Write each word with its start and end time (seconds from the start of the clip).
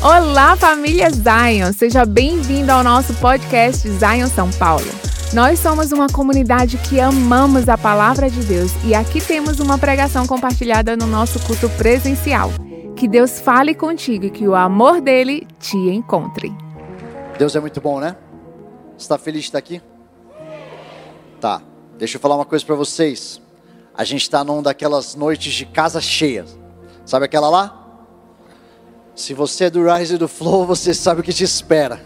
Olá, 0.00 0.56
família 0.56 1.10
Zion! 1.10 1.72
Seja 1.76 2.04
bem-vindo 2.04 2.70
ao 2.70 2.84
nosso 2.84 3.12
podcast 3.14 3.88
Zion 3.88 4.28
São 4.28 4.48
Paulo. 4.52 4.86
Nós 5.34 5.58
somos 5.58 5.90
uma 5.90 6.06
comunidade 6.06 6.78
que 6.78 7.00
amamos 7.00 7.68
a 7.68 7.76
palavra 7.76 8.30
de 8.30 8.44
Deus 8.44 8.70
e 8.84 8.94
aqui 8.94 9.20
temos 9.20 9.58
uma 9.58 9.76
pregação 9.76 10.24
compartilhada 10.24 10.96
no 10.96 11.04
nosso 11.04 11.44
culto 11.44 11.68
presencial. 11.70 12.48
Que 12.94 13.08
Deus 13.08 13.40
fale 13.40 13.74
contigo 13.74 14.26
e 14.26 14.30
que 14.30 14.46
o 14.46 14.54
amor 14.54 15.00
dele 15.00 15.48
te 15.58 15.76
encontre. 15.76 16.52
Deus 17.36 17.56
é 17.56 17.60
muito 17.60 17.80
bom, 17.80 17.98
né? 17.98 18.16
Está 18.96 19.18
feliz 19.18 19.42
de 19.42 19.48
estar 19.48 19.58
aqui? 19.58 19.82
Tá. 21.40 21.60
Deixa 21.98 22.18
eu 22.18 22.20
falar 22.20 22.36
uma 22.36 22.44
coisa 22.44 22.64
para 22.64 22.76
vocês. 22.76 23.42
A 23.96 24.04
gente 24.04 24.22
está 24.22 24.44
numa 24.44 24.62
daquelas 24.62 25.16
noites 25.16 25.52
de 25.54 25.66
casa 25.66 26.00
cheia. 26.00 26.46
Sabe 27.04 27.24
aquela 27.24 27.50
lá? 27.50 27.77
Se 29.18 29.34
você 29.34 29.64
é 29.64 29.70
do 29.70 29.84
Rise 29.84 30.14
e 30.14 30.16
do 30.16 30.28
Flow, 30.28 30.64
você 30.64 30.94
sabe 30.94 31.22
o 31.22 31.24
que 31.24 31.32
te 31.32 31.42
espera. 31.42 32.00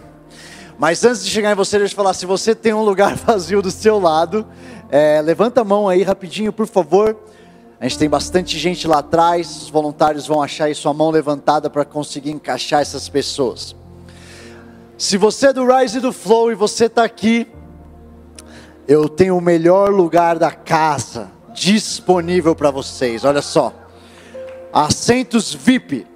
Mas 0.79 1.05
antes 1.05 1.23
de 1.23 1.29
chegar 1.29 1.53
em 1.53 1.55
você, 1.55 1.79
deixa 1.79 1.93
eu 1.93 1.97
falar: 1.97 2.15
se 2.15 2.25
você 2.25 2.55
tem 2.55 2.73
um 2.73 2.83
lugar 2.83 3.15
vazio 3.21 3.61
do 3.61 3.71
seu 3.71 3.99
lado, 3.99 4.47
é, 4.91 5.21
levanta 5.21 5.61
a 5.61 5.65
mão 5.65 5.91
aí 5.91 6.03
rapidinho, 6.03 6.55
por 6.55 6.67
favor. 6.67 7.15
A 7.79 7.87
gente 7.87 7.99
tem 7.99 8.09
bastante 8.09 8.59
gente 8.59 8.89
lá 8.89 9.01
atrás, 9.01 9.65
os 9.65 9.69
voluntários 9.69 10.27
vão 10.27 10.43
achar 10.43 10.65
aí 10.65 10.75
sua 10.75 10.95
mão 10.95 11.11
levantada 11.11 11.69
para 11.69 11.85
conseguir 11.85 12.31
encaixar 12.31 12.81
essas 12.81 13.11
pessoas. 13.11 13.77
Se 14.97 15.19
você 15.19 15.49
é 15.49 15.53
do 15.53 15.67
Rise 15.67 15.99
e 15.99 16.01
do 16.01 16.15
Flow 16.15 16.51
e 16.51 16.55
você 16.55 16.87
está 16.87 17.05
aqui, 17.05 17.47
eu 18.89 19.07
tenho 19.07 19.37
o 19.37 19.41
melhor 19.41 19.91
lugar 19.91 20.39
da 20.39 20.51
casa 20.51 21.31
disponível 21.53 22.57
para 22.57 22.71
vocês. 22.71 23.23
Olha 23.23 23.43
só, 23.43 23.75
assentos 24.73 25.53
VIP 25.53 26.11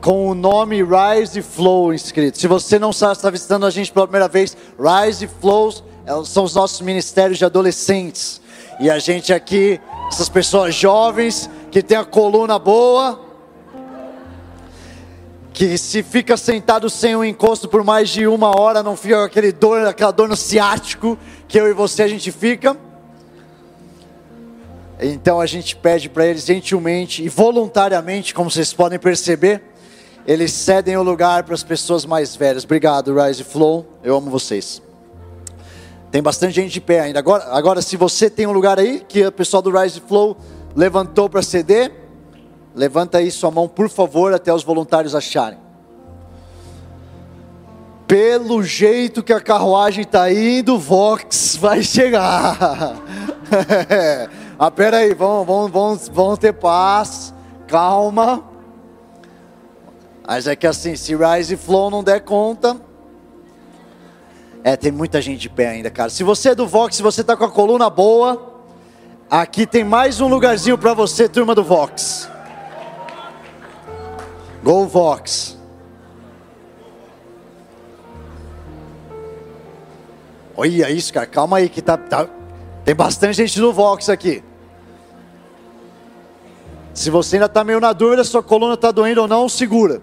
com 0.00 0.28
o 0.28 0.34
nome 0.34 0.82
Rise 0.82 1.42
Flow 1.42 1.92
inscrito. 1.92 2.38
Se 2.38 2.46
você 2.46 2.78
não 2.78 2.90
está, 2.90 3.12
está 3.12 3.30
visitando 3.30 3.66
a 3.66 3.70
gente 3.70 3.92
pela 3.92 4.06
primeira 4.06 4.28
vez, 4.28 4.56
Rise 4.78 5.28
Flows 5.40 5.82
é 6.06 6.24
são 6.24 6.44
os 6.44 6.54
nossos 6.54 6.80
ministérios 6.80 7.38
de 7.38 7.44
adolescentes. 7.44 8.40
E 8.78 8.88
a 8.90 8.98
gente 8.98 9.32
aqui, 9.32 9.80
essas 10.08 10.28
pessoas 10.28 10.74
jovens 10.74 11.50
que 11.70 11.82
tem 11.82 11.96
a 11.96 12.04
coluna 12.04 12.58
boa, 12.58 13.20
que 15.52 15.78
se 15.78 16.02
fica 16.02 16.36
sentado 16.36 16.88
sem 16.90 17.16
um 17.16 17.24
encosto 17.24 17.66
por 17.66 17.82
mais 17.82 18.10
de 18.10 18.26
uma 18.26 18.58
hora, 18.58 18.82
não 18.82 18.96
fica 18.96 19.24
aquele 19.24 19.50
dor, 19.50 19.86
aquela 19.86 20.10
dor 20.10 20.28
no 20.28 20.36
ciático 20.36 21.18
que 21.48 21.58
eu 21.58 21.66
e 21.66 21.72
você 21.72 22.02
a 22.02 22.08
gente 22.08 22.30
fica. 22.30 22.76
Então 25.00 25.40
a 25.40 25.46
gente 25.46 25.74
pede 25.74 26.08
para 26.08 26.26
eles 26.26 26.44
gentilmente 26.44 27.22
e 27.22 27.28
voluntariamente, 27.28 28.32
como 28.32 28.50
vocês 28.50 28.72
podem 28.72 28.98
perceber, 28.98 29.62
eles 30.26 30.52
cedem 30.52 30.96
o 30.96 31.02
lugar 31.02 31.44
para 31.44 31.54
as 31.54 31.62
pessoas 31.62 32.04
mais 32.04 32.34
velhas. 32.34 32.64
Obrigado, 32.64 33.14
Rise 33.14 33.44
Flow. 33.44 33.86
Eu 34.02 34.16
amo 34.16 34.28
vocês. 34.28 34.82
Tem 36.10 36.20
bastante 36.20 36.54
gente 36.54 36.72
de 36.72 36.80
pé 36.80 37.00
ainda. 37.00 37.20
Agora, 37.20 37.44
agora 37.52 37.80
se 37.80 37.96
você 37.96 38.28
tem 38.28 38.46
um 38.46 38.52
lugar 38.52 38.78
aí 38.78 39.04
que 39.06 39.24
o 39.24 39.30
pessoal 39.30 39.62
do 39.62 39.70
Rise 39.70 40.00
Flow 40.00 40.36
levantou 40.74 41.28
para 41.28 41.42
ceder, 41.42 41.92
levanta 42.74 43.18
aí 43.18 43.30
sua 43.30 43.52
mão, 43.52 43.68
por 43.68 43.88
favor, 43.88 44.34
até 44.34 44.52
os 44.52 44.64
voluntários 44.64 45.14
acharem. 45.14 45.58
Pelo 48.08 48.62
jeito 48.62 49.22
que 49.22 49.32
a 49.32 49.40
carruagem 49.40 50.02
está 50.02 50.32
indo, 50.32 50.78
Vox 50.78 51.56
vai 51.56 51.82
chegar. 51.82 52.96
ah, 54.58 54.70
pera 54.70 54.98
aí, 54.98 55.14
vamos, 55.14 55.46
vamos, 55.46 55.70
vamos, 55.70 56.08
vamos 56.08 56.38
ter 56.38 56.52
paz, 56.52 57.32
calma. 57.68 58.55
Mas 60.26 60.48
é 60.48 60.56
que 60.56 60.66
assim, 60.66 60.96
se 60.96 61.14
Rise 61.14 61.54
e 61.54 61.56
Flow 61.56 61.88
não 61.88 62.02
der 62.02 62.20
conta. 62.20 62.76
É, 64.64 64.76
tem 64.76 64.90
muita 64.90 65.22
gente 65.22 65.38
de 65.38 65.48
pé 65.48 65.68
ainda, 65.68 65.88
cara. 65.88 66.10
Se 66.10 66.24
você 66.24 66.48
é 66.48 66.54
do 66.54 66.66
Vox, 66.66 66.96
se 66.96 67.02
você 67.02 67.22
tá 67.22 67.36
com 67.36 67.44
a 67.44 67.50
coluna 67.50 67.88
boa, 67.88 68.64
aqui 69.30 69.64
tem 69.64 69.84
mais 69.84 70.20
um 70.20 70.26
lugarzinho 70.26 70.76
para 70.76 70.92
você, 70.92 71.28
turma 71.28 71.54
do 71.54 71.62
Vox. 71.62 72.28
Go 74.64 74.84
Vox. 74.86 75.56
Olha 80.56 80.90
isso, 80.90 81.12
cara. 81.12 81.26
Calma 81.26 81.58
aí 81.58 81.68
que 81.68 81.80
tá, 81.80 81.96
tá, 81.96 82.26
tem 82.84 82.96
bastante 82.96 83.34
gente 83.34 83.60
do 83.60 83.72
Vox 83.72 84.08
aqui. 84.08 84.42
Se 86.92 87.10
você 87.10 87.36
ainda 87.36 87.46
está 87.46 87.62
meio 87.62 87.78
na 87.78 87.92
dúvida, 87.92 88.24
sua 88.24 88.42
coluna 88.42 88.74
está 88.74 88.90
doendo 88.90 89.20
ou 89.20 89.28
não, 89.28 89.48
segura. 89.48 90.02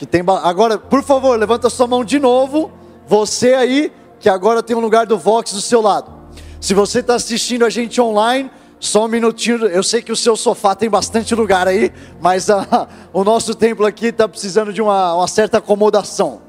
Que 0.00 0.06
tem 0.06 0.22
agora, 0.42 0.78
por 0.78 1.02
favor, 1.02 1.38
levanta 1.38 1.68
sua 1.68 1.86
mão 1.86 2.02
de 2.02 2.18
novo. 2.18 2.72
Você 3.06 3.52
aí 3.52 3.92
que 4.18 4.30
agora 4.30 4.62
tem 4.62 4.74
um 4.74 4.80
lugar 4.80 5.04
do 5.04 5.18
Vox 5.18 5.52
do 5.52 5.60
seu 5.60 5.82
lado. 5.82 6.10
Se 6.58 6.72
você 6.72 7.00
está 7.00 7.16
assistindo 7.16 7.66
a 7.66 7.68
gente 7.68 8.00
online, 8.00 8.50
só 8.78 9.04
um 9.04 9.08
minutinho. 9.08 9.66
Eu 9.66 9.82
sei 9.82 10.00
que 10.00 10.10
o 10.10 10.16
seu 10.16 10.36
sofá 10.36 10.74
tem 10.74 10.88
bastante 10.88 11.34
lugar 11.34 11.68
aí, 11.68 11.92
mas 12.18 12.46
o 13.12 13.22
nosso 13.22 13.54
templo 13.54 13.84
aqui 13.84 14.06
está 14.06 14.26
precisando 14.26 14.72
de 14.72 14.80
uma, 14.80 15.16
uma 15.16 15.28
certa 15.28 15.58
acomodação. 15.58 16.40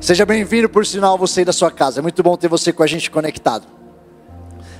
Seja 0.00 0.24
bem-vindo, 0.24 0.70
por 0.70 0.86
sinal, 0.86 1.18
você 1.18 1.40
aí 1.40 1.44
da 1.44 1.52
sua 1.52 1.70
casa. 1.70 2.00
É 2.00 2.02
muito 2.02 2.22
bom 2.22 2.34
ter 2.34 2.48
você 2.48 2.72
com 2.72 2.82
a 2.82 2.86
gente 2.86 3.10
conectado. 3.10 3.66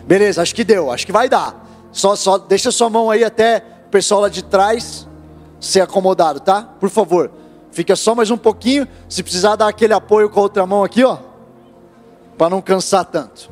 Beleza, 0.07 0.41
acho 0.41 0.55
que 0.55 0.65
deu, 0.65 0.91
acho 0.91 1.05
que 1.05 1.13
vai 1.13 1.29
dar. 1.29 1.69
Só, 1.93 2.17
só 2.17 2.39
deixa 2.39 2.71
sua 2.71 2.89
mão 2.89 3.11
aí 3.11 3.23
até 3.23 3.63
o 3.89 3.91
pessoal 3.91 4.23
lá 4.23 4.31
de 4.31 4.43
trás 4.43 5.07
ser 5.61 5.81
acomodado, 5.81 6.41
tá? 6.41 6.63
Por 6.63 6.91
favor, 6.91 7.31
fica 7.71 7.97
só 7.97 8.15
mais 8.15 8.31
um 8.31 8.37
pouquinho. 8.37 8.87
Se 9.09 9.23
precisar 9.23 9.57
dar 9.57 9.69
aquele 9.69 9.95
apoio 9.95 10.29
com 10.29 10.41
a 10.41 10.43
outra 10.43 10.67
mão 10.67 10.85
aqui, 10.85 11.05
ó, 11.05 11.19
para 12.37 12.51
não 12.51 12.61
cansar 12.61 13.05
tanto. 13.05 13.51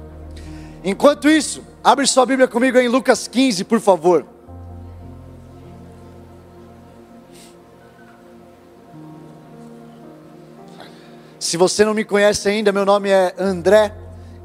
Enquanto 0.82 1.28
isso, 1.28 1.62
abre 1.82 2.06
sua 2.06 2.26
Bíblia 2.26 2.46
comigo 2.46 2.78
em 2.78 2.88
Lucas 2.88 3.26
15, 3.26 3.64
por 3.64 3.80
favor. 3.80 4.26
Se 11.38 11.56
você 11.56 11.84
não 11.84 11.92
me 11.92 12.04
conhece 12.04 12.48
ainda, 12.48 12.72
meu 12.72 12.86
nome 12.86 13.10
é 13.10 13.34
André. 13.38 13.94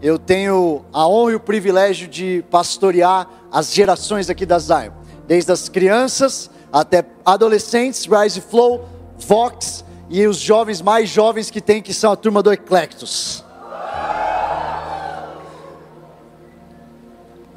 Eu 0.01 0.19
tenho 0.19 0.85
a 0.93 1.07
honra 1.07 1.31
e 1.31 1.35
o 1.35 1.39
privilégio 1.39 2.07
de 2.07 2.43
pastorear 2.49 3.27
as 3.51 3.73
gerações 3.73 4.29
aqui 4.29 4.45
da 4.45 4.59
Zion, 4.59 4.91
desde 5.27 5.51
as 5.51 5.67
crianças 5.67 6.49
até 6.71 7.05
adolescentes, 7.25 8.05
Rise 8.05 8.41
Flow, 8.41 8.87
Vox 9.17 9.83
e 10.09 10.25
os 10.25 10.37
jovens 10.37 10.81
mais 10.81 11.09
jovens 11.09 11.51
que 11.51 11.61
tem, 11.61 11.81
que 11.81 11.93
são 11.93 12.11
a 12.11 12.15
turma 12.15 12.41
do 12.41 12.51
Eclectus. 12.51 13.43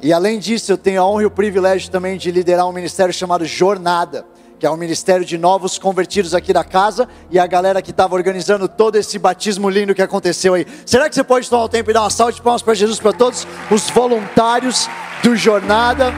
E 0.01 0.11
além 0.11 0.37
disso, 0.37 0.71
eu 0.71 0.77
tenho 0.77 1.01
a 1.01 1.07
honra 1.07 1.23
e 1.23 1.25
o 1.25 1.31
privilégio 1.31 1.89
também 1.89 2.17
de 2.17 2.29
liderar 2.29 2.67
um 2.67 2.73
ministério 2.73 3.13
chamado 3.13 3.45
Jornada, 3.45 4.25
que 4.59 4.65
é 4.65 4.69
um 4.69 4.75
ministério 4.75 5.25
de 5.25 5.37
novos 5.37 5.77
convertidos 5.77 6.33
aqui 6.33 6.51
da 6.51 6.63
casa 6.63 7.07
e 7.31 7.39
a 7.39 7.47
galera 7.47 7.81
que 7.81 7.91
estava 7.91 8.13
organizando 8.13 8.67
todo 8.67 8.97
esse 8.97 9.17
batismo 9.17 9.69
lindo 9.69 9.95
que 9.95 10.01
aconteceu 10.01 10.55
aí. 10.55 10.67
Será 10.85 11.07
que 11.07 11.15
você 11.15 11.23
pode 11.23 11.49
tomar 11.49 11.63
o 11.63 11.69
tempo 11.69 11.89
e 11.89 11.93
dar 11.93 12.01
uma 12.01 12.09
salva 12.09 12.33
de 12.33 12.41
palmas 12.41 12.61
para 12.61 12.73
Jesus 12.73 12.99
para 12.99 13.13
todos 13.13 13.47
os 13.71 13.89
voluntários 13.89 14.89
do 15.23 15.37
Jornada? 15.37 16.13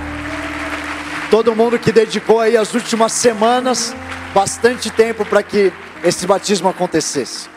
Todo 1.36 1.54
mundo 1.54 1.78
que 1.78 1.92
dedicou 1.92 2.40
aí 2.40 2.56
as 2.56 2.74
últimas 2.74 3.12
semanas 3.12 3.94
bastante 4.34 4.90
tempo 4.90 5.26
para 5.26 5.44
que 5.44 5.70
esse 6.02 6.26
batismo 6.26 6.70
acontecesse. 6.70 7.50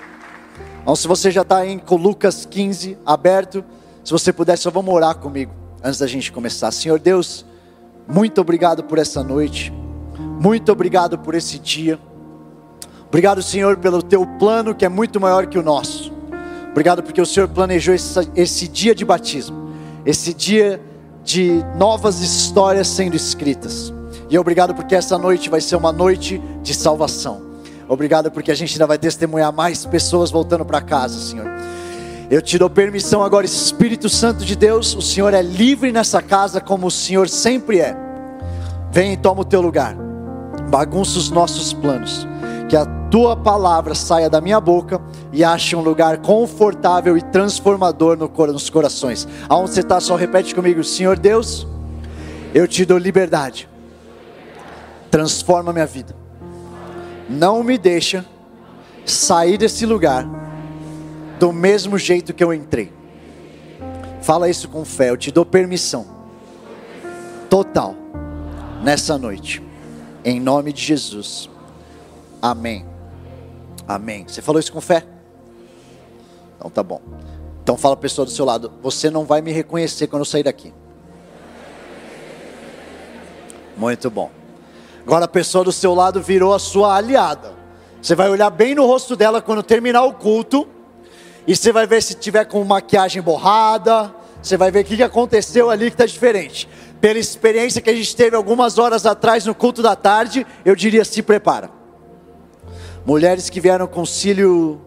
Então, 0.83 0.97
se 0.97 1.07
você 1.07 1.31
já 1.31 1.43
está 1.43 1.65
em 1.65 1.79
com 1.79 1.95
Lucas 1.95 2.45
15 2.45 2.99
aberto, 3.07 3.65
se 4.03 4.11
você 4.11 4.33
puder, 4.33 4.59
só 4.59 4.69
vamos 4.69 4.93
orar 4.93 5.15
comigo 5.15 5.53
antes 5.81 6.01
da 6.01 6.09
gente 6.09 6.33
começar. 6.33 6.73
Senhor 6.73 6.99
Deus, 6.99 7.47
muito 8.09 8.41
obrigado 8.41 8.83
por 8.83 8.99
essa 8.99 9.23
noite, 9.23 9.73
muito 10.19 10.73
obrigado 10.73 11.17
por 11.17 11.37
esse 11.37 11.57
dia. 11.57 12.01
Obrigado, 13.07 13.41
Senhor, 13.45 13.77
pelo 13.77 14.03
teu 14.03 14.27
plano 14.41 14.75
que 14.75 14.85
é 14.85 14.89
muito 14.89 15.21
maior 15.21 15.47
que 15.47 15.57
o 15.57 15.63
nosso. 15.63 16.13
Obrigado 16.73 17.01
porque 17.01 17.21
o 17.21 17.27
Senhor 17.27 17.49
planejou 17.49 17.95
esse, 17.95 18.29
esse 18.35 18.67
dia 18.67 18.93
de 18.93 19.05
batismo, 19.05 19.71
esse 20.05 20.35
dia 20.35 20.81
de 21.29 21.63
novas 21.77 22.21
histórias 22.21 22.89
sendo 22.89 23.15
escritas. 23.15 23.93
E 24.31 24.39
obrigado 24.39 24.75
porque 24.75 24.95
essa 24.95 25.19
noite 25.19 25.51
vai 25.51 25.61
ser 25.61 25.77
uma 25.77 25.93
noite 25.93 26.41
de 26.63 26.73
salvação. 26.73 27.43
Obrigado 27.87 28.31
porque 28.31 28.51
a 28.51 28.55
gente 28.55 28.73
ainda 28.73 28.87
vai 28.87 28.97
testemunhar 28.97 29.53
mais 29.53 29.85
pessoas 29.85 30.31
voltando 30.31 30.65
para 30.65 30.81
casa, 30.81 31.21
Senhor. 31.21 31.47
Eu 32.31 32.41
te 32.41 32.59
dou 32.59 32.71
permissão 32.71 33.23
agora, 33.23 33.45
Espírito 33.45 34.09
Santo 34.09 34.43
de 34.43 34.57
Deus, 34.57 34.95
o 34.95 35.03
Senhor 35.03 35.35
é 35.35 35.43
livre 35.43 35.93
nessa 35.93 36.23
casa 36.23 36.63
como 36.63 36.87
o 36.87 36.91
Senhor 36.91 37.29
sempre 37.29 37.81
é. 37.81 37.95
Vem 38.91 39.13
e 39.13 39.17
toma 39.19 39.43
o 39.43 39.45
teu 39.45 39.61
lugar. 39.61 39.95
Bagunça 40.71 41.19
os 41.19 41.31
nossos 41.31 41.75
planos. 41.75 42.27
Que 42.69 42.77
a 42.77 42.85
tua 43.11 43.35
palavra 43.35 43.95
saia 43.95 44.29
da 44.29 44.41
minha 44.41 44.61
boca 44.61 45.01
e 45.33 45.43
ache 45.43 45.75
um 45.75 45.81
lugar 45.81 46.19
confortável 46.19 47.17
e 47.17 47.23
transformador 47.23 48.17
nos 48.17 48.69
corações. 48.69 49.27
Aonde 49.49 49.71
você 49.73 49.81
está, 49.81 50.01
só 50.01 50.17
repete 50.17 50.55
comigo: 50.55 50.85
Senhor 50.85 51.19
Deus, 51.19 51.67
eu 52.55 52.69
te 52.69 52.85
dou 52.85 52.99
liberdade, 52.99 53.69
transforma 55.11 55.73
minha 55.73 55.87
vida. 55.87 56.15
não 57.29 57.63
me 57.63 57.77
deixa 57.77 58.25
sair 59.05 59.59
desse 59.59 59.85
lugar 59.85 60.27
do 61.39 61.53
mesmo 61.53 61.99
jeito 61.99 62.33
que 62.35 62.43
eu 62.43 62.53
entrei. 62.53 62.93
Fala 64.23 64.49
isso 64.49 64.69
com 64.69 64.85
fé, 64.85 65.11
eu 65.11 65.17
te 65.17 65.31
dou 65.31 65.45
permissão 65.45 66.07
total 67.49 67.95
nessa 68.83 69.17
noite, 69.17 69.63
em 70.25 70.41
nome 70.41 70.73
de 70.73 70.83
Jesus. 70.83 71.49
Amém. 72.41 72.87
Amém. 73.87 74.25
Você 74.27 74.41
falou 74.43 74.61
isso 74.61 74.73
com 74.73 74.81
fé? 74.81 75.05
Então 76.57 76.71
tá 76.71 76.83
bom. 76.83 77.01
Então 77.63 77.77
fala 77.77 77.95
a 77.95 77.99
pessoa 77.99 78.25
do 78.25 78.31
seu 78.31 78.45
lado, 78.45 78.73
você 78.83 79.11
não 79.11 79.25
vai 79.25 79.41
me 79.41 79.53
reconhecer 79.53 80.07
quando 80.07 80.23
eu 80.23 80.27
sair 80.27 80.43
daqui. 80.43 80.73
Muito 83.77 84.11
bom. 84.11 84.31
Agora 85.07 85.27
a 85.27 85.29
pessoa 85.29 85.65
do 85.65 85.73
seu 85.73 85.95
lado 85.95 86.21
virou 86.21 86.53
a 86.53 86.59
sua 86.59 86.97
aliada. 86.97 87.53
Você 88.01 88.15
vai 88.15 88.29
olhar 88.29 88.51
bem 88.51 88.75
no 88.75 88.87
rosto 88.87 89.17
dela 89.17 89.41
quando 89.41 89.63
terminar 89.63 90.05
o 90.05 90.13
culto. 90.13 90.67
E 91.47 91.57
você 91.57 91.73
vai 91.73 91.87
ver 91.87 92.03
se 92.03 92.15
tiver 92.15 92.45
com 92.45 92.63
maquiagem 92.65 93.23
borrada. 93.23 94.15
Você 94.43 94.57
vai 94.57 94.71
ver 94.71 94.85
o 94.85 94.85
que 94.85 95.03
aconteceu 95.03 95.71
ali 95.71 95.87
que 95.87 95.95
está 95.95 96.07
diferente. 96.07 96.69
Pela 97.01 97.19
experiência 97.19 97.81
que 97.81 97.91
a 97.91 97.95
gente 97.95 98.15
teve 98.15 98.37
algumas 98.37 98.79
horas 98.79 99.07
atrás 99.07 99.47
no 99.47 99.55
culto 99.55 99.83
da 99.83 99.95
tarde, 99.95 100.47
eu 100.65 100.75
diria: 100.75 101.05
se 101.05 101.23
prepara. 101.23 101.78
Mulheres 103.09 103.49
que 103.49 103.59
vieram 103.59 103.87
com 103.87 104.05
cílio 104.05 104.79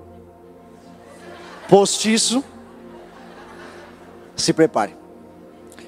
postiço, 1.68 2.44
se 4.36 4.54
prepare. 4.54 4.96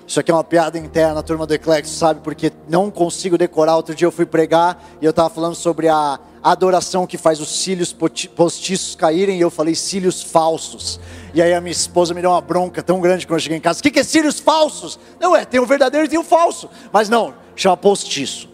Isso 0.07 0.19
aqui 0.19 0.31
é 0.31 0.33
uma 0.33 0.43
piada 0.43 0.79
interna, 0.79 1.19
a 1.19 1.21
turma 1.21 1.45
do 1.45 1.53
Eclexo 1.53 1.93
sabe, 1.93 2.21
porque 2.21 2.51
não 2.67 2.89
consigo 2.89 3.37
decorar. 3.37 3.75
Outro 3.75 3.93
dia 3.93 4.07
eu 4.07 4.11
fui 4.11 4.25
pregar 4.25 4.83
e 4.99 5.05
eu 5.05 5.11
estava 5.11 5.29
falando 5.29 5.53
sobre 5.53 5.87
a 5.87 6.19
adoração 6.41 7.05
que 7.05 7.19
faz 7.19 7.39
os 7.39 7.61
cílios 7.61 7.93
postiços 7.93 8.95
caírem, 8.95 9.37
e 9.37 9.41
eu 9.41 9.51
falei 9.51 9.75
cílios 9.75 10.23
falsos. 10.23 10.99
E 11.35 11.41
aí 11.41 11.53
a 11.53 11.61
minha 11.61 11.71
esposa 11.71 12.15
me 12.15 12.21
deu 12.21 12.31
uma 12.31 12.41
bronca 12.41 12.81
tão 12.81 12.99
grande 12.99 13.27
quando 13.27 13.37
eu 13.37 13.41
cheguei 13.41 13.59
em 13.59 13.61
casa. 13.61 13.79
O 13.79 13.83
que, 13.83 13.91
que 13.91 13.99
é 13.99 14.03
cílios 14.03 14.39
falsos? 14.39 14.97
Não 15.19 15.35
é, 15.35 15.45
tem 15.45 15.59
o 15.59 15.67
verdadeiro 15.67 16.07
e 16.07 16.09
tem 16.09 16.17
o 16.17 16.23
falso. 16.23 16.67
Mas 16.91 17.09
não, 17.09 17.35
chama 17.55 17.77
postiço. 17.77 18.49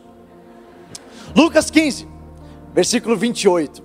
Lucas 1.34 1.72
15, 1.72 2.09
versículo 2.80 3.18
28. 3.18 3.84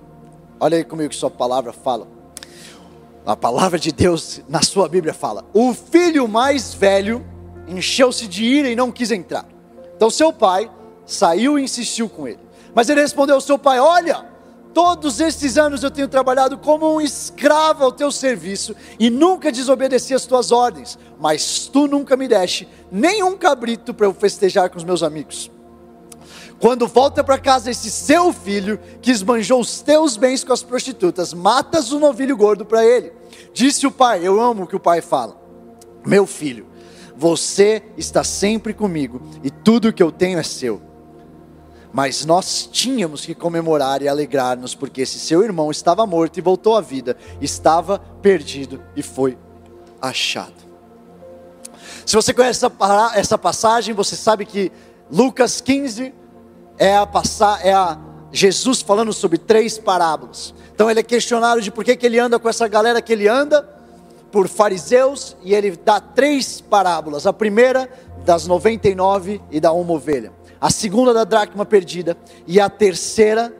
Olha 0.60 0.76
aí 0.76 0.84
comigo 0.84 1.10
que 1.10 1.16
sua 1.16 1.28
palavra 1.28 1.72
fala. 1.72 2.06
A 3.26 3.34
palavra 3.34 3.76
de 3.76 3.90
Deus 3.90 4.40
na 4.48 4.62
sua 4.62 4.88
Bíblia 4.88 5.12
fala: 5.12 5.44
O 5.52 5.74
filho 5.74 6.28
mais 6.28 6.72
velho 6.72 7.26
encheu-se 7.66 8.28
de 8.28 8.44
ira 8.44 8.70
e 8.70 8.76
não 8.76 8.92
quis 8.92 9.10
entrar. 9.10 9.46
Então 9.96 10.08
seu 10.08 10.32
pai 10.32 10.70
saiu 11.04 11.58
e 11.58 11.64
insistiu 11.64 12.08
com 12.08 12.28
ele. 12.28 12.38
Mas 12.72 12.88
ele 12.88 13.00
respondeu 13.00 13.34
ao 13.34 13.40
seu 13.40 13.58
pai: 13.58 13.80
Olha, 13.80 14.26
todos 14.72 15.18
estes 15.18 15.58
anos 15.58 15.82
eu 15.82 15.90
tenho 15.90 16.06
trabalhado 16.06 16.56
como 16.56 16.94
um 16.94 17.00
escravo 17.00 17.82
ao 17.82 17.90
teu 17.90 18.12
serviço 18.12 18.76
e 18.96 19.10
nunca 19.10 19.50
desobedeci 19.50 20.14
as 20.14 20.24
tuas 20.24 20.52
ordens, 20.52 20.96
mas 21.18 21.66
tu 21.66 21.88
nunca 21.88 22.16
me 22.16 22.28
deste 22.28 22.68
nenhum 22.92 23.36
cabrito 23.36 23.92
para 23.92 24.06
eu 24.06 24.14
festejar 24.14 24.70
com 24.70 24.78
os 24.78 24.84
meus 24.84 25.02
amigos. 25.02 25.50
Quando 26.60 26.86
volta 26.86 27.22
para 27.22 27.38
casa 27.38 27.70
esse 27.70 27.90
seu 27.90 28.32
filho, 28.32 28.78
que 29.02 29.10
esbanjou 29.10 29.60
os 29.60 29.80
teus 29.80 30.16
bens 30.16 30.44
com 30.44 30.52
as 30.52 30.62
prostitutas, 30.62 31.34
matas 31.34 31.92
um 31.92 31.98
novilho 31.98 32.36
gordo 32.36 32.64
para 32.64 32.84
ele. 32.84 33.12
Disse 33.52 33.86
o 33.86 33.90
pai: 33.90 34.26
Eu 34.26 34.40
amo 34.40 34.62
o 34.64 34.66
que 34.66 34.76
o 34.76 34.80
pai 34.80 35.00
fala. 35.00 35.36
Meu 36.06 36.26
filho, 36.26 36.66
você 37.16 37.82
está 37.96 38.24
sempre 38.24 38.72
comigo 38.72 39.20
e 39.42 39.50
tudo 39.50 39.92
que 39.92 40.02
eu 40.02 40.12
tenho 40.12 40.38
é 40.38 40.42
seu. 40.42 40.80
Mas 41.92 42.24
nós 42.24 42.68
tínhamos 42.70 43.24
que 43.24 43.34
comemorar 43.34 44.02
e 44.02 44.08
alegrar-nos, 44.08 44.74
porque 44.74 45.02
esse 45.02 45.18
seu 45.20 45.44
irmão 45.44 45.70
estava 45.70 46.04
morto 46.04 46.38
e 46.38 46.42
voltou 46.42 46.76
à 46.76 46.80
vida, 46.80 47.16
estava 47.40 48.00
perdido 48.20 48.82
e 48.96 49.02
foi 49.02 49.38
achado. 50.02 50.64
Se 52.04 52.16
você 52.16 52.34
conhece 52.34 52.66
essa 53.14 53.38
passagem, 53.38 53.94
você 53.94 54.16
sabe 54.16 54.44
que 54.44 54.72
Lucas 55.10 55.60
15 55.60 56.12
é 56.78 56.96
a, 56.96 57.06
passar, 57.06 57.64
é 57.64 57.72
a 57.72 57.98
Jesus 58.32 58.82
falando 58.82 59.12
sobre 59.12 59.38
três 59.38 59.78
parábolas. 59.78 60.54
Então 60.74 60.90
ele 60.90 61.00
é 61.00 61.02
questionado 61.02 61.60
de 61.60 61.70
por 61.70 61.84
que, 61.84 61.96
que 61.96 62.06
ele 62.06 62.18
anda 62.18 62.38
com 62.38 62.48
essa 62.48 62.66
galera 62.66 63.00
que 63.00 63.12
ele 63.12 63.28
anda, 63.28 63.62
por 64.32 64.48
fariseus 64.48 65.36
e 65.44 65.54
ele 65.54 65.76
dá 65.76 66.00
três 66.00 66.60
parábolas. 66.60 67.24
A 67.24 67.32
primeira 67.32 67.88
das 68.24 68.48
99 68.48 69.40
e 69.50 69.60
da 69.60 69.72
uma 69.72 69.92
ovelha. 69.92 70.32
A 70.60 70.70
segunda 70.70 71.14
da 71.14 71.22
dracma 71.22 71.64
perdida 71.64 72.16
e 72.46 72.60
a 72.60 72.68
terceira 72.68 73.54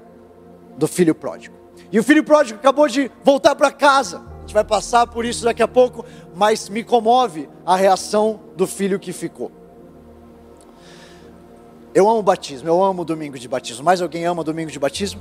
do 0.77 0.89
filho 0.89 1.15
pródigo. 1.15 1.55
E 1.93 1.99
o 2.01 2.03
filho 2.03 2.25
pródigo 2.25 2.59
acabou 2.59 2.89
de 2.89 3.09
voltar 3.23 3.55
para 3.55 3.71
casa. 3.71 4.19
A 4.19 4.41
gente 4.41 4.55
vai 4.55 4.65
passar 4.65 5.07
por 5.07 5.25
isso 5.25 5.45
daqui 5.45 5.63
a 5.63 5.69
pouco, 5.69 6.05
mas 6.35 6.69
me 6.69 6.83
comove 6.83 7.49
a 7.65 7.77
reação 7.77 8.41
do 8.57 8.67
filho 8.67 8.99
que 8.99 9.13
ficou. 9.13 9.53
Eu 11.95 12.09
amo 12.09 12.23
batismo, 12.23 12.69
eu 12.69 12.83
amo 12.83 13.05
domingo 13.05 13.39
de 13.39 13.47
batismo. 13.47 13.85
Mais 13.85 14.03
alguém 14.03 14.27
ama 14.27 14.43
domingo 14.43 14.69
de 14.69 14.81
batismo? 14.81 15.21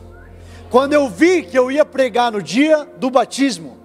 Quando 0.72 0.94
eu 0.94 1.08
vi 1.08 1.44
que 1.44 1.58
eu 1.58 1.72
ia 1.72 1.86
pregar 1.86 2.32
no 2.32 2.42
dia 2.42 2.88
do 2.98 3.12
batismo, 3.12 3.78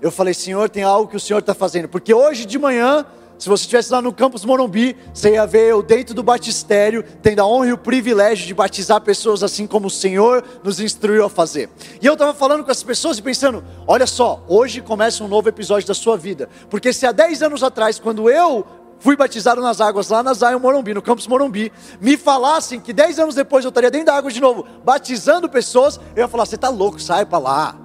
eu 0.00 0.10
falei, 0.10 0.32
Senhor, 0.32 0.70
tem 0.70 0.82
algo 0.82 1.10
que 1.10 1.16
o 1.16 1.20
Senhor 1.20 1.40
está 1.40 1.52
fazendo. 1.52 1.86
Porque 1.86 2.14
hoje 2.14 2.46
de 2.46 2.58
manhã, 2.58 3.04
se 3.38 3.46
você 3.46 3.64
estivesse 3.64 3.92
lá 3.92 4.00
no 4.00 4.10
campus 4.10 4.42
Morumbi, 4.42 4.96
você 5.12 5.32
ia 5.32 5.46
ver 5.46 5.68
eu 5.68 5.82
dentro 5.82 6.14
do 6.14 6.22
batistério, 6.22 7.04
tendo 7.20 7.40
a 7.40 7.46
honra 7.46 7.66
e 7.66 7.72
o 7.74 7.78
privilégio 7.78 8.46
de 8.46 8.54
batizar 8.54 9.02
pessoas 9.02 9.42
assim 9.42 9.66
como 9.66 9.88
o 9.88 9.90
Senhor 9.90 10.42
nos 10.64 10.80
instruiu 10.80 11.26
a 11.26 11.28
fazer. 11.28 11.68
E 12.00 12.06
eu 12.06 12.14
estava 12.14 12.32
falando 12.32 12.64
com 12.64 12.70
as 12.70 12.82
pessoas 12.82 13.18
e 13.18 13.22
pensando: 13.22 13.62
olha 13.86 14.06
só, 14.06 14.42
hoje 14.48 14.80
começa 14.80 15.22
um 15.22 15.28
novo 15.28 15.46
episódio 15.50 15.86
da 15.86 15.94
sua 15.94 16.16
vida. 16.16 16.48
Porque 16.70 16.90
se 16.90 17.04
há 17.04 17.12
10 17.12 17.42
anos 17.42 17.62
atrás, 17.62 17.98
quando 17.98 18.30
eu 18.30 18.64
fui 19.00 19.16
batizado 19.16 19.60
nas 19.60 19.80
águas 19.80 20.08
lá 20.08 20.22
na 20.22 20.32
Zion 20.34 20.60
Morumbi, 20.60 20.94
no 20.94 21.02
campus 21.02 21.26
Morumbi, 21.26 21.72
me 22.00 22.16
falassem 22.16 22.78
que 22.78 22.92
10 22.92 23.18
anos 23.18 23.34
depois 23.34 23.64
eu 23.64 23.70
estaria 23.70 23.90
dentro 23.90 24.06
da 24.06 24.14
água 24.14 24.30
de 24.30 24.40
novo, 24.40 24.64
batizando 24.84 25.48
pessoas, 25.48 25.98
eu 26.14 26.22
ia 26.22 26.28
falar: 26.28 26.46
você 26.46 26.54
está 26.54 26.68
louco, 26.68 27.00
sai 27.00 27.26
para 27.26 27.38
lá. 27.38 27.76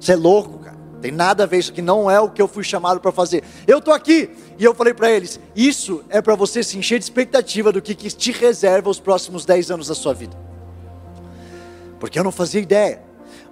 Você 0.00 0.12
é 0.12 0.16
louco, 0.16 0.58
cara. 0.58 0.76
Tem 1.00 1.12
nada 1.12 1.44
a 1.44 1.46
ver, 1.46 1.58
isso 1.58 1.72
aqui 1.72 1.82
não 1.82 2.10
é 2.10 2.20
o 2.20 2.30
que 2.30 2.40
eu 2.40 2.48
fui 2.48 2.64
chamado 2.64 3.00
para 3.00 3.12
fazer. 3.12 3.44
Eu 3.66 3.78
estou 3.78 3.92
aqui 3.92 4.30
e 4.58 4.64
eu 4.64 4.74
falei 4.74 4.94
para 4.94 5.10
eles: 5.10 5.38
isso 5.54 6.02
é 6.08 6.22
para 6.22 6.34
você 6.34 6.62
se 6.62 6.78
encher 6.78 6.98
de 6.98 7.04
expectativa 7.04 7.70
do 7.70 7.82
que, 7.82 7.94
que 7.94 8.08
te 8.08 8.32
reserva 8.32 8.88
os 8.88 8.98
próximos 8.98 9.44
10 9.44 9.70
anos 9.70 9.88
da 9.88 9.94
sua 9.94 10.14
vida. 10.14 10.36
Porque 12.00 12.18
eu 12.18 12.24
não 12.24 12.32
fazia 12.32 12.60
ideia. 12.60 13.02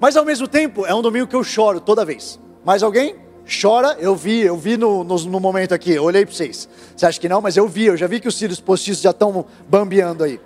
Mas 0.00 0.16
ao 0.16 0.24
mesmo 0.24 0.48
tempo, 0.48 0.86
é 0.86 0.94
um 0.94 1.02
domingo 1.02 1.26
que 1.26 1.36
eu 1.36 1.44
choro 1.44 1.80
toda 1.80 2.04
vez. 2.04 2.40
Mais 2.64 2.82
alguém? 2.82 3.29
Chora, 3.44 3.96
eu 3.98 4.14
vi, 4.14 4.40
eu 4.40 4.56
vi 4.56 4.76
no, 4.76 5.02
no, 5.02 5.16
no 5.16 5.40
momento 5.40 5.72
aqui, 5.72 5.92
eu 5.92 6.04
olhei 6.04 6.24
para 6.24 6.34
vocês. 6.34 6.68
Você 6.96 7.06
acha 7.06 7.20
que 7.20 7.28
não? 7.28 7.40
Mas 7.40 7.56
eu 7.56 7.66
vi, 7.66 7.86
eu 7.86 7.96
já 7.96 8.06
vi 8.06 8.20
que 8.20 8.28
os 8.28 8.36
cílios 8.36 8.60
postiços 8.60 9.02
já 9.02 9.10
estão 9.10 9.44
bambeando 9.68 10.24
aí. 10.24 10.40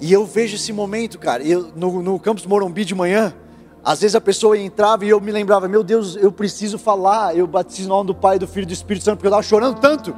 E 0.00 0.12
eu 0.12 0.24
vejo 0.26 0.56
esse 0.56 0.72
momento, 0.72 1.18
cara, 1.18 1.42
eu, 1.42 1.70
no, 1.74 2.02
no 2.02 2.18
campus 2.18 2.46
Morumbi 2.46 2.84
de 2.84 2.94
manhã, 2.94 3.34
às 3.82 4.00
vezes 4.00 4.14
a 4.14 4.20
pessoa 4.20 4.58
entrava 4.58 5.04
e 5.04 5.08
eu 5.08 5.20
me 5.20 5.32
lembrava, 5.32 5.68
meu 5.68 5.82
Deus, 5.82 6.16
eu 6.16 6.30
preciso 6.30 6.78
falar, 6.78 7.36
eu 7.36 7.46
batizo 7.46 7.88
no 7.88 7.94
nome 7.94 8.08
do 8.08 8.14
Pai, 8.14 8.38
do 8.38 8.46
Filho 8.46 8.64
e 8.64 8.66
do 8.66 8.72
Espírito 8.72 9.04
Santo, 9.04 9.16
porque 9.16 9.26
eu 9.26 9.30
estava 9.30 9.42
chorando 9.42 9.80
tanto 9.80 10.14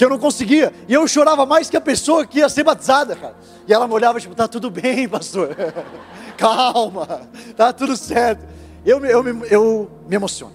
que 0.00 0.04
eu 0.06 0.08
não 0.08 0.18
conseguia. 0.18 0.72
E 0.88 0.94
eu 0.94 1.06
chorava 1.06 1.44
mais 1.44 1.68
que 1.68 1.76
a 1.76 1.80
pessoa 1.80 2.26
que 2.26 2.38
ia 2.38 2.48
ser 2.48 2.64
batizada, 2.64 3.14
cara. 3.14 3.36
E 3.68 3.72
ela 3.74 3.86
me 3.86 3.92
olhava, 3.92 4.18
tipo, 4.18 4.34
tá 4.34 4.48
tudo 4.48 4.70
bem, 4.70 5.06
pastor. 5.06 5.54
Calma, 6.38 7.28
tá 7.54 7.70
tudo 7.70 7.94
certo. 7.98 8.42
Eu, 8.82 9.04
eu, 9.04 9.28
eu, 9.28 9.44
eu 9.44 9.90
me 10.08 10.16
emociono. 10.16 10.54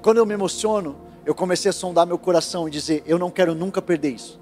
Quando 0.00 0.16
eu 0.16 0.24
me 0.24 0.32
emociono, 0.32 0.96
eu 1.26 1.34
comecei 1.34 1.68
a 1.68 1.72
sondar 1.72 2.06
meu 2.06 2.16
coração 2.16 2.66
e 2.66 2.70
dizer, 2.70 3.02
eu 3.04 3.18
não 3.18 3.30
quero 3.30 3.54
nunca 3.54 3.82
perder 3.82 4.12
isso. 4.14 4.40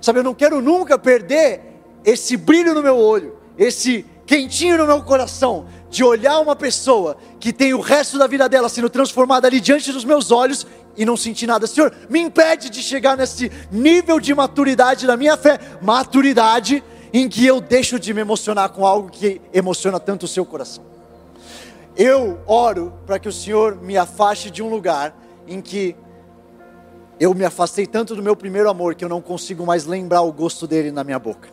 Sabe, 0.00 0.18
eu 0.18 0.24
não 0.24 0.34
quero 0.34 0.60
nunca 0.60 0.98
perder 0.98 1.80
esse 2.04 2.36
brilho 2.36 2.74
no 2.74 2.82
meu 2.82 2.96
olho, 2.96 3.36
esse 3.56 4.04
quentinho 4.26 4.78
no 4.78 4.86
meu 4.86 5.00
coração, 5.04 5.66
de 5.88 6.02
olhar 6.02 6.40
uma 6.40 6.56
pessoa 6.56 7.16
que 7.38 7.52
tem 7.52 7.72
o 7.72 7.80
resto 7.80 8.18
da 8.18 8.26
vida 8.26 8.48
dela 8.48 8.68
sendo 8.68 8.90
transformada 8.90 9.46
ali 9.46 9.60
diante 9.60 9.92
dos 9.92 10.04
meus 10.04 10.30
olhos 10.30 10.66
e 10.98 11.04
não 11.04 11.16
sentir 11.16 11.46
nada. 11.46 11.66
Senhor, 11.66 11.94
me 12.10 12.18
impede 12.18 12.68
de 12.68 12.82
chegar 12.82 13.16
nesse 13.16 13.50
nível 13.70 14.18
de 14.18 14.34
maturidade 14.34 15.06
da 15.06 15.16
minha 15.16 15.36
fé, 15.36 15.58
maturidade 15.80 16.82
em 17.12 17.28
que 17.28 17.46
eu 17.46 17.60
deixo 17.60 17.98
de 17.98 18.12
me 18.12 18.20
emocionar 18.20 18.68
com 18.70 18.84
algo 18.84 19.08
que 19.08 19.40
emociona 19.54 20.00
tanto 20.00 20.24
o 20.24 20.28
seu 20.28 20.44
coração. 20.44 20.84
Eu 21.96 22.40
oro 22.46 22.92
para 23.06 23.18
que 23.18 23.28
o 23.28 23.32
Senhor 23.32 23.76
me 23.80 23.96
afaste 23.96 24.50
de 24.50 24.62
um 24.62 24.68
lugar 24.68 25.16
em 25.46 25.60
que 25.60 25.96
eu 27.18 27.32
me 27.32 27.44
afastei 27.44 27.86
tanto 27.86 28.14
do 28.14 28.22
meu 28.22 28.36
primeiro 28.36 28.68
amor 28.68 28.94
que 28.94 29.04
eu 29.04 29.08
não 29.08 29.20
consigo 29.20 29.64
mais 29.64 29.86
lembrar 29.86 30.22
o 30.22 30.32
gosto 30.32 30.66
dele 30.66 30.90
na 30.90 31.02
minha 31.02 31.18
boca. 31.18 31.48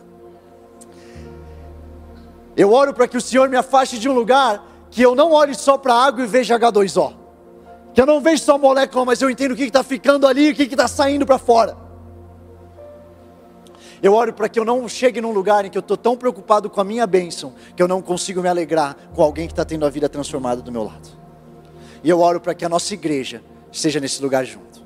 Eu 2.56 2.72
oro 2.72 2.92
para 2.92 3.06
que 3.06 3.16
o 3.16 3.20
Senhor 3.20 3.48
me 3.48 3.56
afaste 3.56 3.98
de 3.98 4.08
um 4.08 4.12
lugar 4.12 4.64
que 4.90 5.02
eu 5.02 5.14
não 5.14 5.32
olhe 5.32 5.54
só 5.54 5.76
para 5.78 5.94
a 5.94 6.04
água 6.04 6.24
e 6.24 6.26
veja 6.26 6.58
H2O. 6.58 7.25
Que 7.96 8.02
eu 8.02 8.04
não 8.04 8.20
vejo 8.20 8.42
só 8.42 8.58
molécula, 8.58 9.06
mas 9.06 9.22
eu 9.22 9.30
entendo 9.30 9.52
o 9.52 9.56
que 9.56 9.62
está 9.62 9.82
ficando 9.82 10.26
ali 10.26 10.48
e 10.48 10.50
o 10.50 10.54
que 10.54 10.64
está 10.64 10.86
saindo 10.86 11.24
para 11.24 11.38
fora. 11.38 11.74
Eu 14.02 14.12
oro 14.12 14.34
para 14.34 14.50
que 14.50 14.60
eu 14.60 14.66
não 14.66 14.86
chegue 14.86 15.18
num 15.18 15.32
lugar 15.32 15.64
em 15.64 15.70
que 15.70 15.78
eu 15.78 15.80
estou 15.80 15.96
tão 15.96 16.14
preocupado 16.14 16.68
com 16.68 16.78
a 16.78 16.84
minha 16.84 17.06
bênção 17.06 17.54
que 17.74 17.82
eu 17.82 17.88
não 17.88 18.02
consigo 18.02 18.42
me 18.42 18.48
alegrar 18.50 18.94
com 19.14 19.22
alguém 19.22 19.46
que 19.46 19.54
está 19.54 19.64
tendo 19.64 19.86
a 19.86 19.88
vida 19.88 20.10
transformada 20.10 20.60
do 20.60 20.70
meu 20.70 20.84
lado. 20.84 21.08
E 22.04 22.10
eu 22.10 22.20
oro 22.20 22.38
para 22.38 22.54
que 22.54 22.66
a 22.66 22.68
nossa 22.68 22.92
igreja 22.92 23.42
esteja 23.72 23.98
nesse 23.98 24.20
lugar 24.20 24.44
junto. 24.44 24.84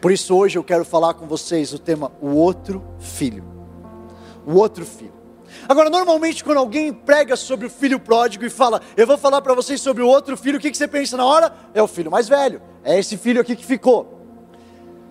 Por 0.00 0.12
isso 0.12 0.36
hoje 0.36 0.56
eu 0.56 0.62
quero 0.62 0.84
falar 0.84 1.14
com 1.14 1.26
vocês 1.26 1.72
o 1.72 1.80
tema 1.80 2.12
o 2.20 2.28
outro 2.28 2.80
filho. 3.00 3.42
O 4.46 4.54
outro 4.54 4.86
filho. 4.86 5.19
Agora, 5.68 5.90
normalmente, 5.90 6.42
quando 6.42 6.58
alguém 6.58 6.92
prega 6.92 7.36
sobre 7.36 7.66
o 7.66 7.70
filho 7.70 7.98
pródigo 7.98 8.44
e 8.44 8.50
fala, 8.50 8.80
eu 8.96 9.06
vou 9.06 9.18
falar 9.18 9.40
para 9.42 9.54
vocês 9.54 9.80
sobre 9.80 10.02
o 10.02 10.08
outro 10.08 10.36
filho, 10.36 10.58
o 10.58 10.60
que, 10.60 10.70
que 10.70 10.76
você 10.76 10.88
pensa 10.88 11.16
na 11.16 11.24
hora? 11.24 11.52
É 11.74 11.82
o 11.82 11.86
filho 11.86 12.10
mais 12.10 12.28
velho, 12.28 12.60
é 12.84 12.98
esse 12.98 13.16
filho 13.16 13.40
aqui 13.40 13.54
que 13.54 13.64
ficou. 13.64 14.18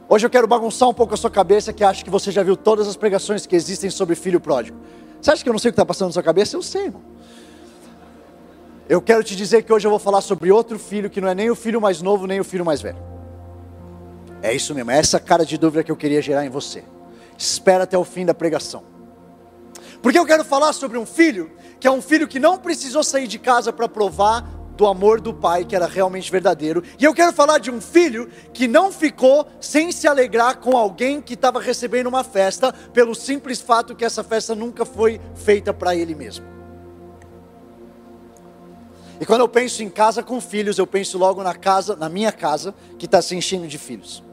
Hoje 0.07 0.25
eu 0.25 0.29
quero 0.29 0.47
bagunçar 0.47 0.89
um 0.89 0.93
pouco 0.93 1.13
a 1.13 1.17
sua 1.17 1.29
cabeça, 1.29 1.71
que 1.71 1.83
acho 1.83 2.03
que 2.03 2.09
você 2.09 2.31
já 2.31 2.41
viu 2.41 2.57
todas 2.57 2.87
as 2.87 2.95
pregações 2.95 3.45
que 3.45 3.55
existem 3.55 3.89
sobre 3.89 4.15
filho 4.15 4.39
pródigo. 4.39 4.77
Você 5.21 5.31
acha 5.31 5.43
que 5.43 5.49
eu 5.49 5.53
não 5.53 5.59
sei 5.59 5.69
o 5.69 5.71
que 5.71 5.75
está 5.75 5.85
passando 5.85 6.07
na 6.07 6.13
sua 6.13 6.23
cabeça? 6.23 6.55
Eu 6.57 6.63
sei, 6.63 6.85
irmão. 6.85 7.01
Eu 8.87 9.01
quero 9.01 9.23
te 9.23 9.35
dizer 9.35 9.61
que 9.61 9.71
hoje 9.71 9.85
eu 9.85 9.91
vou 9.91 9.99
falar 9.99 10.21
sobre 10.21 10.51
outro 10.51 10.79
filho 10.79 11.11
que 11.11 11.21
não 11.21 11.27
é 11.27 11.35
nem 11.35 11.51
o 11.51 11.55
filho 11.55 11.79
mais 11.79 12.01
novo, 12.01 12.25
nem 12.25 12.39
o 12.39 12.43
filho 12.43 12.65
mais 12.65 12.81
velho. 12.81 12.97
É 14.41 14.51
isso 14.53 14.73
mesmo, 14.73 14.89
é 14.89 14.97
essa 14.97 15.19
cara 15.19 15.45
de 15.45 15.57
dúvida 15.57 15.83
que 15.83 15.91
eu 15.91 15.95
queria 15.95 16.21
gerar 16.21 16.45
em 16.45 16.49
você. 16.49 16.83
Espera 17.37 17.83
até 17.83 17.97
o 17.97 18.03
fim 18.03 18.25
da 18.25 18.33
pregação. 18.33 18.83
Porque 20.01 20.17
eu 20.17 20.25
quero 20.25 20.43
falar 20.43 20.73
sobre 20.73 20.97
um 20.97 21.05
filho 21.05 21.51
que 21.79 21.87
é 21.87 21.91
um 21.91 22.01
filho 22.01 22.27
que 22.27 22.39
não 22.39 22.57
precisou 22.57 23.03
sair 23.03 23.27
de 23.27 23.39
casa 23.39 23.71
para 23.71 23.87
provar 23.87 24.41
do 24.75 24.87
amor 24.87 25.19
do 25.19 25.33
pai 25.33 25.65
que 25.65 25.75
era 25.75 25.85
realmente 25.85 26.31
verdadeiro. 26.31 26.81
E 26.97 27.03
eu 27.03 27.13
quero 27.13 27.33
falar 27.33 27.57
de 27.57 27.69
um 27.69 27.81
filho 27.81 28.29
que 28.53 28.67
não 28.67 28.91
ficou 28.91 29.45
sem 29.59 29.91
se 29.91 30.07
alegrar 30.07 30.57
com 30.57 30.77
alguém 30.77 31.21
que 31.21 31.33
estava 31.33 31.59
recebendo 31.59 32.07
uma 32.07 32.23
festa, 32.23 32.71
pelo 32.93 33.13
simples 33.13 33.59
fato 33.59 33.93
que 33.93 34.05
essa 34.05 34.23
festa 34.23 34.55
nunca 34.55 34.85
foi 34.85 35.19
feita 35.35 35.73
para 35.73 35.95
ele 35.95 36.15
mesmo. 36.15 36.45
E 39.19 39.25
quando 39.25 39.41
eu 39.41 39.49
penso 39.49 39.83
em 39.83 39.89
casa 39.89 40.23
com 40.23 40.39
filhos, 40.39 40.77
eu 40.77 40.87
penso 40.87 41.17
logo 41.17 41.43
na 41.43 41.53
casa, 41.53 41.93
na 41.97 42.07
minha 42.07 42.31
casa, 42.31 42.73
que 42.97 43.05
está 43.05 43.21
se 43.21 43.35
enchendo 43.35 43.67
de 43.67 43.77
filhos. 43.77 44.23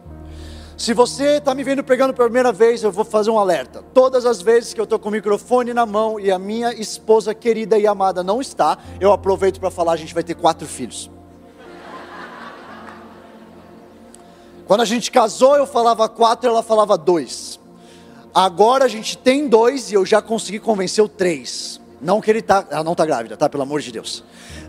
Se 0.76 0.92
você 0.92 1.38
está 1.38 1.54
me 1.54 1.64
vendo 1.64 1.82
pregando 1.82 2.12
pela 2.12 2.28
primeira 2.28 2.52
vez, 2.52 2.82
eu 2.82 2.92
vou 2.92 3.04
fazer 3.04 3.30
um 3.30 3.38
alerta. 3.38 3.82
Todas 3.94 4.26
as 4.26 4.42
vezes 4.42 4.74
que 4.74 4.80
eu 4.80 4.84
estou 4.84 4.98
com 4.98 5.08
o 5.08 5.12
microfone 5.12 5.72
na 5.72 5.86
mão 5.86 6.20
e 6.20 6.30
a 6.30 6.38
minha 6.38 6.70
esposa 6.74 7.34
querida 7.34 7.78
e 7.78 7.86
amada 7.86 8.22
não 8.22 8.42
está, 8.42 8.76
eu 9.00 9.10
aproveito 9.10 9.58
para 9.58 9.70
falar: 9.70 9.92
a 9.92 9.96
gente 9.96 10.12
vai 10.12 10.22
ter 10.22 10.34
quatro 10.34 10.68
filhos. 10.68 11.10
Quando 14.66 14.82
a 14.82 14.84
gente 14.84 15.10
casou, 15.10 15.56
eu 15.56 15.66
falava 15.66 16.08
quatro, 16.10 16.50
ela 16.50 16.62
falava 16.62 16.98
dois. 16.98 17.58
Agora 18.34 18.84
a 18.84 18.88
gente 18.88 19.16
tem 19.16 19.48
dois 19.48 19.90
e 19.90 19.94
eu 19.94 20.04
já 20.04 20.20
consegui 20.20 20.58
convencer 20.58 21.02
o 21.02 21.08
três. 21.08 21.80
Não 22.02 22.20
que 22.20 22.30
ele 22.30 22.42
tá, 22.42 22.66
ela 22.68 22.84
não 22.84 22.92
está 22.92 23.06
grávida, 23.06 23.34
tá? 23.34 23.48
Pelo 23.48 23.62
amor 23.62 23.80
de 23.80 23.90
Deus. 23.90 24.22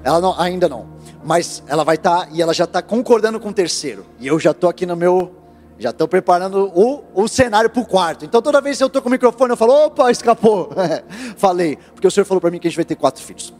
Ela 0.05 0.21
não, 0.21 0.39
ainda 0.39 0.69
não. 0.69 0.87
Mas 1.21 1.61
ela 1.67 1.83
vai 1.83 1.95
estar 1.95 2.27
tá, 2.27 2.31
e 2.31 2.41
ela 2.41 2.53
já 2.53 2.63
está 2.63 2.81
concordando 2.81 3.41
com 3.41 3.49
o 3.49 3.53
terceiro. 3.53 4.05
E 4.19 4.27
eu 4.27 4.39
já 4.39 4.51
estou 4.51 4.69
aqui 4.69 4.85
no 4.85 4.95
meu 4.95 5.36
já 5.79 5.91
estou 5.91 6.07
preparando 6.07 6.71
o, 6.73 7.03
o 7.13 7.27
cenário 7.27 7.69
para 7.69 7.81
o 7.81 7.85
quarto. 7.85 8.25
Então 8.25 8.41
toda 8.41 8.59
vez 8.59 8.77
que 8.77 8.83
eu 8.83 8.87
estou 8.87 9.01
com 9.01 9.09
o 9.09 9.11
microfone, 9.11 9.51
eu 9.51 9.57
falo, 9.57 9.85
opa, 9.85 10.09
escapou. 10.09 10.71
Falei, 11.37 11.77
porque 11.93 12.07
o 12.07 12.11
Senhor 12.11 12.25
falou 12.25 12.41
para 12.41 12.49
mim 12.49 12.59
que 12.59 12.67
a 12.67 12.69
gente 12.69 12.77
vai 12.77 12.85
ter 12.85 12.95
quatro 12.95 13.23
filhos. 13.23 13.53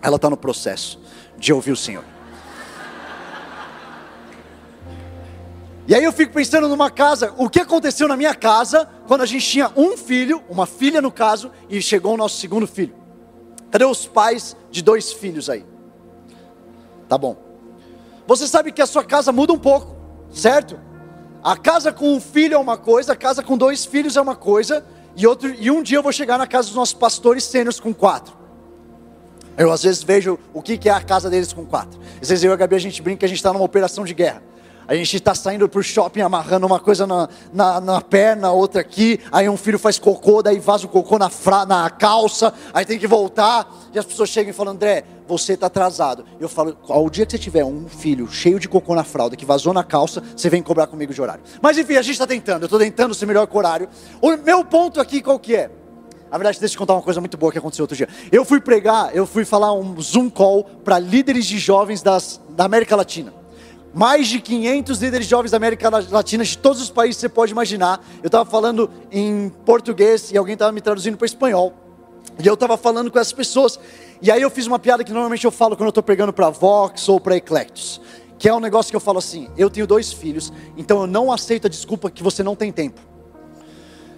Ela 0.00 0.16
está 0.16 0.30
no 0.30 0.36
processo 0.36 1.00
de 1.36 1.52
ouvir 1.52 1.72
o 1.72 1.76
Senhor. 1.76 2.04
E 5.86 5.94
aí 5.94 6.04
eu 6.04 6.12
fico 6.12 6.34
pensando 6.34 6.68
numa 6.68 6.90
casa, 6.90 7.32
o 7.38 7.48
que 7.48 7.60
aconteceu 7.60 8.06
na 8.06 8.16
minha 8.16 8.34
casa 8.34 8.86
quando 9.06 9.22
a 9.22 9.26
gente 9.26 9.46
tinha 9.46 9.72
um 9.74 9.96
filho, 9.96 10.42
uma 10.46 10.66
filha 10.66 11.00
no 11.00 11.10
caso, 11.10 11.50
e 11.68 11.80
chegou 11.80 12.12
o 12.12 12.16
nosso 12.16 12.36
segundo 12.36 12.66
filho. 12.66 12.94
Cadê 13.70 13.86
os 13.86 14.06
pais 14.06 14.54
de 14.70 14.82
dois 14.82 15.12
filhos 15.12 15.48
aí? 15.48 15.64
Tá 17.08 17.16
bom. 17.16 17.36
Você 18.26 18.46
sabe 18.46 18.70
que 18.70 18.82
a 18.82 18.86
sua 18.86 19.02
casa 19.02 19.32
muda 19.32 19.54
um 19.54 19.58
pouco, 19.58 19.96
certo? 20.30 20.78
A 21.48 21.56
casa 21.56 21.90
com 21.90 22.12
um 22.12 22.20
filho 22.20 22.56
é 22.56 22.58
uma 22.58 22.76
coisa, 22.76 23.14
a 23.14 23.16
casa 23.16 23.42
com 23.42 23.56
dois 23.56 23.86
filhos 23.86 24.18
é 24.18 24.20
uma 24.20 24.36
coisa, 24.36 24.84
e, 25.16 25.26
outro, 25.26 25.48
e 25.58 25.70
um 25.70 25.82
dia 25.82 25.96
eu 25.96 26.02
vou 26.02 26.12
chegar 26.12 26.36
na 26.36 26.46
casa 26.46 26.68
dos 26.68 26.76
nossos 26.76 26.92
pastores 26.92 27.42
sênios 27.42 27.80
com 27.80 27.94
quatro. 27.94 28.36
Eu 29.56 29.72
às 29.72 29.82
vezes 29.82 30.02
vejo 30.02 30.38
o 30.52 30.60
que, 30.60 30.78
é 30.86 30.92
a 30.92 31.00
casa 31.00 31.30
deles 31.30 31.50
com 31.50 31.64
quatro. 31.64 31.98
Às 32.20 32.28
vezes 32.28 32.44
eu 32.44 32.50
e 32.50 32.52
a 32.52 32.56
Gabi 32.56 32.76
a 32.76 32.78
gente 32.78 33.00
brinca 33.00 33.24
a 33.24 33.28
gente 33.30 33.38
está 33.38 33.50
numa 33.50 33.64
operação 33.64 34.04
de 34.04 34.12
guerra. 34.12 34.42
A 34.88 34.94
gente 34.94 35.18
está 35.18 35.34
saindo 35.34 35.68
para 35.68 35.80
o 35.80 35.82
shopping 35.82 36.22
amarrando 36.22 36.66
uma 36.66 36.80
coisa 36.80 37.06
na, 37.06 37.28
na, 37.52 37.78
na, 37.78 38.00
perna, 38.00 38.50
outra 38.52 38.80
aqui. 38.80 39.20
Aí 39.30 39.46
um 39.46 39.56
filho 39.58 39.78
faz 39.78 39.98
cocô, 39.98 40.42
daí 40.42 40.58
vaza 40.58 40.86
o 40.86 40.88
cocô 40.88 41.18
na, 41.18 41.28
fra, 41.28 41.66
na 41.66 41.90
calça. 41.90 42.54
Aí 42.72 42.86
tem 42.86 42.98
que 42.98 43.06
voltar. 43.06 43.70
E 43.92 43.98
as 43.98 44.06
pessoas 44.06 44.30
chegam 44.30 44.48
e 44.48 44.54
falam: 44.54 44.72
André, 44.72 45.04
você 45.26 45.52
está 45.52 45.66
atrasado. 45.66 46.24
Eu 46.40 46.48
falo: 46.48 46.74
ao 46.88 47.10
dia 47.10 47.26
que 47.26 47.32
você 47.32 47.38
tiver 47.38 47.66
um 47.66 47.86
filho 47.86 48.26
cheio 48.32 48.58
de 48.58 48.66
cocô 48.66 48.94
na 48.94 49.04
fralda, 49.04 49.36
que 49.36 49.44
vazou 49.44 49.74
na 49.74 49.84
calça, 49.84 50.22
você 50.34 50.48
vem 50.48 50.62
cobrar 50.62 50.86
comigo 50.86 51.12
de 51.12 51.20
horário. 51.20 51.42
Mas 51.60 51.76
enfim, 51.76 51.96
a 51.96 52.02
gente 52.02 52.14
está 52.14 52.26
tentando. 52.26 52.62
Eu 52.62 52.66
estou 52.66 52.78
tentando 52.78 53.14
ser 53.14 53.26
melhor 53.26 53.46
com 53.46 53.56
o 53.56 53.58
horário. 53.58 53.90
O 54.22 54.34
meu 54.38 54.64
ponto 54.64 55.02
aqui 55.02 55.20
qual 55.20 55.38
que 55.38 55.54
é? 55.54 55.70
Na 56.30 56.38
verdade, 56.38 56.58
deixa 56.60 56.72
eu 56.72 56.76
te 56.76 56.78
contar 56.78 56.94
uma 56.94 57.02
coisa 57.02 57.20
muito 57.20 57.36
boa 57.36 57.52
que 57.52 57.58
aconteceu 57.58 57.82
outro 57.82 57.96
dia. 57.96 58.08
Eu 58.32 58.42
fui 58.42 58.58
pregar, 58.58 59.14
eu 59.14 59.26
fui 59.26 59.44
falar 59.44 59.74
um 59.74 60.00
Zoom 60.00 60.30
call 60.30 60.64
para 60.82 60.98
líderes 60.98 61.44
de 61.44 61.58
jovens 61.58 62.00
das, 62.00 62.40
da 62.48 62.64
América 62.64 62.96
Latina 62.96 63.37
mais 63.98 64.28
de 64.28 64.40
500 64.40 65.00
líderes 65.00 65.26
jovens 65.26 65.50
da 65.50 65.56
América 65.56 65.90
Latina, 65.90 66.44
de 66.44 66.56
todos 66.56 66.80
os 66.80 66.88
países 66.88 67.16
que 67.16 67.22
você 67.22 67.28
pode 67.28 67.50
imaginar. 67.50 68.00
Eu 68.22 68.28
estava 68.28 68.48
falando 68.48 68.88
em 69.10 69.48
português 69.66 70.30
e 70.30 70.38
alguém 70.38 70.52
estava 70.52 70.70
me 70.70 70.80
traduzindo 70.80 71.16
para 71.16 71.26
espanhol. 71.26 71.74
E 72.38 72.46
eu 72.46 72.54
estava 72.54 72.76
falando 72.76 73.10
com 73.10 73.18
essas 73.18 73.32
pessoas. 73.32 73.76
E 74.22 74.30
aí 74.30 74.40
eu 74.40 74.50
fiz 74.50 74.68
uma 74.68 74.78
piada 74.78 75.02
que 75.02 75.10
normalmente 75.12 75.44
eu 75.44 75.50
falo 75.50 75.76
quando 75.76 75.86
eu 75.86 75.88
estou 75.88 76.04
pregando 76.04 76.32
para 76.32 76.48
Vox 76.48 77.08
ou 77.08 77.18
para 77.18 77.36
Eclectus. 77.36 78.00
Que 78.38 78.48
é 78.48 78.54
um 78.54 78.60
negócio 78.60 78.88
que 78.88 78.94
eu 78.94 79.00
falo 79.00 79.18
assim: 79.18 79.48
eu 79.58 79.68
tenho 79.68 79.84
dois 79.84 80.12
filhos, 80.12 80.52
então 80.76 81.00
eu 81.00 81.06
não 81.08 81.32
aceito 81.32 81.66
a 81.66 81.68
desculpa 81.68 82.08
que 82.08 82.22
você 82.22 82.40
não 82.40 82.54
tem 82.54 82.70
tempo. 82.70 83.00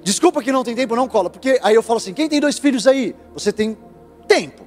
Desculpa 0.05 0.43
que 0.43 0.53
não 0.53 0.63
tem 0.63 0.77
tempo, 0.77 0.95
não 0.95 1.09
cola. 1.09 1.31
Porque 1.31 1.59
aí 1.63 1.75
eu 1.75 1.83
falo 1.83 1.97
assim: 1.97 2.13
quem 2.13 2.29
tem 2.29 2.39
dois 2.39 2.59
filhos 2.59 2.87
aí? 2.87 3.17
Você 3.33 3.51
tem 3.51 3.79
tempo. 4.29 4.63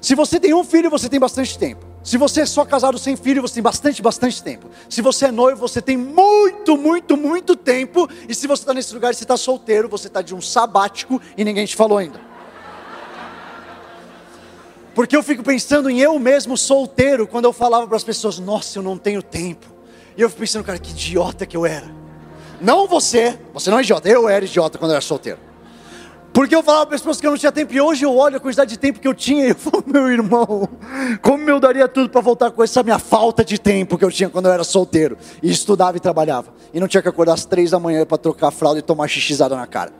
Se 0.00 0.14
você 0.14 0.38
tem 0.38 0.54
um 0.54 0.62
filho, 0.62 0.88
você 0.88 1.08
tem 1.08 1.18
bastante 1.18 1.58
tempo. 1.58 1.91
Se 2.02 2.16
você 2.16 2.40
é 2.40 2.46
só 2.46 2.64
casado 2.64 2.98
sem 2.98 3.16
filho, 3.16 3.40
você 3.40 3.54
tem 3.54 3.62
bastante, 3.62 4.02
bastante 4.02 4.42
tempo. 4.42 4.68
Se 4.88 5.00
você 5.00 5.26
é 5.26 5.30
noivo, 5.30 5.60
você 5.60 5.80
tem 5.80 5.96
muito, 5.96 6.76
muito, 6.76 7.16
muito 7.16 7.54
tempo. 7.54 8.08
E 8.28 8.34
se 8.34 8.46
você 8.46 8.62
está 8.62 8.74
nesse 8.74 8.92
lugar 8.92 9.12
e 9.12 9.14
você 9.14 9.24
está 9.24 9.36
solteiro, 9.36 9.88
você 9.88 10.08
está 10.08 10.20
de 10.20 10.34
um 10.34 10.40
sabático 10.40 11.20
e 11.36 11.44
ninguém 11.44 11.64
te 11.64 11.76
falou 11.76 11.98
ainda. 11.98 12.20
Porque 14.94 15.16
eu 15.16 15.22
fico 15.22 15.42
pensando 15.42 15.88
em 15.88 16.00
eu 16.00 16.18
mesmo 16.18 16.56
solteiro 16.56 17.26
quando 17.26 17.44
eu 17.44 17.52
falava 17.52 17.86
para 17.86 17.96
as 17.96 18.04
pessoas: 18.04 18.38
Nossa, 18.38 18.78
eu 18.78 18.82
não 18.82 18.98
tenho 18.98 19.22
tempo. 19.22 19.66
E 20.16 20.20
eu 20.20 20.28
fico 20.28 20.40
pensando, 20.40 20.64
cara, 20.64 20.78
que 20.78 20.90
idiota 20.90 21.46
que 21.46 21.56
eu 21.56 21.64
era. 21.64 21.90
Não 22.60 22.86
você, 22.86 23.38
você 23.54 23.70
não 23.70 23.78
é 23.78 23.82
idiota, 23.82 24.08
eu 24.08 24.28
era 24.28 24.44
idiota 24.44 24.76
quando 24.76 24.90
eu 24.90 24.96
era 24.96 25.00
solteiro. 25.00 25.51
Porque 26.32 26.54
eu 26.54 26.62
falava 26.62 26.86
para 26.86 26.94
as 26.94 27.02
pessoas 27.02 27.20
que 27.20 27.26
eu 27.26 27.30
não 27.30 27.36
tinha 27.36 27.52
tempo, 27.52 27.74
e 27.74 27.80
hoje 27.80 28.06
eu 28.06 28.16
olho 28.16 28.38
a 28.38 28.40
quantidade 28.40 28.70
de 28.70 28.78
tempo 28.78 28.98
que 28.98 29.06
eu 29.06 29.12
tinha, 29.12 29.46
e 29.46 29.50
eu 29.50 29.54
falo, 29.56 29.84
meu 29.86 30.10
irmão, 30.10 30.66
como 31.20 31.48
eu 31.48 31.60
daria 31.60 31.86
tudo 31.86 32.08
para 32.08 32.22
voltar 32.22 32.50
com 32.50 32.62
essa 32.62 32.82
minha 32.82 32.98
falta 32.98 33.44
de 33.44 33.58
tempo 33.58 33.98
que 33.98 34.04
eu 34.04 34.10
tinha 34.10 34.30
quando 34.30 34.46
eu 34.46 34.52
era 34.52 34.64
solteiro, 34.64 35.18
e 35.42 35.50
estudava 35.50 35.98
e 35.98 36.00
trabalhava, 36.00 36.54
e 36.72 36.80
não 36.80 36.88
tinha 36.88 37.02
que 37.02 37.08
acordar 37.08 37.34
às 37.34 37.44
três 37.44 37.70
da 37.70 37.78
manhã 37.78 38.06
para 38.06 38.16
trocar 38.16 38.48
a 38.48 38.50
fralda 38.50 38.78
e 38.78 38.82
tomar 38.82 39.08
xixizada 39.08 39.54
na 39.54 39.66
cara. 39.66 39.92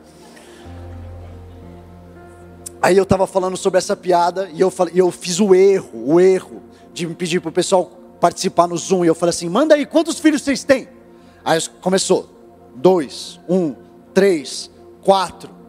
Aí 2.80 2.96
eu 2.96 3.02
estava 3.02 3.26
falando 3.26 3.56
sobre 3.56 3.76
essa 3.76 3.94
piada, 3.94 4.48
e 4.54 4.60
eu, 4.60 4.70
falei, 4.70 4.94
eu 4.96 5.10
fiz 5.10 5.38
o 5.38 5.54
erro, 5.54 5.90
o 5.92 6.18
erro, 6.18 6.62
de 6.94 7.06
me 7.06 7.14
pedir 7.14 7.40
para 7.40 7.50
o 7.50 7.52
pessoal 7.52 7.90
participar 8.18 8.66
no 8.66 8.76
Zoom, 8.76 9.04
e 9.04 9.08
eu 9.08 9.14
falei 9.14 9.30
assim, 9.30 9.50
manda 9.50 9.74
aí, 9.74 9.84
quantos 9.84 10.18
filhos 10.18 10.40
vocês 10.40 10.64
têm? 10.64 10.88
Aí 11.44 11.60
começou, 11.82 12.28
dois, 12.74 13.38
um, 13.48 13.74
três, 14.14 14.70
quatro, 15.02 15.61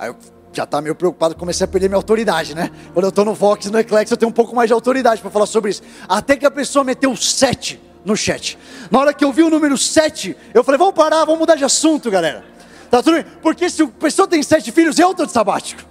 Aí 0.00 0.08
eu 0.08 0.16
já 0.50 0.64
estava 0.64 0.80
meio 0.80 0.94
preocupado, 0.94 1.36
comecei 1.36 1.62
a 1.62 1.68
perder 1.68 1.88
minha 1.88 1.98
autoridade, 1.98 2.54
né? 2.54 2.70
Quando 2.94 3.04
eu 3.04 3.10
estou 3.10 3.22
no 3.22 3.34
Vox 3.34 3.66
no 3.66 3.78
Eclex, 3.78 4.10
eu 4.10 4.16
tenho 4.16 4.30
um 4.30 4.32
pouco 4.32 4.56
mais 4.56 4.66
de 4.66 4.72
autoridade 4.72 5.20
para 5.20 5.30
falar 5.30 5.44
sobre 5.44 5.70
isso. 5.70 5.82
Até 6.08 6.38
que 6.38 6.46
a 6.46 6.50
pessoa 6.50 6.82
meteu 6.82 7.14
sete 7.14 7.78
no 8.02 8.16
chat. 8.16 8.58
Na 8.90 8.98
hora 8.98 9.12
que 9.12 9.22
eu 9.22 9.30
vi 9.30 9.42
o 9.42 9.50
número 9.50 9.76
sete, 9.76 10.34
eu 10.54 10.64
falei, 10.64 10.78
vamos 10.78 10.94
parar, 10.94 11.26
vamos 11.26 11.40
mudar 11.40 11.54
de 11.54 11.64
assunto, 11.64 12.10
galera. 12.10 12.42
Tá 12.90 13.02
tudo 13.02 13.16
bem? 13.16 13.26
Porque 13.42 13.68
se 13.68 13.82
a 13.82 13.86
pessoa 13.88 14.26
tem 14.26 14.42
sete 14.42 14.72
filhos, 14.72 14.98
eu 14.98 15.10
estou 15.10 15.26
de 15.26 15.32
sabático. 15.32 15.82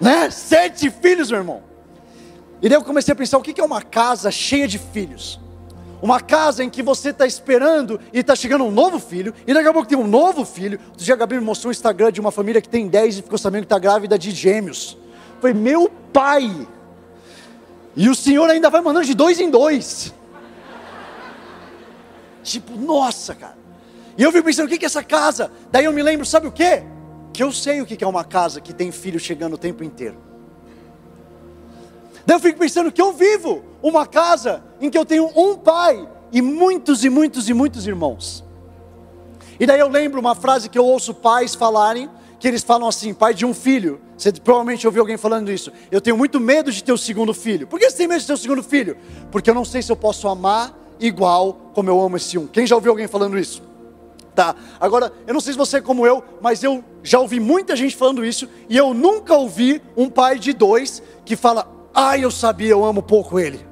Né? 0.00 0.30
Sete 0.30 0.90
filhos, 0.90 1.32
meu 1.32 1.40
irmão. 1.40 1.62
E 2.62 2.68
daí 2.68 2.78
eu 2.78 2.84
comecei 2.84 3.10
a 3.10 3.16
pensar, 3.16 3.36
o 3.36 3.42
que 3.42 3.60
é 3.60 3.64
uma 3.64 3.82
casa 3.82 4.30
cheia 4.30 4.68
de 4.68 4.78
filhos? 4.78 5.40
Uma 6.04 6.20
casa 6.20 6.62
em 6.62 6.68
que 6.68 6.82
você 6.82 7.08
está 7.08 7.26
esperando 7.26 7.98
e 8.12 8.18
está 8.18 8.36
chegando 8.36 8.62
um 8.62 8.70
novo 8.70 8.98
filho, 8.98 9.32
e 9.46 9.54
daqui 9.54 9.66
a 9.66 9.72
pouco 9.72 9.88
tem 9.88 9.96
um 9.96 10.06
novo 10.06 10.44
filho. 10.44 10.78
Outro 10.88 11.02
dia 11.02 11.14
a 11.14 11.16
Gabi 11.16 11.36
me 11.36 11.40
mostrou 11.40 11.70
um 11.70 11.72
Instagram 11.72 12.12
de 12.12 12.20
uma 12.20 12.30
família 12.30 12.60
que 12.60 12.68
tem 12.68 12.86
10 12.86 13.20
e 13.20 13.22
ficou 13.22 13.38
sabendo 13.38 13.62
que 13.62 13.66
está 13.72 13.78
grávida 13.78 14.18
de 14.18 14.30
gêmeos. 14.30 14.98
Foi 15.40 15.54
meu 15.54 15.90
pai. 16.12 16.68
E 17.96 18.10
o 18.10 18.14
Senhor 18.14 18.50
ainda 18.50 18.68
vai 18.68 18.82
mandando 18.82 19.06
de 19.06 19.14
dois 19.14 19.40
em 19.40 19.48
dois. 19.48 20.12
Tipo, 22.42 22.76
nossa, 22.76 23.34
cara. 23.34 23.56
E 24.18 24.22
eu 24.22 24.30
fico 24.30 24.44
pensando, 24.44 24.66
o 24.66 24.68
que 24.68 24.84
é 24.84 24.86
essa 24.86 25.02
casa? 25.02 25.50
Daí 25.72 25.86
eu 25.86 25.92
me 25.94 26.02
lembro, 26.02 26.26
sabe 26.26 26.46
o 26.46 26.52
que? 26.52 26.82
Que 27.32 27.42
eu 27.42 27.50
sei 27.50 27.80
o 27.80 27.86
que 27.86 28.04
é 28.04 28.06
uma 28.06 28.24
casa 28.24 28.60
que 28.60 28.74
tem 28.74 28.92
filho 28.92 29.18
chegando 29.18 29.54
o 29.54 29.58
tempo 29.58 29.82
inteiro. 29.82 30.18
Daí 32.26 32.36
eu 32.36 32.40
fico 32.40 32.58
pensando 32.58 32.90
que 32.90 33.00
eu 33.00 33.12
vivo 33.12 33.62
uma 33.82 34.06
casa 34.06 34.62
em 34.80 34.88
que 34.88 34.96
eu 34.96 35.04
tenho 35.04 35.30
um 35.36 35.56
pai 35.56 36.08
e 36.32 36.40
muitos 36.40 37.04
e 37.04 37.10
muitos 37.10 37.48
e 37.48 37.54
muitos 37.54 37.86
irmãos. 37.86 38.44
E 39.58 39.66
daí 39.66 39.78
eu 39.78 39.88
lembro 39.88 40.20
uma 40.20 40.34
frase 40.34 40.68
que 40.68 40.78
eu 40.78 40.84
ouço 40.84 41.14
pais 41.14 41.54
falarem, 41.54 42.10
que 42.40 42.48
eles 42.48 42.62
falam 42.62 42.88
assim, 42.88 43.14
pai 43.14 43.34
de 43.34 43.46
um 43.46 43.54
filho. 43.54 44.00
Você 44.16 44.32
provavelmente 44.32 44.86
ouviu 44.86 45.02
alguém 45.02 45.16
falando 45.16 45.50
isso. 45.50 45.70
Eu 45.90 46.00
tenho 46.00 46.16
muito 46.16 46.40
medo 46.40 46.72
de 46.72 46.82
ter 46.82 46.92
o 46.92 46.98
segundo 46.98 47.32
filho. 47.32 47.66
Por 47.66 47.78
que 47.78 47.88
você 47.88 47.96
tem 47.96 48.08
medo 48.08 48.20
de 48.20 48.26
ter 48.26 48.32
o 48.32 48.38
segundo 48.38 48.62
filho? 48.62 48.96
Porque 49.30 49.50
eu 49.50 49.54
não 49.54 49.64
sei 49.64 49.82
se 49.82 49.92
eu 49.92 49.96
posso 49.96 50.28
amar 50.28 50.76
igual 50.98 51.70
como 51.74 51.90
eu 51.90 52.00
amo 52.00 52.16
esse 52.16 52.38
um. 52.38 52.46
Quem 52.46 52.66
já 52.66 52.74
ouviu 52.74 52.92
alguém 52.92 53.06
falando 53.06 53.38
isso? 53.38 53.62
Tá. 54.34 54.56
Agora, 54.80 55.12
eu 55.26 55.34
não 55.34 55.40
sei 55.40 55.52
se 55.52 55.58
você 55.58 55.76
é 55.76 55.80
como 55.80 56.04
eu, 56.06 56.22
mas 56.40 56.64
eu 56.64 56.82
já 57.02 57.20
ouvi 57.20 57.38
muita 57.38 57.76
gente 57.76 57.94
falando 57.94 58.24
isso 58.24 58.48
e 58.68 58.76
eu 58.76 58.92
nunca 58.92 59.34
ouvi 59.34 59.80
um 59.96 60.10
pai 60.10 60.38
de 60.38 60.52
dois 60.52 61.02
que 61.24 61.36
fala: 61.36 61.73
"Ai, 61.94 62.24
eu 62.24 62.30
sabia, 62.30 62.70
eu 62.70 62.84
amo 62.84 63.02
pouco 63.02 63.38
ele". 63.38 63.64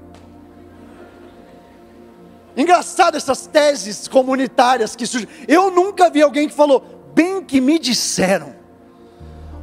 Engraçado 2.57 3.17
essas 3.17 3.47
teses 3.47 4.07
comunitárias 4.07 4.95
que 4.95 5.07
surgem. 5.07 5.29
Eu 5.49 5.71
nunca 5.71 6.11
vi 6.11 6.23
alguém 6.23 6.49
que 6.49 6.55
falou: 6.55 6.85
"Bem 7.15 7.43
que 7.43 7.61
me 7.61 7.79
disseram". 7.79 8.55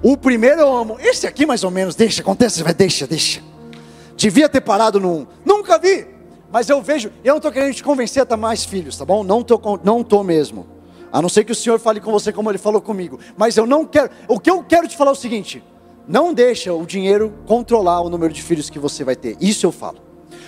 O 0.01 0.15
primeiro 0.15 0.61
eu 0.61 0.73
amo, 0.73 0.97
esse 0.99 1.27
aqui 1.27 1.45
mais 1.45 1.63
ou 1.63 1.71
menos, 1.71 1.93
deixa, 1.93 2.21
acontece, 2.21 2.63
vai, 2.63 2.73
deixa, 2.73 3.05
deixa. 3.05 3.41
Devia 4.15 4.47
ter 4.47 4.61
parado 4.61 4.99
num. 4.99 5.27
Nunca 5.45 5.77
vi. 5.77 6.07
Mas 6.51 6.69
eu 6.69 6.81
vejo, 6.81 7.11
eu 7.23 7.33
não 7.33 7.37
estou 7.37 7.51
querendo 7.51 7.73
te 7.73 7.83
convencer 7.83 8.23
a 8.23 8.25
ter 8.25 8.35
mais 8.35 8.65
filhos, 8.65 8.97
tá 8.97 9.05
bom? 9.05 9.23
Não 9.23 9.41
estou 9.41 9.79
não 9.83 10.03
tô 10.03 10.23
mesmo. 10.23 10.65
A 11.11 11.21
não 11.21 11.29
ser 11.29 11.43
que 11.43 11.51
o 11.51 11.55
Senhor 11.55 11.79
fale 11.79 11.99
com 11.99 12.11
você 12.11 12.31
como 12.31 12.49
Ele 12.49 12.57
falou 12.57 12.81
comigo. 12.81 13.19
Mas 13.37 13.57
eu 13.57 13.65
não 13.65 13.85
quero. 13.85 14.09
O 14.27 14.39
que 14.39 14.49
eu 14.49 14.63
quero 14.63 14.87
te 14.87 14.95
falar 14.95 15.11
é 15.11 15.13
o 15.13 15.15
seguinte: 15.15 15.63
não 16.09 16.33
deixa 16.33 16.73
o 16.73 16.87
dinheiro 16.87 17.31
controlar 17.45 18.01
o 18.01 18.09
número 18.09 18.33
de 18.33 18.41
filhos 18.41 18.67
que 18.67 18.79
você 18.79 19.03
vai 19.03 19.15
ter. 19.15 19.37
Isso 19.39 19.63
eu 19.63 19.71
falo. 19.71 19.99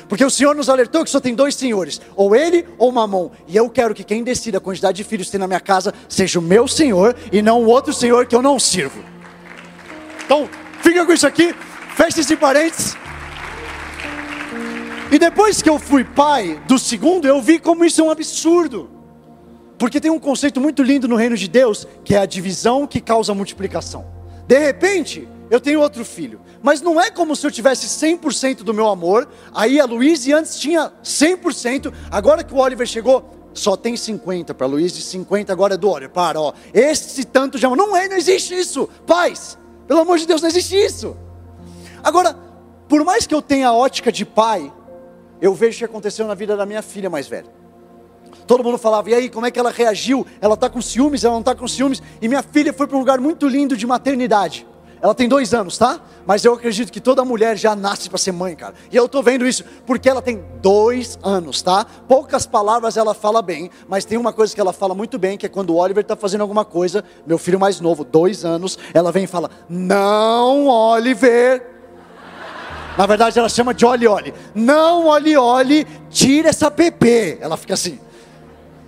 Porque 0.10 0.26
o 0.26 0.30
Senhor 0.30 0.56
nos 0.56 0.70
alertou 0.70 1.04
que 1.04 1.10
só 1.12 1.20
tem 1.20 1.36
dois 1.36 1.54
senhores, 1.54 2.02
ou 2.16 2.36
Ele 2.36 2.66
ou 2.80 2.92
Mamon. 2.92 3.30
E 3.48 3.56
eu 3.56 3.70
quero 3.70 3.94
que 3.94 4.04
quem 4.04 4.24
decida 4.24 4.58
a 4.58 4.62
quantidade 4.62 4.98
de 4.98 5.04
filhos 5.04 5.28
que 5.28 5.34
tem 5.34 5.40
na 5.40 5.48
minha 5.48 5.60
casa 5.60 5.94
seja 6.10 6.40
o 6.40 6.42
meu 6.42 6.68
Senhor 6.68 7.16
e 7.32 7.44
não 7.44 7.62
o 7.62 7.68
outro 7.68 7.94
Senhor 7.94 8.26
que 8.26 8.36
eu 8.36 8.42
não 8.42 8.58
sirvo. 8.60 9.04
Então, 10.26 10.50
fica 10.82 11.06
com 11.06 11.14
isso 11.14 11.28
aqui, 11.28 11.54
fecha 11.96 12.22
esse 12.22 12.36
parênteses. 12.36 12.98
E 15.12 15.20
depois 15.20 15.62
que 15.62 15.70
eu 15.70 15.78
fui 15.78 16.04
pai 16.04 16.60
do 16.68 16.80
segundo, 16.80 17.28
eu 17.28 17.40
vi 17.40 17.60
como 17.60 17.86
isso 17.86 18.02
é 18.02 18.04
um 18.04 18.10
absurdo. 18.10 18.90
Porque 19.78 20.02
tem 20.02 20.10
um 20.10 20.20
conceito 20.20 20.60
muito 20.60 20.82
lindo 20.82 21.08
no 21.08 21.16
reino 21.16 21.38
de 21.38 21.48
Deus, 21.48 21.88
que 22.04 22.16
é 22.16 22.18
a 22.18 22.26
divisão 22.26 22.88
que 22.88 23.00
causa 23.00 23.34
multiplicação. 23.36 24.06
De 24.48 24.58
repente, 24.58 25.28
eu 25.52 25.60
tenho 25.60 25.82
outro 25.82 26.06
filho, 26.06 26.40
mas 26.64 26.80
não 26.82 27.00
é 27.00 27.12
como 27.12 27.36
se 27.36 27.46
eu 27.46 27.52
tivesse 27.52 27.86
100% 27.86 28.64
do 28.64 28.74
meu 28.74 28.88
amor. 28.88 29.28
Aí 29.54 29.82
a 29.82 29.86
Luísa 29.86 30.38
antes 30.38 30.58
tinha 30.58 30.90
100%, 31.04 31.94
agora 32.10 32.42
que 32.42 32.54
o 32.54 32.58
Oliver 32.58 32.88
chegou, 32.88 33.50
só 33.54 33.76
tem 33.76 33.98
50 33.98 34.54
para 34.54 34.66
Luiz 34.66 34.98
e 34.98 35.02
50 35.02 35.52
agora 35.52 35.74
é 35.74 35.78
do 35.78 35.90
Oliver. 35.90 36.10
Para, 36.10 36.40
ó. 36.40 36.54
Esse 36.74 37.26
tanto 37.26 37.58
já 37.58 37.70
não 37.70 37.94
é, 37.94 38.08
não 38.08 38.16
existe 38.16 38.58
isso. 38.58 38.88
Pais, 39.06 39.58
pelo 39.90 40.00
amor 40.00 40.18
de 40.18 40.26
Deus, 40.26 40.42
não 40.42 40.48
existe 40.48 40.74
isso. 40.74 41.18
Agora, 42.02 42.34
por 42.88 43.04
mais 43.04 43.28
que 43.28 43.36
eu 43.36 43.42
tenha 43.42 43.68
a 43.68 43.74
ótica 43.74 44.10
de 44.10 44.24
pai, 44.24 44.72
eu 45.42 45.54
vejo 45.54 45.76
o 45.76 45.80
que 45.80 45.86
aconteceu 45.86 46.26
na 46.26 46.34
vida 46.34 46.56
da 46.56 46.66
minha 46.66 46.82
filha 46.82 47.10
mais 47.10 47.28
velha. 47.28 47.52
Todo 48.48 48.64
mundo 48.64 48.78
falava, 48.78 49.10
e 49.10 49.14
aí, 49.14 49.30
como 49.30 49.46
é 49.46 49.52
que 49.52 49.60
ela 49.60 49.70
reagiu? 49.70 50.26
Ela 50.40 50.54
está 50.54 50.70
com 50.70 50.82
ciúmes, 50.82 51.26
ela 51.26 51.34
não 51.34 51.42
está 51.42 51.54
com 51.54 51.68
ciúmes. 51.68 52.02
E 52.22 52.30
minha 52.30 52.42
filha 52.42 52.72
foi 52.72 52.88
para 52.88 52.96
um 52.96 53.00
lugar 53.00 53.20
muito 53.20 53.50
lindo 53.50 53.76
de 53.76 53.86
maternidade. 53.86 54.66
Ela 55.02 55.16
tem 55.16 55.28
dois 55.28 55.54
anos, 55.54 55.78
tá? 55.78 56.00
Mas 56.28 56.46
eu 56.46 56.54
acredito 56.54 56.92
que 56.92 57.00
toda 57.00 57.26
mulher 57.26 57.58
já 57.58 57.76
nasce 57.76 58.08
para 58.08 58.20
ser 58.20 58.32
mãe, 58.32 58.56
cara. 58.56 58.76
E 58.92 58.96
eu 58.96 59.06
estou 59.06 59.24
vendo 59.24 59.48
isso 59.48 59.64
porque 59.86 60.08
ela 60.08 60.22
tem 60.22 60.44
dois 60.62 61.18
anos, 61.24 61.62
tá? 61.62 61.86
Poucas 62.08 62.46
palavras 62.46 62.98
ela 62.98 63.14
fala 63.14 63.42
bem, 63.42 63.72
mas 63.88 64.06
tem 64.06 64.18
uma 64.18 64.32
coisa 64.32 64.54
que 64.54 64.62
ela 64.62 64.72
fala 64.72 64.94
muito 64.94 65.18
bem, 65.18 65.38
que 65.38 65.46
é 65.46 65.50
quando 65.50 65.72
o 65.72 65.78
Oliver 65.78 66.04
está 66.04 66.16
fazendo 66.16 66.42
alguma 66.42 66.64
coisa, 66.64 67.04
meu 67.26 67.40
filho 67.40 67.60
mais 67.60 67.80
novo, 67.80 68.04
dois 68.04 68.46
anos, 68.46 68.78
ela 68.94 69.12
vem 69.12 69.24
e 69.24 69.28
fala: 69.28 69.50
Não, 69.68 70.68
Oliver, 70.68 71.66
na 72.98 73.06
verdade, 73.06 73.40
ela 73.40 73.50
chama 73.50 73.74
de 73.74 73.86
olhe, 73.86 74.08
olhe. 74.08 74.34
Não, 74.54 75.08
olhe, 75.08 75.36
olhe, 75.38 75.88
tira 76.10 76.50
essa 76.50 76.70
PP. 76.70 77.40
Ela 77.42 77.58
fica 77.58 77.74
assim. 77.74 78.00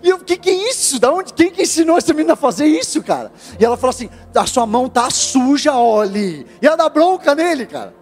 E 0.03 0.09
eu, 0.09 0.17
o 0.17 0.23
que, 0.23 0.35
que 0.35 0.49
é 0.49 0.69
isso? 0.69 0.99
Da 0.99 1.13
onde? 1.13 1.33
Quem 1.33 1.49
que 1.49 1.61
ensinou 1.61 1.97
essa 1.97 2.13
menina 2.13 2.33
a 2.33 2.35
fazer 2.35 2.65
isso, 2.65 3.01
cara? 3.01 3.31
E 3.57 3.63
ela 3.63 3.77
fala 3.77 3.91
assim: 3.91 4.09
a 4.35 4.45
sua 4.45 4.65
mão 4.65 4.89
tá 4.89 5.09
suja, 5.09 5.77
olhe. 5.77 6.45
E 6.61 6.67
ela 6.67 6.75
dá 6.75 6.89
bronca 6.89 7.33
nele, 7.33 7.65
cara. 7.65 7.95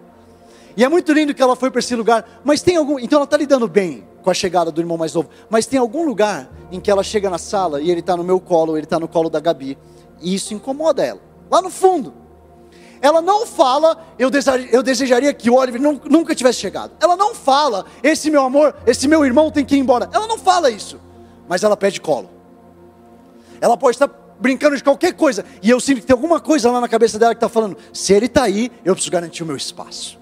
E 0.76 0.82
é 0.82 0.88
muito 0.88 1.12
lindo 1.12 1.32
que 1.32 1.40
ela 1.40 1.54
foi 1.54 1.70
para 1.70 1.78
esse 1.78 1.94
lugar. 1.94 2.40
Mas 2.42 2.60
tem 2.60 2.76
algum. 2.76 2.98
Então 2.98 3.18
ela 3.18 3.24
está 3.24 3.36
lidando 3.36 3.68
bem 3.68 4.04
com 4.20 4.30
a 4.30 4.34
chegada 4.34 4.72
do 4.72 4.80
irmão 4.80 4.98
mais 4.98 5.14
novo. 5.14 5.30
Mas 5.48 5.64
tem 5.64 5.78
algum 5.78 6.04
lugar 6.04 6.50
em 6.72 6.80
que 6.80 6.90
ela 6.90 7.04
chega 7.04 7.30
na 7.30 7.38
sala 7.38 7.80
e 7.80 7.88
ele 7.88 8.00
está 8.00 8.16
no 8.16 8.24
meu 8.24 8.40
colo, 8.40 8.76
ele 8.76 8.84
está 8.84 8.98
no 8.98 9.06
colo 9.06 9.30
da 9.30 9.38
Gabi. 9.38 9.78
E 10.20 10.34
isso 10.34 10.52
incomoda 10.52 11.04
ela. 11.04 11.20
Lá 11.48 11.62
no 11.62 11.70
fundo 11.70 12.22
ela 13.02 13.20
não 13.20 13.44
fala, 13.44 13.98
eu 14.16 14.30
desejaria, 14.30 14.68
eu 14.70 14.80
desejaria 14.80 15.34
que 15.34 15.50
o 15.50 15.56
Oliver 15.56 15.80
nunca 15.80 16.36
tivesse 16.36 16.60
chegado. 16.60 16.92
Ela 17.00 17.16
não 17.16 17.34
fala, 17.34 17.84
esse 18.00 18.30
meu 18.30 18.44
amor, 18.44 18.76
esse 18.86 19.08
meu 19.08 19.26
irmão 19.26 19.50
tem 19.50 19.64
que 19.64 19.74
ir 19.74 19.80
embora. 19.80 20.08
Ela 20.12 20.28
não 20.28 20.38
fala 20.38 20.70
isso, 20.70 21.00
mas 21.52 21.62
ela 21.62 21.76
pede 21.76 22.00
colo. 22.00 22.30
Ela 23.60 23.76
pode 23.76 23.96
estar 23.96 24.08
brincando 24.40 24.74
de 24.74 24.82
qualquer 24.82 25.12
coisa, 25.12 25.44
e 25.62 25.68
eu 25.68 25.78
sinto 25.78 26.00
que 26.00 26.06
tem 26.06 26.14
alguma 26.14 26.40
coisa 26.40 26.70
lá 26.70 26.80
na 26.80 26.88
cabeça 26.88 27.18
dela 27.18 27.34
que 27.34 27.36
está 27.36 27.48
falando: 27.48 27.76
se 27.92 28.14
ele 28.14 28.24
está 28.24 28.44
aí, 28.44 28.72
eu 28.82 28.94
preciso 28.94 29.12
garantir 29.12 29.42
o 29.42 29.46
meu 29.46 29.54
espaço. 29.54 30.18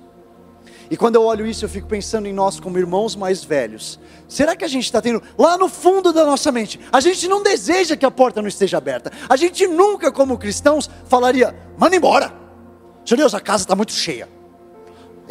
E 0.91 0.97
quando 0.97 1.15
eu 1.15 1.23
olho 1.23 1.47
isso, 1.47 1.65
eu 1.65 1.69
fico 1.69 1.87
pensando 1.87 2.27
em 2.27 2.33
nós 2.33 2.59
como 2.59 2.77
irmãos 2.79 3.15
mais 3.15 3.45
velhos. 3.45 4.01
Será 4.27 4.57
que 4.57 4.65
a 4.65 4.69
gente 4.69 4.87
está 4.87 5.01
tendo, 5.01 5.23
lá 5.39 5.57
no 5.57 5.69
fundo 5.69 6.13
da 6.13 6.27
nossa 6.27 6.51
mente, 6.51 6.81
a 6.91 6.99
gente 6.99 7.29
não 7.29 7.45
deseja 7.45 7.97
que 7.97 8.05
a 8.05 8.11
porta 8.11 8.43
não 8.43 8.49
esteja 8.49 8.79
aberta. 8.79 9.13
A 9.29 9.37
gente 9.37 9.69
nunca, 9.69 10.11
como 10.11 10.37
cristãos, 10.37 10.91
falaria: 11.07 11.55
manda 11.79 11.95
embora. 11.95 12.35
Senhor 13.05 13.19
Deus, 13.19 13.35
a 13.37 13.41
casa 13.41 13.63
está 13.63 13.77
muito 13.77 13.93
cheia. 13.93 14.29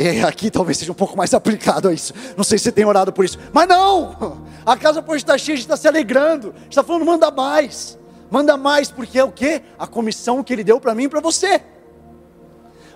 E 0.02 0.22
aqui 0.22 0.50
talvez 0.50 0.78
seja 0.78 0.94
um 0.94 0.96
pouco 0.96 1.18
mais 1.18 1.34
aplicado 1.34 1.90
a 1.90 1.94
isso. 1.94 2.14
Não 2.38 2.44
sei 2.46 2.58
se 2.58 2.64
você 2.64 2.72
tem 2.72 2.86
orado 2.86 3.12
por 3.12 3.26
isso. 3.26 3.38
Mas 3.52 3.68
não! 3.68 4.46
A 4.66 4.78
casa 4.78 5.02
pode 5.02 5.22
estar 5.22 5.38
cheia, 5.38 5.56
a 5.56 5.58
gente 5.58 5.66
está 5.66 5.76
se 5.76 5.90
alegrando. 5.90 6.56
Está 6.70 6.82
falando, 6.82 7.06
manda 7.06 7.30
mais. 7.30 8.00
Manda 8.32 8.56
mais, 8.56 8.90
porque 8.90 9.20
é 9.20 9.24
o 9.26 9.32
que? 9.32 9.62
A 9.78 9.86
comissão 9.86 10.42
que 10.42 10.54
ele 10.54 10.64
deu 10.64 10.80
para 10.80 10.96
mim 10.96 11.04
e 11.04 11.10
para 11.10 11.20
você. 11.20 11.62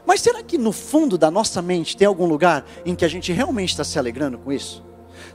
Mas 0.06 0.22
será 0.22 0.42
que 0.42 0.58
no 0.58 0.72
fundo 0.72 1.18
da 1.18 1.30
nossa 1.30 1.62
mente 1.62 1.98
tem 1.98 2.08
algum 2.08 2.26
lugar 2.26 2.66
em 2.86 2.96
que 2.96 3.04
a 3.04 3.10
gente 3.10 3.34
realmente 3.34 3.72
está 3.72 3.84
se 3.84 4.00
alegrando 4.00 4.38
com 4.38 4.54
isso? 4.54 4.82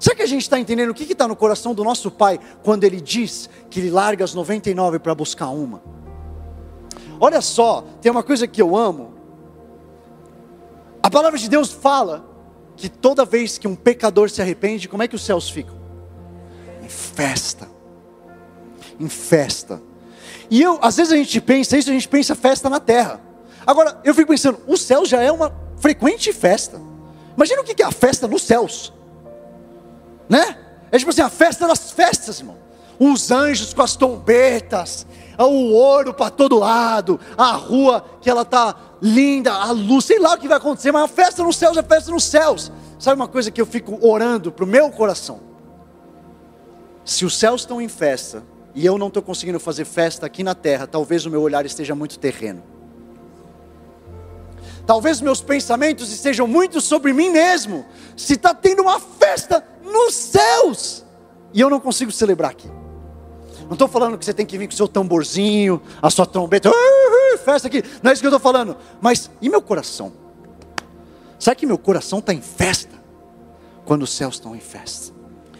Será 0.00 0.16
que 0.16 0.22
a 0.22 0.26
gente 0.26 0.42
está 0.42 0.59
entendendo 0.59 0.88
o 0.88 0.94
que 0.94 1.12
está 1.12 1.28
no 1.28 1.37
coração 1.37 1.74
do 1.74 1.85
nosso 1.85 2.11
pai 2.11 2.40
quando 2.62 2.85
ele 2.85 2.98
diz 2.98 3.50
que 3.68 3.81
ele 3.81 3.90
larga 3.90 4.24
as 4.24 4.33
99 4.33 5.00
para 5.00 5.14
buscar 5.14 5.48
uma? 5.48 5.83
Olha 7.20 7.42
só, 7.42 7.85
tem 8.00 8.11
uma 8.11 8.22
coisa 8.22 8.46
que 8.46 8.62
eu 8.62 8.74
amo, 8.74 9.17
a 11.03 11.11
palavra 11.11 11.39
de 11.39 11.49
Deus 11.49 11.73
fala 11.73 12.25
que 12.77 12.89
toda 12.89 13.25
vez 13.25 13.59
que 13.59 13.67
um 13.67 13.75
pecador 13.75 14.31
se 14.31 14.41
arrepende, 14.41 14.89
como 14.89 15.03
é 15.03 15.09
que 15.09 15.17
os 15.17 15.23
céus 15.23 15.51
ficam? 15.51 15.77
Em 16.83 16.89
festa. 16.89 17.69
Em 18.99 19.09
festa. 19.09 19.83
E 20.51 20.63
eu, 20.63 20.79
às 20.81 20.97
vezes 20.97 21.13
a 21.13 21.17
gente 21.17 21.41
pensa 21.41 21.77
isso, 21.77 21.91
a 21.91 21.93
gente 21.93 22.09
pensa 22.09 22.35
festa 22.35 22.71
na 22.71 22.81
terra. 22.81 23.21
Agora, 23.67 24.01
eu 24.05 24.15
fico 24.15 24.33
pensando, 24.33 24.61
o 24.67 24.77
céu 24.77 25.05
já 25.05 25.21
é 25.21 25.31
uma 25.31 25.53
frequente 25.79 26.33
festa. 26.33 26.81
Imagina 27.37 27.61
o 27.61 27.65
que 27.65 27.83
é 27.83 27.85
a 27.85 27.93
festa 27.93 28.27
nos 28.27 28.43
céus. 28.43 28.93
Né? 30.29 30.57
É 30.91 30.99
tipo 30.99 31.11
assim, 31.11 31.21
a 31.21 31.29
festa 31.29 31.67
das 31.67 31.91
festas, 31.93 32.41
irmão. 32.41 32.57
Os 32.99 33.31
anjos 33.31 33.75
com 33.75 33.83
as 33.83 33.95
trombetas, 33.95 35.07
o 35.46 35.72
ouro 35.72 36.12
para 36.12 36.31
todo 36.31 36.59
lado, 36.59 37.20
a 37.37 37.53
rua 37.53 38.05
que 38.20 38.29
ela 38.29 38.44
tá 38.44 38.74
linda, 39.01 39.53
a 39.53 39.70
luz, 39.70 40.05
sei 40.05 40.18
lá 40.18 40.35
o 40.35 40.38
que 40.38 40.48
vai 40.48 40.59
acontecer, 40.59 40.90
mas 40.90 41.05
a 41.05 41.09
festa 41.09 41.42
nos 41.42 41.57
céus 41.57 41.77
é 41.77 41.83
festa 41.83 42.11
nos 42.11 42.24
céus. 42.24 42.72
Sabe 42.98 43.20
uma 43.20 43.29
coisa 43.29 43.51
que 43.51 43.61
eu 43.61 43.66
fico 43.66 43.98
orando 44.05 44.51
para 44.51 44.64
o 44.64 44.68
meu 44.68 44.90
coração? 44.90 45.40
Se 47.05 47.24
os 47.24 47.38
céus 47.38 47.62
estão 47.62 47.81
em 47.81 47.88
festa 47.88 48.42
e 48.74 48.85
eu 48.85 48.98
não 48.98 49.09
estou 49.09 49.22
conseguindo 49.22 49.61
fazer 49.61 49.85
festa 49.85 50.27
aqui 50.27 50.42
na 50.42 50.55
terra, 50.55 50.87
talvez 50.87 51.24
o 51.24 51.31
meu 51.31 51.40
olhar 51.40 51.64
esteja 51.64 51.94
muito 51.94 52.18
terreno. 52.18 52.62
Talvez 54.87 55.20
meus 55.20 55.40
pensamentos 55.40 56.11
estejam 56.11 56.46
muito 56.46 56.81
sobre 56.81 57.12
mim 57.12 57.31
mesmo. 57.31 57.85
Se 58.16 58.35
está 58.35 58.55
tendo 58.55 58.83
uma 58.83 58.98
festa 58.98 59.62
nos 59.85 60.14
céus 60.14 61.05
e 61.53 61.61
eu 61.61 61.68
não 61.68 61.79
consigo 61.79 62.11
celebrar 62.11 62.51
aqui. 62.51 62.78
Não 63.68 63.74
estou 63.74 63.87
falando 63.87 64.16
que 64.16 64.24
você 64.24 64.33
tem 64.33 64.46
que 64.46 64.57
vir 64.57 64.66
com 64.66 64.72
o 64.72 64.76
seu 64.76 64.88
tamborzinho, 64.88 65.81
a 66.00 66.09
sua 66.09 66.24
trombeta, 66.24 66.70
uh, 66.70 66.72
uh, 66.72 67.38
festa 67.38 67.68
aqui. 67.68 67.83
Não 68.02 68.11
é 68.11 68.14
isso 68.14 68.22
que 68.22 68.26
eu 68.26 68.31
estou 68.31 68.40
falando. 68.40 68.76
Mas 69.00 69.31
e 69.40 69.48
meu 69.48 69.61
coração? 69.61 70.12
Sabe 71.38 71.57
que 71.57 71.66
meu 71.66 71.78
coração 71.78 72.18
está 72.18 72.33
em 72.33 72.40
festa? 72.40 72.96
Quando 73.85 74.02
os 74.02 74.12
céus 74.12 74.35
estão 74.35 74.57
em 74.57 74.61
festa. 74.61 75.14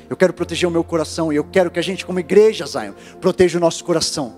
Eu 0.08 0.16
quero 0.16 0.32
proteger 0.32 0.66
o 0.66 0.72
meu 0.72 0.82
coração 0.82 1.32
e 1.32 1.36
eu 1.36 1.44
quero 1.44 1.70
que 1.70 1.78
a 1.78 1.82
gente, 1.82 2.04
como 2.04 2.18
igreja, 2.18 2.66
Zion, 2.66 2.92
proteja 3.20 3.58
o 3.58 3.60
nosso 3.60 3.84
coração 3.84 4.36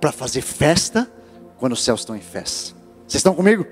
para 0.00 0.12
fazer 0.12 0.42
festa 0.42 1.10
quando 1.58 1.72
os 1.72 1.82
céus 1.82 2.00
estão 2.00 2.14
em 2.14 2.20
festa. 2.20 2.74
Vocês 3.06 3.20
estão 3.20 3.34
comigo? 3.34 3.66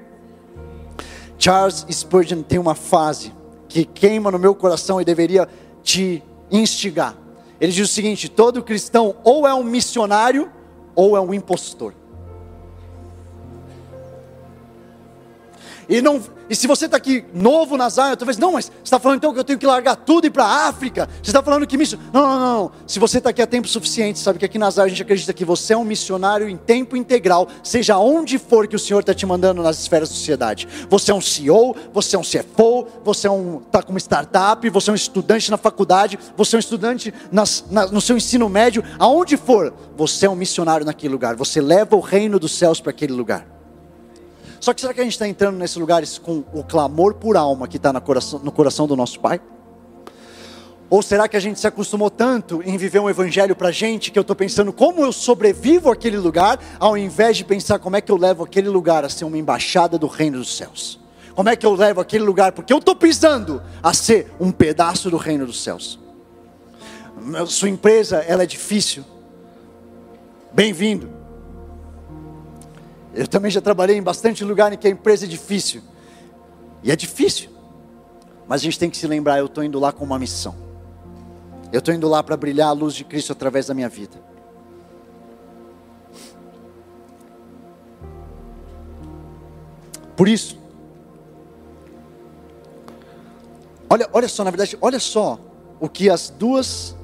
Charles 1.39 1.87
Spurgeon 1.91 2.43
tem 2.43 2.59
uma 2.59 2.75
frase 2.75 3.33
que 3.69 3.85
queima 3.85 4.31
no 4.31 4.39
meu 4.39 4.55
coração 4.55 5.01
e 5.01 5.05
deveria 5.05 5.49
te 5.83 6.23
instigar. 6.51 7.17
Ele 7.61 7.73
diz 7.73 7.89
o 7.89 7.93
seguinte: 7.93 8.29
todo 8.29 8.63
cristão 8.63 9.17
ou 9.25 9.47
é 9.47 9.55
um 9.55 9.63
missionário 9.63 10.51
ou 10.95 11.17
é 11.17 11.21
um 11.21 11.33
impostor. 11.33 11.95
E, 15.89 16.03
não, 16.03 16.21
e 16.51 16.57
se 16.57 16.67
você 16.67 16.87
está 16.87 16.97
aqui 16.97 17.25
novo 17.33 17.77
na 17.77 17.89
Zion, 17.89 18.17
talvez, 18.17 18.39
não, 18.39 18.53
mas 18.53 18.67
você 18.67 18.73
está 18.85 18.99
falando 18.99 19.19
então 19.19 19.33
que 19.33 19.39
eu 19.39 19.45
tenho 19.45 19.59
que 19.59 19.67
largar 19.67 19.97
tudo 19.97 20.25
e 20.25 20.29
ir 20.29 20.31
para 20.31 20.45
a 20.45 20.69
África? 20.69 21.09
Você 21.23 21.31
está 21.31 21.43
falando 21.43 21.67
que 21.67 21.77
isso. 21.77 21.99
Não, 22.13 22.23
não, 22.23 22.39
não. 22.39 22.73
Se 22.87 22.99
você 22.99 23.19
está 23.19 23.31
aqui 23.31 23.41
há 23.41 23.47
tempo 23.47 23.69
suficiente, 23.69 24.19
sabe 24.19 24.39
que 24.39 24.45
aqui 24.45 24.59
na 24.59 24.71
Zion 24.71 24.85
a 24.85 24.89
gente 24.89 25.03
acredita 25.03 25.33
que 25.33 25.45
você 25.45 25.75
é 25.75 25.77
um 25.77 25.85
missionário 25.85 26.49
em 26.49 26.57
tempo 26.57 26.97
integral, 26.97 27.49
seja 27.63 27.99
onde 27.99 28.39
for 28.39 28.67
que 28.67 28.75
o 28.75 28.79
Senhor 28.79 29.01
está 29.01 29.15
te 29.15 29.27
mandando 29.27 29.63
nas 29.63 29.79
esferas 29.79 30.09
da 30.09 30.15
sociedade. 30.15 30.67
Você 30.89 31.11
é 31.11 31.15
um 31.15 31.21
CEO, 31.21 31.77
você 31.93 32.17
é 32.17 32.19
um 32.19 32.23
CFO, 32.23 32.87
você 33.05 33.27
está 33.27 33.29
é 33.29 33.31
um, 33.31 33.61
tá 33.61 33.83
com 33.83 33.91
uma 33.93 33.99
startup, 33.99 34.69
você 34.71 34.91
é 34.91 34.93
um 34.93 34.97
estudante 34.97 35.51
na 35.51 35.57
faculdade, 35.57 36.19
você 36.37 36.57
é 36.57 36.59
um 36.59 36.61
estudante 36.61 37.15
nas, 37.31 37.65
na, 37.71 37.87
no 37.87 38.01
seu 38.01 38.17
ensino 38.17 38.49
médio, 38.49 38.83
aonde 38.99 39.37
for, 39.37 39.73
você 39.97 40.27
é 40.27 40.31
um 40.31 40.37
missionário 40.37 40.85
naquele 40.85 41.13
lugar. 41.13 41.37
Você 41.37 41.61
leva 41.61 41.95
o 41.97 42.01
reino 42.01 42.39
dos 42.39 42.53
céus 42.57 42.81
para 42.81 42.91
aquele 42.91 43.13
lugar. 43.13 43.56
Só 44.67 44.75
que 44.75 44.81
será 44.81 44.93
que 44.93 45.01
a 45.01 45.05
gente 45.05 45.13
está 45.13 45.29
entrando 45.29 45.59
nesses 45.59 45.77
lugares 45.77 46.19
com 46.19 46.43
o 46.53 46.65
clamor 46.65 47.15
por 47.15 47.37
alma 47.37 47.69
que 47.69 47.77
está 47.77 47.93
no 47.93 48.01
coração, 48.01 48.41
no 48.41 48.51
coração 48.51 48.85
do 48.85 48.97
nosso 48.97 49.21
Pai? 49.21 49.41
Ou 50.91 51.01
será 51.03 51.29
que 51.29 51.37
a 51.37 51.41
gente 51.41 51.61
se 51.61 51.69
acostumou 51.69 52.11
tanto 52.11 52.61
em 52.65 52.77
viver 52.77 52.99
um 52.99 53.09
evangelho 53.09 53.55
para 53.55 53.69
a 53.69 53.71
gente 53.71 54.11
que 54.11 54.19
eu 54.19 54.23
estou 54.23 54.35
pensando 54.35 54.73
como 54.73 55.05
eu 55.05 55.13
sobrevivo 55.13 55.89
àquele 55.89 56.17
lugar, 56.17 56.59
ao 56.81 56.99
invés 56.99 57.37
de 57.37 57.45
pensar 57.45 57.79
como 57.79 57.95
é 57.95 58.01
que 58.01 58.11
eu 58.11 58.17
levo 58.17 58.43
aquele 58.43 58.69
lugar 58.69 59.05
a 59.05 59.09
ser 59.09 59.25
uma 59.25 59.39
embaixada 59.39 59.97
do 59.97 60.09
reino 60.09 60.39
dos 60.39 60.57
céus? 60.57 60.99
Como 61.37 61.49
é 61.49 61.55
que 61.55 61.65
eu 61.65 61.73
levo 61.73 62.01
aquele 62.01 62.25
lugar, 62.25 62.51
porque 62.51 62.73
eu 62.73 62.79
estou 62.79 62.97
pisando 62.97 63.63
a 63.81 63.95
ser 63.95 64.33
um 64.41 64.51
pedaço 64.51 65.09
do 65.09 65.17
reino 65.17 65.47
dos 65.47 65.63
céus? 65.63 65.97
Sua 67.47 67.69
empresa, 67.69 68.17
ela 68.17 68.43
é 68.43 68.47
difícil. 68.47 69.05
Bem-vindo. 70.53 71.16
Eu 73.17 73.27
também 73.27 73.51
já 73.51 73.63
trabalhei 73.63 73.97
em 73.97 74.03
bastante 74.03 74.45
lugar 74.45 74.71
em 74.75 74.77
que 74.77 74.87
a 74.87 74.91
empresa 74.91 75.25
é 75.25 75.29
difícil. 75.29 75.81
E 76.83 76.93
é 76.93 76.97
difícil. 76.97 77.49
Mas 78.47 78.61
a 78.61 78.65
gente 78.65 78.79
tem 78.79 78.91
que 78.91 78.97
se 78.97 79.07
lembrar, 79.07 79.39
eu 79.39 79.47
estou 79.47 79.65
indo 79.65 79.81
lá 79.81 79.91
com 79.91 80.05
uma 80.05 80.19
missão. 80.19 80.55
Eu 81.73 81.79
estou 81.79 81.95
indo 81.95 82.07
lá 82.07 82.23
para 82.23 82.37
brilhar 82.37 82.69
a 82.69 82.73
luz 82.73 82.95
de 82.95 83.05
Cristo 83.05 83.33
através 83.33 83.67
da 83.67 83.75
minha 83.75 83.89
vida. 83.89 84.23
Por 90.15 90.29
isso, 90.29 90.59
olha, 93.91 94.09
olha 94.13 94.29
só, 94.29 94.45
na 94.45 94.51
verdade, 94.51 94.79
olha 94.81 94.99
só 94.99 95.39
o 95.79 95.89
que 95.91 96.09
as 96.09 96.31
duas 96.31 96.97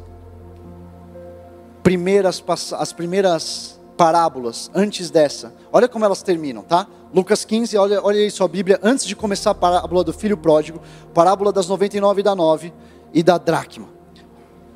primeiras 1.83 2.43
as 2.73 2.93
primeiras 2.93 3.79
parábolas 3.97 4.71
antes 4.75 5.11
dessa. 5.11 5.55
Olha 5.73 5.89
como 5.89 6.05
elas 6.05 6.23
terminam, 6.23 6.63
tá? 6.63 6.87
Lucas 7.15 7.45
15, 7.45 7.77
olha, 7.77 8.03
olha 8.03 8.21
aí 8.21 8.31
sua 8.31 8.49
Bíblia, 8.49 8.81
antes 8.83 9.05
de 9.05 9.15
começar 9.15 9.51
a 9.51 9.55
parábola 9.55 10.03
do 10.03 10.13
filho 10.13 10.37
pródigo, 10.37 10.81
parábola 11.13 11.53
das 11.53 11.69
99 11.69 12.21
e 12.21 12.25
da 12.25 12.35
9 12.35 12.73
e 13.13 13.23
da 13.23 13.39
dracma. 13.39 13.89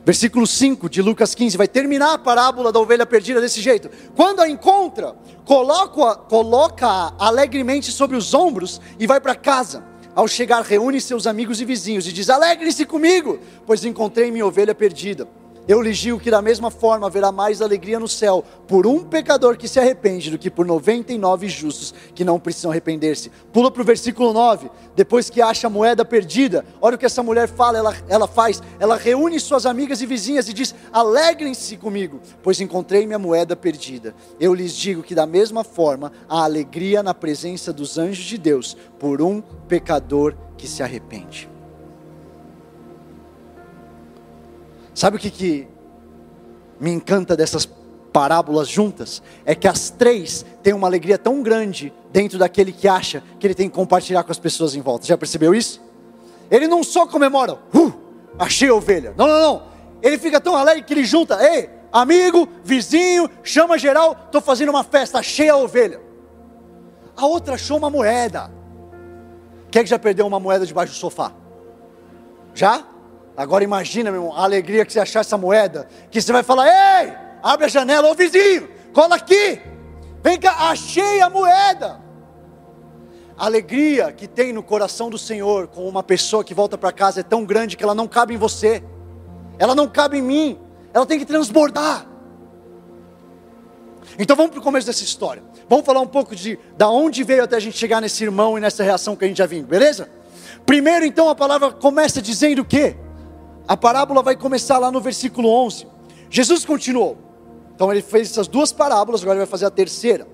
Versículo 0.05 0.47
5 0.47 0.89
de 0.89 1.03
Lucas 1.03 1.35
15 1.35 1.57
vai 1.57 1.67
terminar 1.67 2.15
a 2.15 2.19
parábola 2.19 2.71
da 2.71 2.79
ovelha 2.79 3.05
perdida 3.05 3.41
desse 3.41 3.61
jeito. 3.61 3.91
Quando 4.15 4.41
a 4.41 4.49
encontra, 4.49 5.17
coloca-a 5.45 6.15
coloca 6.15 7.13
alegremente 7.19 7.91
sobre 7.91 8.17
os 8.17 8.33
ombros 8.33 8.81
e 9.01 9.07
vai 9.07 9.21
para 9.21 9.35
casa. 9.35 9.83
Ao 10.15 10.29
chegar, 10.29 10.63
reúne 10.63 11.01
seus 11.01 11.27
amigos 11.27 11.61
e 11.61 11.65
vizinhos 11.65 12.07
e 12.07 12.13
diz: 12.13 12.31
Alegre-se 12.31 12.87
comigo, 12.87 13.41
pois 13.67 13.85
encontrei 13.85 14.31
minha 14.31 14.47
ovelha 14.47 14.75
perdida. 14.75 15.27
Eu 15.69 15.83
lhes 15.83 15.99
digo 15.99 16.21
que 16.21 16.31
da 16.31 16.41
mesma 16.41 16.71
forma 16.71 17.09
haverá 17.09 17.33
mais 17.33 17.61
alegria 17.61 17.99
no 17.99 18.07
céu 18.07 18.45
por 18.69 18.87
um 18.87 19.03
pecador 19.03 19.57
que 19.57 19.67
se 19.67 19.81
arrepende 19.81 20.31
do 20.31 20.39
que 20.39 20.49
por 20.49 20.65
99 20.65 21.49
justos 21.49 21.93
que 22.15 22.25
não 22.25 22.39
precisam 22.39 22.71
arrepender-se. 22.71 23.33
Pula 23.53 23.69
para 23.69 23.83
o 23.83 23.85
versículo 23.85 24.33
9. 24.33 24.71
Depois 24.95 25.29
que 25.29 25.43
acha 25.43 25.67
a 25.67 25.71
moeda 25.71 26.05
perdida, 26.05 26.65
olha 26.81 26.95
o 26.95 26.99
que 26.99 27.07
essa 27.07 27.23
mulher 27.23 27.49
fala, 27.49 27.79
ela, 27.79 27.97
ela 28.09 28.29
faz. 28.29 28.63
Ela 28.79 28.97
reúne 28.97 29.41
suas 29.41 29.67
amigas 29.67 30.01
e 30.01 30.07
vizinhas 30.07 30.49
e 30.49 30.53
diz: 30.53 30.73
Alegrem-se 30.93 31.77
comigo, 31.77 32.21
pois 32.45 32.61
encontrei 32.61 33.05
minha 33.05 33.19
moeda 33.19 33.57
perdida. 33.57 34.15
Eu 34.39 34.55
lhes 34.55 34.73
digo 34.73 35.03
que 35.03 35.17
da 35.17 35.27
mesma 35.27 35.65
forma 35.65 36.13
há 36.29 36.45
alegria 36.45 37.03
na 37.03 37.13
presença 37.13 37.73
dos 37.73 37.99
anjos 37.99 38.25
de 38.25 38.39
Deus 38.39 38.77
por 39.01 39.21
um 39.21 39.43
pecador 39.67 40.37
que 40.57 40.69
se 40.69 40.81
arrepende. 40.81 41.56
Sabe 44.97 45.19
o 45.19 45.21
que, 45.21 45.31
que 45.31 45.69
me 46.81 46.91
encanta 46.91 47.37
dessas 47.37 47.69
parábolas 48.11 48.67
juntas? 48.67 49.23
É 49.45 49.55
que 49.55 49.69
as 49.69 49.91
três 49.91 50.43
têm 50.63 50.73
uma 50.73 50.87
alegria 50.87 51.19
tão 51.19 51.43
grande 51.43 51.93
dentro 52.11 52.39
daquele 52.39 52.73
que 52.73 52.89
acha 52.89 53.23
que 53.39 53.47
ele 53.47 53.55
tem 53.55 53.69
que 53.69 53.75
compartilhar 53.75 54.25
com 54.25 54.33
as 54.33 54.39
pessoas 54.39 54.75
em 54.75 54.81
volta. 54.81 55.05
Já 55.05 55.19
percebeu 55.19 55.55
isso? 55.55 55.83
Ele 56.51 56.67
não 56.67 56.83
só 56.83 57.07
comemora, 57.07 57.59
uh, 57.75 57.93
achei 58.39 58.71
a 58.71 58.75
ovelha. 58.75 59.13
Não, 59.19 59.27
não, 59.29 59.39
não. 59.39 59.63
Ele 60.01 60.17
fica 60.17 60.41
tão 60.41 60.57
alegre 60.57 60.83
que 60.83 60.95
ele 60.95 61.05
junta, 61.05 61.47
ei, 61.47 61.69
amigo, 61.93 62.49
vizinho, 62.65 63.29
chama 63.43 63.77
geral, 63.77 64.17
estou 64.25 64.41
fazendo 64.41 64.71
uma 64.71 64.83
festa, 64.83 65.19
achei 65.19 65.51
a 65.51 65.59
ovelha. 65.59 66.01
A 67.15 67.27
outra 67.27 67.57
achou 67.57 67.77
uma 67.77 67.91
moeda. 67.91 68.51
Quem 69.71 69.81
é 69.81 69.83
que 69.83 69.91
já 69.91 69.99
perdeu 69.99 70.27
uma 70.27 70.41
moeda 70.41 70.65
debaixo 70.65 70.95
do 70.95 70.97
sofá? 70.97 71.33
Já? 72.55 72.96
Agora 73.37 73.63
imagina, 73.63 74.11
meu 74.11 74.23
irmão, 74.23 74.37
a 74.37 74.45
alegria 74.45 74.85
que 74.85 74.93
você 74.93 75.01
achar 75.01 75.21
essa 75.21 75.37
moeda, 75.37 75.87
que 76.11 76.21
você 76.21 76.33
vai 76.33 76.43
falar: 76.43 76.67
"Ei, 76.67 77.13
abre 77.43 77.67
a 77.67 77.69
janela, 77.69 78.09
ô 78.11 78.15
vizinho, 78.15 78.69
cola 78.93 79.17
aqui. 79.17 79.61
Vem 80.23 80.39
cá, 80.41 80.71
achei 80.71 81.21
a 81.21 81.29
moeda." 81.29 82.01
A 83.39 83.45
alegria 83.45 84.11
que 84.13 84.27
tem 84.27 84.51
no 84.53 84.63
coração 84.63 85.11
do 85.11 85.19
Senhor 85.19 85.67
com 85.67 85.87
uma 85.87 86.03
pessoa 86.03 86.43
que 86.43 86.55
volta 86.55 86.79
para 86.79 86.91
casa 86.91 87.21
é 87.21 87.23
tão 87.23 87.45
grande 87.45 87.77
que 87.77 87.85
ela 87.85 87.95
não 87.95 88.09
cabe 88.09 88.33
em 88.33 88.39
você. 88.39 88.83
Ela 89.59 89.75
não 89.75 89.87
cabe 89.87 90.17
em 90.17 90.23
mim. 90.23 90.59
Ela 90.95 91.05
tem 91.05 91.19
que 91.19 91.27
transbordar. 91.27 92.07
Então 94.19 94.35
vamos 94.35 94.53
para 94.53 94.61
o 94.61 94.63
começo 94.63 94.87
dessa 94.87 95.05
história. 95.05 95.43
Vamos 95.69 95.85
falar 95.85 96.01
um 96.01 96.07
pouco 96.07 96.35
de 96.35 96.59
da 96.79 96.89
onde 96.89 97.23
veio 97.23 97.45
até 97.45 97.57
a 97.57 97.61
gente 97.61 97.77
chegar 97.77 98.01
nesse 98.01 98.25
irmão 98.25 98.57
e 98.57 98.61
nessa 98.61 98.83
reação 98.83 99.15
que 99.15 99.27
a 99.27 99.29
gente 99.29 99.37
já 99.37 99.47
viu, 99.47 99.65
beleza? 99.65 100.09
Primeiro, 100.65 101.05
então, 101.05 101.29
a 101.29 101.35
palavra 101.35 101.71
começa 101.71 102.23
dizendo 102.23 102.63
o 102.63 102.65
quê? 102.65 102.97
A 103.69 103.77
parábola 103.77 104.23
vai 104.23 104.37
começar 104.37 104.79
lá 104.79 104.93
no 104.93 105.01
versículo 105.01 105.49
11. 105.49 105.87
Jesus 106.31 106.65
continuou. 106.65 107.19
Então 107.75 107.91
ele 107.91 108.01
fez 108.01 108.31
essas 108.31 108.47
duas 108.47 108.73
parábolas, 108.73 109.23
agora 109.23 109.39
ele 109.39 109.45
vai 109.45 109.51
fazer 109.51 109.67
a 109.67 109.71
terceira. 109.71 110.27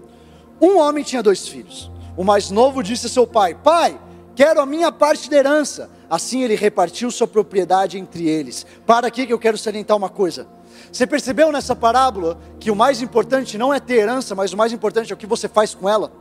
Um 0.60 0.78
homem 0.78 1.02
tinha 1.02 1.22
dois 1.22 1.48
filhos. 1.48 1.90
O 2.16 2.22
mais 2.22 2.50
novo 2.50 2.82
disse 2.82 3.06
a 3.06 3.08
seu 3.08 3.26
pai: 3.26 3.54
Pai, 3.54 3.98
quero 4.34 4.60
a 4.60 4.66
minha 4.66 4.92
parte 4.92 5.30
da 5.30 5.36
herança. 5.36 5.90
Assim 6.10 6.42
ele 6.42 6.54
repartiu 6.54 7.10
sua 7.10 7.26
propriedade 7.26 7.98
entre 7.98 8.28
eles. 8.28 8.66
Para 8.86 9.06
aqui 9.06 9.26
que 9.26 9.32
eu 9.32 9.38
quero 9.38 9.56
salientar 9.56 9.96
uma 9.96 10.10
coisa. 10.10 10.46
Você 10.92 11.06
percebeu 11.06 11.50
nessa 11.50 11.74
parábola 11.74 12.38
que 12.60 12.70
o 12.70 12.76
mais 12.76 13.00
importante 13.00 13.56
não 13.56 13.72
é 13.72 13.80
ter 13.80 13.94
herança, 13.94 14.34
mas 14.34 14.52
o 14.52 14.56
mais 14.56 14.72
importante 14.72 15.10
é 15.10 15.14
o 15.14 15.18
que 15.18 15.26
você 15.26 15.48
faz 15.48 15.74
com 15.74 15.88
ela? 15.88 16.12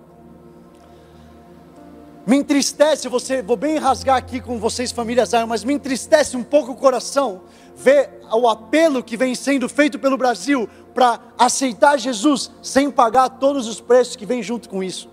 Me 2.25 2.37
entristece, 2.37 3.07
você, 3.07 3.41
vou 3.41 3.57
bem 3.57 3.77
rasgar 3.77 4.15
aqui 4.15 4.39
com 4.39 4.59
vocês, 4.59 4.91
família 4.91 5.25
Zion, 5.25 5.47
mas 5.47 5.63
me 5.63 5.73
entristece 5.73 6.37
um 6.37 6.43
pouco 6.43 6.71
o 6.71 6.75
coração 6.75 7.41
ver 7.75 8.21
o 8.31 8.47
apelo 8.47 9.03
que 9.03 9.17
vem 9.17 9.33
sendo 9.33 9.67
feito 9.67 9.97
pelo 9.97 10.17
Brasil 10.17 10.69
para 10.93 11.19
aceitar 11.37 11.97
Jesus 11.97 12.51
sem 12.61 12.91
pagar 12.91 13.27
todos 13.29 13.67
os 13.67 13.81
preços 13.81 14.15
que 14.15 14.25
vem 14.25 14.43
junto 14.43 14.69
com 14.69 14.83
isso. 14.83 15.09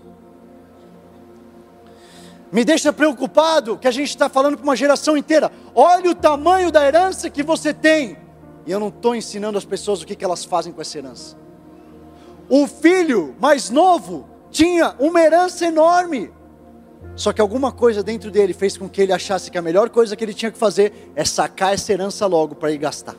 Me 2.51 2.63
deixa 2.63 2.93
preocupado 2.93 3.77
que 3.77 3.87
a 3.87 3.91
gente 3.91 4.09
está 4.09 4.29
falando 4.29 4.57
para 4.57 4.63
uma 4.63 4.75
geração 4.75 5.17
inteira. 5.17 5.51
Olha 5.73 6.11
o 6.11 6.15
tamanho 6.15 6.71
da 6.71 6.85
herança 6.85 7.29
que 7.29 7.43
você 7.43 7.73
tem. 7.73 8.17
E 8.65 8.71
eu 8.71 8.79
não 8.79 8.89
estou 8.89 9.15
ensinando 9.15 9.57
as 9.57 9.65
pessoas 9.65 10.01
o 10.01 10.05
que, 10.05 10.15
que 10.15 10.25
elas 10.25 10.43
fazem 10.45 10.73
com 10.73 10.81
essa 10.81 10.97
herança. 10.97 11.37
O 12.47 12.67
filho 12.67 13.35
mais 13.39 13.69
novo 13.69 14.27
tinha 14.49 14.95
uma 14.99 15.21
herança 15.21 15.65
enorme. 15.65 16.31
Só 17.15 17.33
que 17.33 17.41
alguma 17.41 17.71
coisa 17.71 18.01
dentro 18.01 18.31
dele 18.31 18.53
fez 18.53 18.77
com 18.77 18.87
que 18.87 19.01
ele 19.01 19.11
achasse 19.11 19.51
que 19.51 19.57
a 19.57 19.61
melhor 19.61 19.89
coisa 19.89 20.15
que 20.15 20.23
ele 20.23 20.33
tinha 20.33 20.51
que 20.51 20.57
fazer 20.57 21.11
é 21.15 21.25
sacar 21.25 21.73
essa 21.73 21.91
herança 21.91 22.25
logo 22.25 22.55
para 22.55 22.71
ir 22.71 22.77
gastar. 22.77 23.15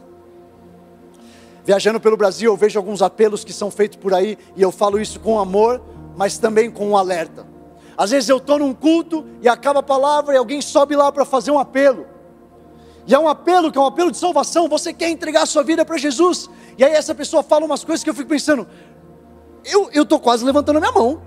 Viajando 1.65 2.01
pelo 2.01 2.17
Brasil, 2.17 2.51
eu 2.51 2.57
vejo 2.57 2.79
alguns 2.79 3.03
apelos 3.03 3.45
que 3.45 3.53
são 3.53 3.71
feitos 3.71 3.99
por 3.99 4.15
aí, 4.15 4.39
e 4.57 4.63
eu 4.63 4.73
falo 4.73 4.99
isso 4.99 5.21
com 5.21 5.39
amor, 5.39 5.83
mas 6.17 6.39
também 6.39 6.71
com 6.71 6.89
um 6.89 6.97
alerta. 6.97 7.47
Às 7.97 8.11
vezes 8.11 8.29
eu 8.31 8.39
estou 8.39 8.59
num 8.59 8.73
culto 8.73 9.27
e 9.43 9.49
acaba 9.49 9.81
a 9.81 9.83
palavra 9.83 10.35
e 10.35 10.39
alguém 10.39 10.63
sobe 10.63 10.97
lá 10.97 11.13
para 11.13 11.25
fazer 11.25 11.51
um 11.51 11.59
apelo. 11.59 12.07
E 13.07 13.15
é 13.15 13.19
um 13.19 13.29
apelo 13.29 13.71
que 13.71 13.77
é 13.77 13.81
um 13.81 13.87
apelo 13.87 14.11
de 14.11 14.17
salvação. 14.17 14.69
Você 14.69 14.93
quer 14.93 15.11
entregar 15.11 15.43
a 15.43 15.47
sua 15.47 15.63
vida 15.63 15.85
para 15.85 15.99
Jesus. 15.99 16.49
E 16.79 16.85
aí 16.85 16.93
essa 16.93 17.15
pessoa 17.15 17.43
fala 17.43 17.67
umas 17.67 17.85
coisas 17.85 18.03
que 18.03 18.09
eu 18.09 18.15
fico 18.15 18.29
pensando, 18.29 18.67
eu 19.65 20.03
estou 20.03 20.19
quase 20.19 20.45
levantando 20.45 20.79
a 20.79 20.81
minha 20.81 20.93
mão. 20.93 21.21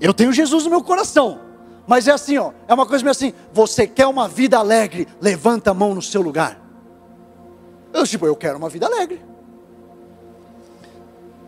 Eu 0.00 0.12
tenho 0.12 0.32
Jesus 0.32 0.64
no 0.64 0.70
meu 0.70 0.82
coração. 0.82 1.40
Mas 1.86 2.08
é 2.08 2.12
assim, 2.12 2.36
ó, 2.36 2.52
é 2.66 2.74
uma 2.74 2.84
coisa 2.84 3.04
meio 3.04 3.12
assim, 3.12 3.32
você 3.52 3.86
quer 3.86 4.06
uma 4.06 4.26
vida 4.28 4.58
alegre, 4.58 5.06
levanta 5.20 5.70
a 5.70 5.74
mão 5.74 5.94
no 5.94 6.02
seu 6.02 6.20
lugar. 6.20 6.60
Eu 7.92 8.06
tipo, 8.06 8.26
eu 8.26 8.34
quero 8.34 8.58
uma 8.58 8.68
vida 8.68 8.86
alegre. 8.86 9.24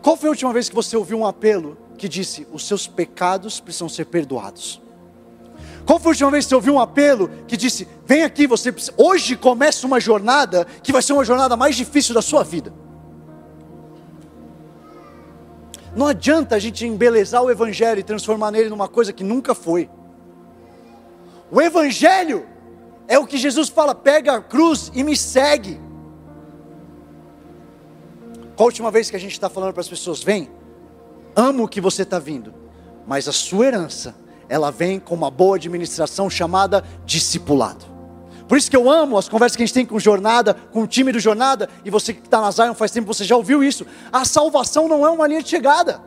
Qual 0.01 0.15
foi 0.15 0.29
a 0.29 0.31
última 0.31 0.53
vez 0.53 0.69
que 0.69 0.75
você 0.75 0.95
ouviu 0.95 1.19
um 1.19 1.25
apelo 1.25 1.77
que 1.97 2.07
disse: 2.07 2.47
os 2.53 2.65
seus 2.65 2.87
pecados 2.87 3.59
precisam 3.59 3.89
ser 3.89 4.05
perdoados? 4.05 4.81
Qual 5.85 5.99
foi 5.99 6.09
a 6.09 6.13
última 6.13 6.31
vez 6.31 6.45
que 6.45 6.49
você 6.49 6.55
ouviu 6.55 6.75
um 6.75 6.79
apelo 6.79 7.29
que 7.47 7.57
disse: 7.57 7.87
vem 8.05 8.23
aqui, 8.23 8.47
você 8.47 8.71
precisa... 8.71 8.93
hoje 8.97 9.35
começa 9.35 9.85
uma 9.85 9.99
jornada 9.99 10.65
que 10.81 10.93
vai 10.93 11.01
ser 11.01 11.11
uma 11.11 11.25
jornada 11.25 11.57
mais 11.57 11.75
difícil 11.75 12.13
da 12.13 12.21
sua 12.21 12.43
vida? 12.43 12.73
Não 15.95 16.07
adianta 16.07 16.55
a 16.55 16.59
gente 16.59 16.85
embelezar 16.85 17.43
o 17.43 17.49
Evangelho 17.49 17.99
e 17.99 18.03
transformar 18.03 18.51
nele 18.51 18.69
numa 18.69 18.87
coisa 18.87 19.11
que 19.11 19.23
nunca 19.23 19.55
foi. 19.55 19.89
O 21.51 21.61
Evangelho 21.61 22.45
é 23.07 23.17
o 23.17 23.25
que 23.25 23.37
Jesus 23.37 23.69
fala: 23.69 23.95
pega 23.95 24.35
a 24.35 24.41
cruz 24.41 24.91
e 24.93 25.03
me 25.03 25.17
segue. 25.17 25.79
Qual 28.55 28.65
a 28.65 28.69
última 28.69 28.91
vez 28.91 29.09
que 29.09 29.15
a 29.15 29.19
gente 29.19 29.31
está 29.31 29.49
falando 29.49 29.73
para 29.73 29.81
as 29.81 29.87
pessoas? 29.87 30.21
Vem, 30.21 30.49
amo 31.35 31.63
o 31.63 31.67
que 31.67 31.79
você 31.79 32.03
está 32.03 32.19
vindo, 32.19 32.53
mas 33.07 33.27
a 33.27 33.31
sua 33.31 33.67
herança, 33.67 34.13
ela 34.47 34.69
vem 34.69 34.99
com 34.99 35.15
uma 35.15 35.31
boa 35.31 35.55
administração 35.55 36.29
chamada 36.29 36.83
discipulado. 37.05 37.88
Por 38.49 38.57
isso 38.57 38.67
que 38.67 38.75
eu 38.75 38.89
amo 38.89 39.15
as 39.15 39.29
conversas 39.29 39.55
que 39.55 39.61
a 39.61 39.65
gente 39.67 39.75
tem 39.75 39.85
com 39.85 39.99
Jornada, 39.99 40.55
com 40.55 40.81
o 40.81 40.87
time 40.87 41.11
do 41.11 41.19
Jornada, 41.19 41.69
e 41.85 41.91
você 41.91 42.15
que 42.15 42.21
está 42.21 42.41
na 42.41 42.49
Zion 42.49 42.73
faz 42.73 42.89
tempo, 42.89 43.05
você 43.05 43.23
já 43.23 43.37
ouviu 43.37 43.63
isso. 43.63 43.85
A 44.11 44.25
salvação 44.25 44.87
não 44.87 45.05
é 45.05 45.09
uma 45.11 45.27
linha 45.27 45.43
de 45.43 45.47
chegada. 45.47 46.01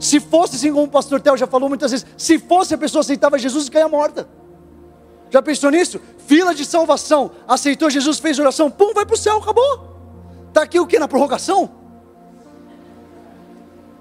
Se 0.00 0.18
fosse 0.18 0.56
assim, 0.56 0.72
como 0.72 0.84
o 0.84 0.88
pastor 0.88 1.20
Tel 1.20 1.36
já 1.36 1.46
falou 1.46 1.68
muitas 1.68 1.90
vezes, 1.90 2.06
se 2.16 2.38
fosse 2.38 2.72
a 2.72 2.78
pessoa 2.78 3.02
aceitava 3.02 3.38
Jesus 3.38 3.66
e 3.66 3.70
caía 3.70 3.86
morta. 3.86 4.26
Já 5.28 5.42
pensou 5.42 5.70
nisso? 5.70 6.00
Fila 6.26 6.54
de 6.54 6.64
salvação, 6.64 7.32
aceitou 7.46 7.90
Jesus, 7.90 8.18
fez 8.18 8.38
oração, 8.38 8.70
pum, 8.70 8.94
vai 8.94 9.04
para 9.04 9.14
o 9.14 9.18
céu, 9.18 9.36
acabou. 9.36 9.98
Está 10.48 10.62
aqui 10.62 10.80
o 10.80 10.86
que? 10.86 10.98
Na 10.98 11.06
prorrogação? 11.06 11.70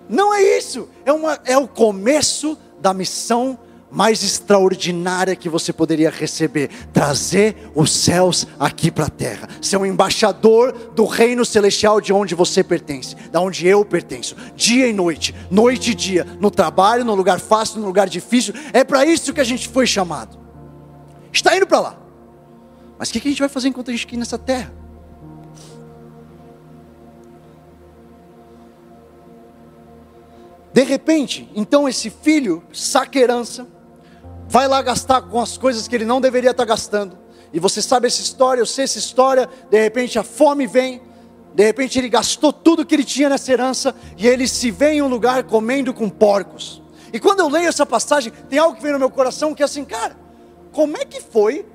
Não 0.08 0.34
é 0.34 0.42
isso, 0.42 0.88
é, 1.04 1.12
uma, 1.12 1.38
é 1.44 1.58
o 1.58 1.68
começo 1.68 2.58
da 2.80 2.94
missão 2.94 3.60
mais 3.93 4.23
extraordinária 4.23 5.36
que 5.36 5.47
você 5.47 5.71
poderia 5.71 6.10
receber: 6.10 6.69
trazer 6.91 7.71
os 7.75 7.91
céus 7.91 8.47
aqui 8.60 8.89
para 8.89 9.06
a 9.06 9.10
terra, 9.10 9.47
ser 9.62 9.77
um 9.77 9.86
embaixador 9.86 10.73
do 10.95 11.06
reino 11.06 11.45
celestial 11.45 12.01
de 12.01 12.12
onde 12.12 12.34
você 12.34 12.63
pertence, 12.63 13.15
da 13.32 13.39
onde 13.39 13.67
eu 13.67 13.86
pertenço, 13.86 14.36
dia 14.56 14.88
e 14.88 14.93
noite, 14.93 15.36
noite 15.49 15.91
e 15.91 15.95
dia, 15.95 16.25
no 16.39 16.49
trabalho, 16.49 17.06
no 17.06 17.13
lugar 17.13 17.39
fácil, 17.39 17.79
no 17.79 17.86
lugar 17.86 18.10
difícil. 18.10 18.53
É 18.73 18.84
para 18.84 19.06
isso 19.06 19.34
que 19.34 19.41
a 19.41 19.45
gente 19.45 19.69
foi 19.69 19.86
chamado. 19.86 20.38
Está 21.32 21.56
indo 21.56 21.67
para 21.67 21.79
lá. 21.79 21.97
Mas 22.97 23.10
o 23.10 23.13
que 23.13 23.19
a 23.19 23.32
gente 23.32 23.39
vai 23.39 23.49
fazer 23.49 23.67
enquanto 23.67 23.89
a 23.89 23.91
gente 23.91 24.06
aqui 24.06 24.17
nessa 24.17 24.38
terra? 24.38 24.73
De 30.73 30.82
repente, 30.84 31.47
então 31.53 31.88
esse 31.88 32.10
filho 32.10 32.63
saca 32.73 33.19
herança, 33.19 33.67
vai 34.54 34.68
lá 34.68 34.84
gastar 34.84 35.24
com 35.24 35.42
as 35.42 35.58
coisas 35.58 35.88
que 35.88 35.96
ele 35.96 36.06
não 36.06 36.22
deveria 36.22 36.52
estar 36.52 36.63
gastando. 36.63 37.18
E 37.52 37.60
você 37.60 37.82
sabe 37.82 38.06
essa 38.06 38.22
história, 38.22 38.62
eu 38.62 38.68
sei 38.68 38.84
essa 38.84 39.00
história. 39.00 39.50
De 39.68 39.82
repente 39.82 40.20
a 40.20 40.24
fome 40.24 40.68
vem, 40.68 41.02
de 41.56 41.63
repente 41.63 41.98
ele 41.98 42.08
gastou 42.08 42.54
tudo 42.54 42.86
que 42.86 42.94
ele 42.94 43.04
tinha 43.04 43.30
nessa 43.30 43.52
herança 43.52 43.96
e 44.16 44.28
ele 44.28 44.48
se 44.48 44.70
vê 44.70 44.92
em 44.92 45.02
um 45.02 45.08
lugar 45.08 45.42
comendo 45.46 45.92
com 45.92 46.08
porcos. 46.08 46.84
E 47.12 47.20
quando 47.20 47.39
eu 47.39 47.50
leio 47.50 47.68
essa 47.68 47.84
passagem, 47.84 48.32
tem 48.48 48.60
algo 48.60 48.76
que 48.76 48.84
vem 48.84 48.92
no 48.92 49.00
meu 49.00 49.10
coração 49.10 49.56
que 49.56 49.63
é 49.63 49.66
assim, 49.66 49.84
cara, 49.84 50.16
como 50.72 50.98
é 50.98 51.04
que 51.04 51.20
foi 51.20 51.66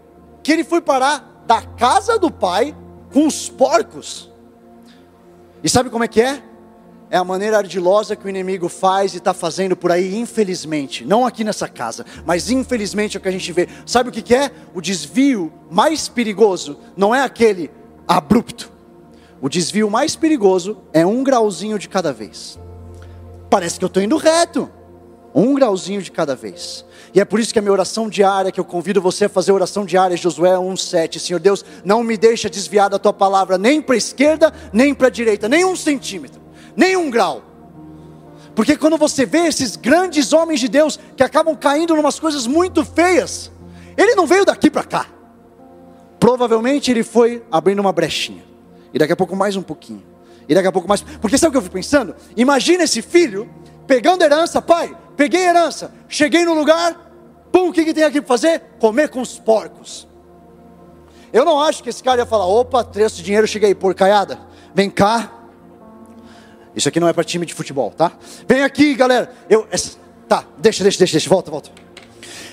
que 0.45 0.53
ele 0.53 0.63
foi 0.63 0.81
parar 0.81 1.43
da 1.49 1.61
casa 1.63 2.17
do 2.17 2.31
pai 2.31 2.77
com 3.13 3.27
os 3.27 3.49
porcos? 3.49 4.31
E 5.65 5.69
sabe 5.69 5.91
como 5.91 6.05
é 6.05 6.09
que 6.09 6.23
é? 6.23 6.45
É 7.11 7.17
a 7.17 7.25
maneira 7.25 7.59
ardilosa 7.59 8.15
que 8.15 8.27
o 8.27 8.29
inimigo 8.29 8.69
faz 8.69 9.15
e 9.15 9.19
está 9.19 9.33
fazendo 9.33 9.77
por 9.77 9.91
aí, 9.91 10.17
infelizmente. 10.17 11.05
Não 11.05 11.27
aqui 11.27 11.43
nessa 11.43 11.69
casa, 11.69 12.05
mas 12.27 12.51
infelizmente 12.51 13.17
é 13.17 13.19
o 13.19 13.23
que 13.23 13.29
a 13.29 13.33
gente 13.33 13.51
vê. 13.53 13.69
Sabe 13.87 14.11
o 14.11 14.13
que, 14.13 14.23
que 14.23 14.35
é? 14.35 14.51
O 14.75 14.81
desvio 14.81 15.53
mais 15.71 16.09
perigoso 16.09 16.79
não 16.97 17.15
é 17.15 17.23
aquele 17.23 17.71
abrupto. 18.07 18.71
O 19.41 19.49
desvio 19.49 19.91
mais 19.91 20.17
perigoso 20.17 20.79
é 20.93 21.07
um 21.07 21.25
grauzinho 21.25 21.79
de 21.79 21.89
cada 21.89 22.13
vez. 22.13 22.59
Parece 23.49 23.79
que 23.79 23.85
eu 23.85 23.89
estou 23.89 24.03
indo 24.03 24.17
reto. 24.17 24.69
Um 25.35 25.55
grauzinho 25.55 26.03
de 26.03 26.11
cada 26.11 26.35
vez. 26.35 26.85
E 27.15 27.21
é 27.21 27.25
por 27.25 27.39
isso 27.39 27.53
que 27.53 27.59
a 27.59 27.63
minha 27.63 27.73
oração 27.73 28.09
diária, 28.09 28.51
que 28.51 28.59
eu 28.59 28.65
convido 28.65 29.01
você 29.01 29.27
a 29.27 29.29
fazer 29.29 29.53
oração 29.53 29.85
diária, 29.85 30.17
Josué 30.17 30.51
1,7. 30.51 31.19
Senhor 31.19 31.39
Deus, 31.39 31.65
não 31.85 32.03
me 32.03 32.17
deixa 32.17 32.51
desviar 32.51 32.91
da 32.91 32.99
tua 32.99 33.13
palavra, 33.13 33.57
nem 33.57 33.81
para 33.81 33.95
a 33.95 33.99
esquerda, 33.99 34.53
nem 34.73 34.93
para 34.93 35.07
a 35.07 35.11
direita, 35.11 35.49
nem 35.49 35.65
um 35.65 35.77
centímetro 35.77 36.48
nem 36.79 36.97
um 36.97 37.11
grau. 37.11 37.43
Porque 38.55 38.77
quando 38.77 38.97
você 38.97 39.27
vê 39.27 39.47
esses 39.47 39.75
grandes 39.75 40.33
homens 40.33 40.61
de 40.61 40.69
Deus 40.69 40.99
que 41.17 41.25
acabam 41.25 41.57
caindo 41.57 41.95
em 41.95 41.99
umas 41.99 42.21
coisas 42.21 42.47
muito 42.47 42.85
feias, 42.85 43.51
ele 43.97 44.15
não 44.15 44.29
veio 44.29 44.45
daqui 44.45 44.71
para 44.71 44.85
cá. 44.85 45.07
Provavelmente 46.21 46.89
ele 46.91 47.03
foi 47.03 47.45
abrindo 47.51 47.81
uma 47.81 47.93
brechinha. 47.93 48.45
E 48.95 48.99
daqui 48.99 49.13
a 49.13 49.17
pouco 49.17 49.35
mais 49.35 49.57
um 49.57 49.63
pouquinho. 49.63 50.05
E 50.49 50.55
daqui 50.55 50.69
a 50.69 50.73
pouco 50.73 50.89
mais. 50.89 51.03
Porque 51.03 51.37
sabe 51.37 51.49
o 51.49 51.53
que 51.53 51.59
eu 51.59 51.63
fico 51.63 51.75
pensando? 51.75 52.15
Imagina 52.37 52.85
esse 52.85 53.03
filho 53.03 53.51
pegando 53.87 54.23
herança, 54.23 54.63
pai, 54.63 54.97
peguei 55.17 55.47
herança, 55.47 55.93
cheguei 56.09 56.45
no 56.45 56.55
lugar, 56.55 57.11
pum, 57.51 57.71
o 57.71 57.73
que, 57.73 57.85
que 57.85 57.95
tem 57.95 58.05
aqui 58.05 58.21
para 58.21 58.29
fazer? 58.29 58.63
Comer 58.79 59.09
com 59.09 59.21
os 59.21 59.39
porcos. 59.39 60.07
Eu 61.33 61.45
não 61.45 61.61
acho 61.61 61.83
que 61.83 61.91
esse 61.91 62.03
cara 62.03 62.21
ia 62.21 62.27
falar, 62.27 62.47
opa, 62.47 62.85
trouxe 62.85 63.23
dinheiro, 63.23 63.47
cheguei, 63.47 63.75
porcaiada, 63.75 64.39
vem 64.75 64.89
cá, 64.89 65.38
isso 66.79 66.89
aqui 66.89 67.01
não 67.01 67.09
é 67.09 67.13
para 67.13 67.25
time 67.25 67.45
de 67.45 67.53
futebol, 67.53 67.91
tá? 67.91 68.13
Vem 68.47 68.63
aqui, 68.63 68.95
galera. 68.95 69.33
Eu, 69.51 69.67
essa, 69.71 69.99
tá, 70.29 70.45
deixa, 70.57 70.85
deixa, 70.85 70.99
deixa, 70.99 71.13
deixa. 71.13 71.29
Volta, 71.29 71.51
volta. 71.51 71.71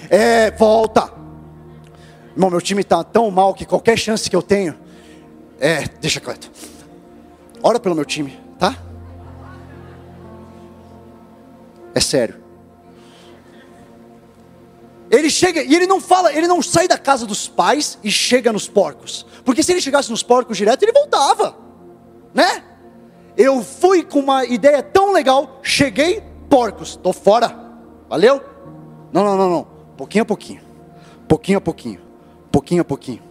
É, 0.10 0.50
volta. 0.52 1.14
Irmão, 2.32 2.50
meu 2.50 2.60
time 2.60 2.84
tá 2.84 3.04
tão 3.04 3.30
mal 3.30 3.54
que 3.54 3.66
qualquer 3.66 3.98
chance 3.98 4.28
que 4.28 4.36
eu 4.36 4.42
tenho, 4.42 4.76
é, 5.60 5.88
deixa 6.02 6.20
quieto. 6.20 6.52
Ora 7.62 7.80
pelo 7.80 7.94
meu 7.94 8.04
time, 8.04 8.38
tá? 8.58 8.76
É 11.94 12.00
sério. 12.00 12.44
Ele 15.10 15.30
chega 15.30 15.62
e 15.62 15.76
ele 15.76 15.86
não 15.86 16.02
fala, 16.02 16.34
ele 16.34 16.48
não 16.48 16.64
sai 16.64 16.88
da 16.88 16.98
casa 16.98 17.28
dos 17.28 17.48
pais 17.48 18.00
e 18.04 18.12
chega 18.12 18.52
nos 18.52 18.68
porcos. 18.68 19.24
Porque 19.46 19.62
se 19.62 19.72
ele 19.72 19.82
chegasse 19.82 20.10
nos 20.10 20.24
porcos 20.24 20.58
direto, 20.58 20.82
ele 20.82 20.92
voltava, 20.92 21.56
né? 22.34 22.64
Eu 23.38 23.62
fui 23.62 24.04
com 24.04 24.19
uma 24.19 24.45
ideia 24.45 24.82
tão 24.82 25.12
legal, 25.12 25.60
cheguei, 25.62 26.24
porcos, 26.50 26.95
tô 26.95 27.12
fora. 27.12 27.56
Valeu? 28.10 28.41
Não, 29.12 29.24
não, 29.24 29.38
não, 29.38 29.50
não. 29.50 29.67
Pouquinho 29.98 30.24
a 30.24 30.26
pouquinho. 30.26 30.62
Pouquinho 31.28 31.58
a 31.58 31.62
pouquinho. 31.62 32.02
Pouquinho 32.52 32.82
a 32.82 32.86
pouquinho. 32.86 33.21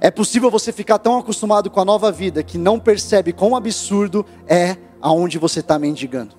É 0.00 0.10
possível 0.10 0.50
você 0.50 0.72
ficar 0.72 0.98
tão 0.98 1.18
acostumado 1.18 1.70
com 1.70 1.80
a 1.80 1.84
nova 1.84 2.10
vida 2.10 2.42
que 2.42 2.58
não 2.58 2.78
percebe 2.78 3.32
quão 3.32 3.54
absurdo 3.54 4.26
é 4.46 4.76
aonde 5.00 5.38
você 5.38 5.60
está 5.60 5.78
mendigando. 5.78 6.34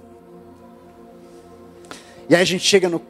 E 2.29 2.35
aí 2.35 2.41
a 2.41 2.45
gente 2.45 2.63
chega 2.63 2.89
no, 2.89 3.01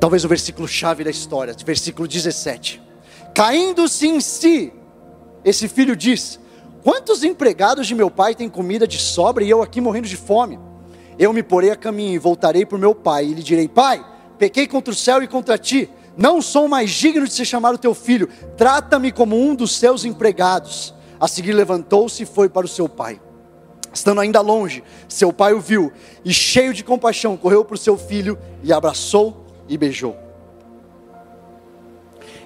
talvez 0.00 0.24
o 0.24 0.28
versículo 0.28 0.66
chave 0.66 1.04
da 1.04 1.10
história, 1.10 1.54
versículo 1.64 2.06
17. 2.06 2.80
Caindo-se 3.34 4.06
em 4.06 4.20
si, 4.20 4.72
esse 5.44 5.68
filho 5.68 5.94
diz: 5.94 6.38
Quantos 6.88 7.22
empregados 7.22 7.86
de 7.86 7.94
meu 7.94 8.10
pai 8.10 8.34
têm 8.34 8.48
comida 8.48 8.88
de 8.88 8.98
sobra 8.98 9.44
e 9.44 9.50
eu 9.50 9.60
aqui 9.60 9.78
morrendo 9.78 10.08
de 10.08 10.16
fome? 10.16 10.58
Eu 11.18 11.34
me 11.34 11.42
porei 11.42 11.70
a 11.70 11.76
caminho 11.76 12.14
e 12.14 12.18
voltarei 12.18 12.64
para 12.64 12.76
o 12.76 12.80
meu 12.80 12.94
pai 12.94 13.26
e 13.26 13.34
lhe 13.34 13.42
direi: 13.42 13.68
Pai, 13.68 14.02
pequei 14.38 14.66
contra 14.66 14.90
o 14.90 14.96
céu 14.96 15.22
e 15.22 15.28
contra 15.28 15.58
ti, 15.58 15.90
não 16.16 16.40
sou 16.40 16.66
mais 16.66 16.90
digno 16.90 17.26
de 17.26 17.32
ser 17.34 17.44
chamado 17.44 17.76
teu 17.76 17.92
filho, 17.92 18.26
trata-me 18.56 19.12
como 19.12 19.38
um 19.38 19.54
dos 19.54 19.76
seus 19.76 20.06
empregados. 20.06 20.94
A 21.20 21.28
seguir 21.28 21.52
levantou-se 21.52 22.22
e 22.22 22.26
foi 22.26 22.48
para 22.48 22.64
o 22.64 22.70
seu 22.70 22.88
pai. 22.88 23.20
Estando 23.92 24.22
ainda 24.22 24.40
longe, 24.40 24.82
seu 25.06 25.30
pai 25.30 25.52
o 25.52 25.60
viu 25.60 25.92
e, 26.24 26.32
cheio 26.32 26.72
de 26.72 26.82
compaixão, 26.82 27.36
correu 27.36 27.66
para 27.66 27.74
o 27.74 27.78
seu 27.78 27.98
filho 27.98 28.38
e 28.62 28.72
abraçou 28.72 29.44
e 29.68 29.76
beijou. 29.76 30.16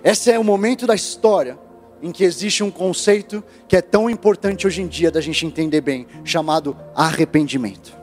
Esse 0.03 0.33
é 0.33 0.39
o 0.39 0.43
momento 0.43 0.85
da 0.85 0.97
história 0.97 1.57
em 2.03 2.11
que 2.11 2.25
existe 2.25 2.65
um 2.65 2.71
conceito 2.71 3.43
que 3.69 3.77
é 3.77 3.81
tão 3.81 4.11
importante 4.11 4.67
hoje 4.67 4.83
em 4.83 4.89
dia 4.89 5.11
da 5.11 5.21
gente 5.21 5.47
entender 5.47 5.81
bem, 5.81 6.07
chamado 6.25 6.77
arrependimento. 6.95 7.97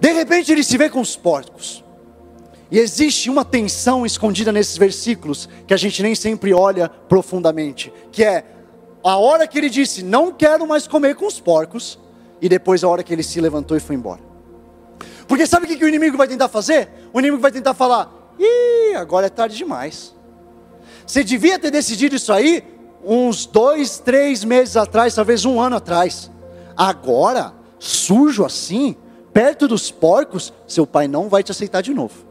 De 0.00 0.12
repente 0.12 0.50
ele 0.50 0.64
se 0.64 0.76
vê 0.76 0.90
com 0.90 1.00
os 1.00 1.14
porcos. 1.14 1.84
E 2.70 2.78
existe 2.78 3.30
uma 3.30 3.44
tensão 3.44 4.04
escondida 4.04 4.52
nesses 4.52 4.76
versículos 4.76 5.48
que 5.66 5.72
a 5.72 5.76
gente 5.76 6.02
nem 6.02 6.14
sempre 6.14 6.52
olha 6.52 6.88
profundamente, 6.88 7.92
que 8.12 8.22
é 8.22 8.44
a 9.02 9.16
hora 9.16 9.46
que 9.46 9.56
ele 9.56 9.70
disse: 9.70 10.02
"Não 10.02 10.32
quero 10.32 10.66
mais 10.66 10.86
comer 10.86 11.14
com 11.14 11.26
os 11.26 11.40
porcos", 11.40 11.98
e 12.42 12.48
depois 12.48 12.84
a 12.84 12.88
hora 12.88 13.02
que 13.02 13.12
ele 13.12 13.22
se 13.22 13.40
levantou 13.40 13.76
e 13.76 13.80
foi 13.80 13.96
embora. 13.96 14.20
Porque 15.26 15.46
sabe 15.46 15.64
o 15.64 15.68
que, 15.68 15.76
que 15.76 15.84
o 15.84 15.88
inimigo 15.88 16.16
vai 16.16 16.28
tentar 16.28 16.48
fazer? 16.48 16.90
O 17.12 17.20
inimigo 17.20 17.40
vai 17.40 17.52
tentar 17.52 17.72
falar: 17.72 18.34
"Ih, 18.38 18.96
agora 18.96 19.26
é 19.26 19.30
tarde 19.30 19.56
demais. 19.56 20.14
Você 21.08 21.24
devia 21.24 21.58
ter 21.58 21.70
decidido 21.70 22.14
isso 22.16 22.30
aí 22.30 22.62
uns 23.02 23.46
dois, 23.46 23.98
três 23.98 24.44
meses 24.44 24.76
atrás, 24.76 25.14
talvez 25.14 25.46
um 25.46 25.58
ano 25.58 25.76
atrás. 25.76 26.30
Agora, 26.76 27.54
sujo 27.78 28.44
assim, 28.44 28.94
perto 29.32 29.66
dos 29.66 29.90
porcos, 29.90 30.52
seu 30.66 30.86
pai 30.86 31.08
não 31.08 31.30
vai 31.30 31.42
te 31.42 31.50
aceitar 31.50 31.80
de 31.80 31.94
novo." 31.94 32.28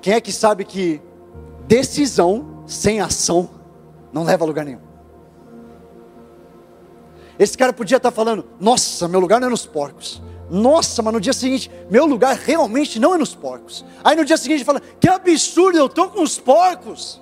Quem 0.00 0.14
é 0.14 0.20
que 0.20 0.32
sabe 0.32 0.64
que 0.64 1.00
decisão 1.68 2.64
sem 2.66 3.00
ação 3.00 3.48
não 4.12 4.24
leva 4.24 4.44
a 4.44 4.46
lugar 4.48 4.64
nenhum? 4.64 4.80
Esse 7.38 7.56
cara 7.56 7.72
podia 7.72 7.98
estar 7.98 8.10
falando: 8.10 8.44
Nossa, 8.58 9.06
meu 9.06 9.20
lugar 9.20 9.40
não 9.40 9.46
é 9.46 9.50
nos 9.50 9.66
porcos. 9.66 10.20
Nossa, 10.52 11.00
mas 11.00 11.14
no 11.14 11.20
dia 11.20 11.32
seguinte, 11.32 11.70
meu 11.90 12.04
lugar 12.04 12.36
realmente 12.36 13.00
não 13.00 13.14
é 13.14 13.18
nos 13.18 13.34
porcos. 13.34 13.82
Aí 14.04 14.14
no 14.14 14.22
dia 14.22 14.36
seguinte 14.36 14.62
fala: 14.64 14.82
Que 15.00 15.08
absurdo, 15.08 15.78
eu 15.78 15.86
estou 15.86 16.10
com 16.10 16.22
os 16.22 16.38
porcos. 16.38 17.18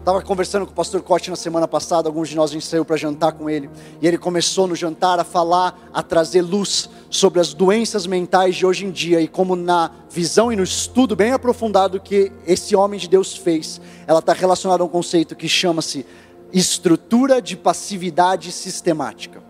Estava 0.00 0.20
conversando 0.20 0.66
com 0.66 0.72
o 0.72 0.74
pastor 0.74 1.00
Cote 1.00 1.30
na 1.30 1.36
semana 1.36 1.66
passada, 1.66 2.10
alguns 2.10 2.28
de 2.28 2.36
nós 2.36 2.50
a 2.50 2.52
gente 2.52 2.66
saiu 2.66 2.84
para 2.84 2.98
jantar 2.98 3.32
com 3.32 3.48
ele, 3.48 3.70
e 4.02 4.06
ele 4.06 4.18
começou 4.18 4.66
no 4.66 4.76
jantar 4.76 5.18
a 5.18 5.24
falar, 5.24 5.88
a 5.94 6.02
trazer 6.02 6.42
luz 6.42 6.90
sobre 7.08 7.40
as 7.40 7.54
doenças 7.54 8.06
mentais 8.06 8.54
de 8.54 8.66
hoje 8.66 8.84
em 8.84 8.90
dia, 8.90 9.18
e 9.22 9.26
como 9.26 9.56
na 9.56 9.92
visão 10.10 10.52
e 10.52 10.56
no 10.56 10.62
estudo 10.62 11.16
bem 11.16 11.32
aprofundado 11.32 11.98
que 11.98 12.30
esse 12.46 12.76
homem 12.76 13.00
de 13.00 13.08
Deus 13.08 13.34
fez, 13.34 13.80
ela 14.06 14.18
está 14.18 14.34
relacionada 14.34 14.82
a 14.82 14.86
um 14.86 14.90
conceito 14.90 15.34
que 15.34 15.48
chama-se 15.48 16.04
estrutura 16.52 17.40
de 17.40 17.56
passividade 17.56 18.52
sistemática. 18.52 19.43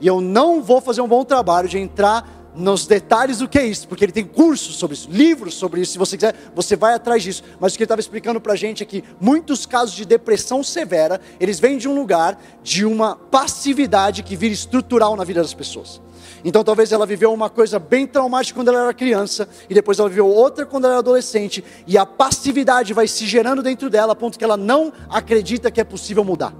E 0.00 0.06
eu 0.06 0.20
não 0.20 0.62
vou 0.62 0.80
fazer 0.80 1.00
um 1.00 1.08
bom 1.08 1.24
trabalho 1.24 1.68
de 1.68 1.78
entrar 1.78 2.40
nos 2.54 2.86
detalhes 2.86 3.38
do 3.38 3.48
que 3.48 3.58
é 3.58 3.66
isso, 3.66 3.86
porque 3.86 4.04
ele 4.04 4.12
tem 4.12 4.24
cursos 4.24 4.76
sobre 4.76 4.94
isso, 4.94 5.08
livros 5.10 5.54
sobre 5.54 5.80
isso. 5.80 5.92
Se 5.92 5.98
você 5.98 6.16
quiser, 6.16 6.34
você 6.54 6.74
vai 6.74 6.94
atrás 6.94 7.22
disso. 7.22 7.42
Mas 7.60 7.72
o 7.72 7.76
que 7.76 7.82
ele 7.82 7.86
estava 7.86 8.00
explicando 8.00 8.40
para 8.40 8.54
a 8.54 8.56
gente 8.56 8.82
é 8.82 8.86
que 8.86 9.04
muitos 9.20 9.66
casos 9.66 9.94
de 9.94 10.04
depressão 10.04 10.62
severa, 10.62 11.20
eles 11.38 11.60
vêm 11.60 11.78
de 11.78 11.88
um 11.88 11.94
lugar 11.94 12.40
de 12.62 12.84
uma 12.84 13.14
passividade 13.14 14.22
que 14.22 14.36
vira 14.36 14.52
estrutural 14.52 15.16
na 15.16 15.24
vida 15.24 15.40
das 15.40 15.54
pessoas. 15.54 16.00
Então 16.44 16.64
talvez 16.64 16.90
ela 16.90 17.06
viveu 17.06 17.32
uma 17.32 17.50
coisa 17.50 17.78
bem 17.78 18.06
traumática 18.06 18.58
quando 18.58 18.68
ela 18.68 18.84
era 18.84 18.94
criança, 18.94 19.48
e 19.68 19.74
depois 19.74 19.98
ela 19.98 20.08
viveu 20.08 20.26
outra 20.26 20.64
quando 20.64 20.84
ela 20.84 20.94
era 20.94 21.00
adolescente, 21.00 21.62
e 21.86 21.98
a 21.98 22.06
passividade 22.06 22.92
vai 22.94 23.06
se 23.06 23.26
gerando 23.26 23.62
dentro 23.62 23.90
dela, 23.90 24.12
a 24.12 24.16
ponto 24.16 24.38
que 24.38 24.44
ela 24.44 24.56
não 24.56 24.92
acredita 25.08 25.70
que 25.70 25.80
é 25.80 25.84
possível 25.84 26.24
mudar. 26.24 26.54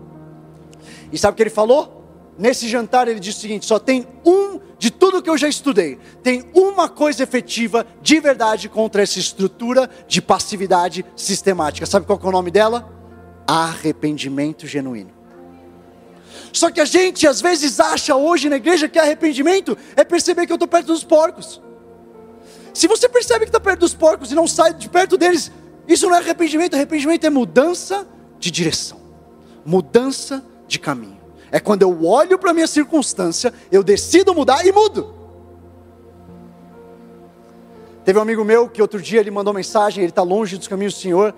E 1.11 1.18
sabe 1.18 1.33
o 1.33 1.37
que 1.37 1.42
ele 1.42 1.50
falou? 1.50 2.00
Nesse 2.40 2.66
jantar 2.66 3.07
ele 3.07 3.20
disse 3.20 3.37
o 3.37 3.40
seguinte: 3.42 3.66
só 3.66 3.79
tem 3.79 4.07
um 4.24 4.59
de 4.79 4.90
tudo 4.90 5.20
que 5.20 5.29
eu 5.29 5.37
já 5.37 5.46
estudei, 5.46 5.98
tem 6.22 6.42
uma 6.55 6.88
coisa 6.88 7.22
efetiva 7.22 7.87
de 8.00 8.18
verdade 8.18 8.66
contra 8.66 9.03
essa 9.03 9.18
estrutura 9.18 9.90
de 10.09 10.22
passividade 10.22 11.05
sistemática. 11.14 11.85
Sabe 11.85 12.07
qual 12.07 12.18
é 12.18 12.26
o 12.26 12.33
nome 12.33 12.50
dela? 12.50 12.90
Arrependimento 13.46 14.66
genuíno. 14.66 15.11
Só 16.50 16.70
que 16.70 16.81
a 16.81 16.87
gente 16.87 17.26
às 17.26 17.42
vezes 17.42 17.79
acha 17.79 18.16
hoje 18.16 18.48
na 18.48 18.57
igreja 18.57 18.88
que 18.88 18.98
arrependimento 18.98 19.76
é 19.94 20.03
perceber 20.03 20.46
que 20.46 20.53
eu 20.53 20.57
estou 20.57 20.66
perto 20.66 20.87
dos 20.87 21.05
porcos. 21.05 21.61
Se 22.72 22.88
você 22.88 23.07
percebe 23.07 23.40
que 23.40 23.50
está 23.50 23.61
perto 23.61 23.81
dos 23.81 23.92
porcos 23.92 24.33
e 24.33 24.35
não 24.35 24.48
sai 24.48 24.72
de 24.72 24.88
perto 24.88 25.18
deles, 25.18 25.53
isso 25.87 26.07
não 26.07 26.14
é 26.14 26.18
arrependimento, 26.18 26.72
arrependimento 26.72 27.26
é 27.26 27.31
mudança 27.31 28.09
de 28.38 28.50
direção, 28.50 28.98
mudança 29.62 30.42
de 30.66 30.79
caminho. 30.79 31.20
É 31.53 31.59
quando 31.59 31.83
eu 31.83 32.05
olho 32.05 32.39
para 32.39 32.51
a 32.51 32.55
minha 32.55 32.67
circunstância, 32.67 33.53
eu 33.71 33.83
decido 33.83 34.35
mudar 34.35 34.65
e 34.65 34.73
mudo. 34.73 35.15
Teve 38.05 38.19
um 38.19 38.23
amigo 38.23 38.45
meu 38.45 38.69
que 38.69 38.81
outro 38.81 39.01
dia 39.01 39.21
ele 39.21 39.31
mandou 39.31 39.53
mensagem, 39.53 40.03
ele 40.03 40.11
está 40.11 40.23
longe 40.23 40.57
dos 40.57 40.69
caminhos 40.69 40.95
do 40.95 41.01
Senhor, 41.01 41.35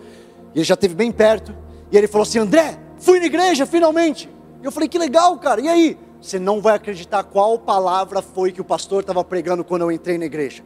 e 0.54 0.58
ele 0.58 0.64
já 0.64 0.74
esteve 0.74 0.94
bem 0.94 1.10
perto, 1.10 1.54
e 1.90 1.96
ele 1.96 2.06
falou 2.06 2.22
assim: 2.22 2.38
André, 2.38 2.78
fui 2.98 3.18
na 3.18 3.26
igreja 3.26 3.66
finalmente. 3.66 4.28
Eu 4.62 4.70
falei: 4.70 4.88
que 4.88 4.98
legal, 4.98 5.36
cara, 5.38 5.60
e 5.60 5.68
aí? 5.68 5.98
Você 6.20 6.38
não 6.38 6.60
vai 6.60 6.76
acreditar 6.76 7.24
qual 7.24 7.58
palavra 7.58 8.22
foi 8.22 8.52
que 8.52 8.60
o 8.60 8.64
pastor 8.64 9.00
estava 9.00 9.24
pregando 9.24 9.64
quando 9.64 9.82
eu 9.82 9.90
entrei 9.90 10.16
na 10.16 10.24
igreja. 10.24 10.62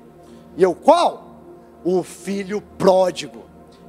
E 0.55 0.63
eu, 0.63 0.75
qual? 0.75 1.41
O 1.83 2.03
filho 2.03 2.61
pródigo. 2.77 3.45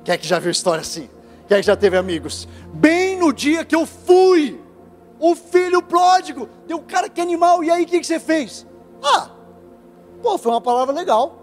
Quem 0.05 0.13
é 0.13 0.17
que 0.17 0.25
já 0.25 0.39
viu 0.39 0.49
história 0.49 0.79
assim? 0.79 1.09
Quem 1.45 1.57
é 1.57 1.59
que 1.59 1.65
já 1.65 1.75
teve 1.75 1.97
amigos? 1.97 2.47
Bem 2.73 3.17
no 3.17 3.33
dia 3.33 3.65
que 3.65 3.75
eu 3.75 3.85
fui 3.85 4.61
o 5.19 5.35
filho 5.35 5.81
pródigo. 5.81 6.49
Deu, 6.67 6.79
cara, 6.81 7.09
que 7.09 7.21
animal. 7.21 7.63
E 7.63 7.71
aí, 7.71 7.83
o 7.83 7.87
que, 7.87 7.99
que 7.99 8.07
você 8.07 8.19
fez? 8.19 8.65
Ah, 9.03 9.29
pô, 10.21 10.37
foi 10.37 10.51
uma 10.51 10.61
palavra 10.61 10.93
legal. 10.93 11.41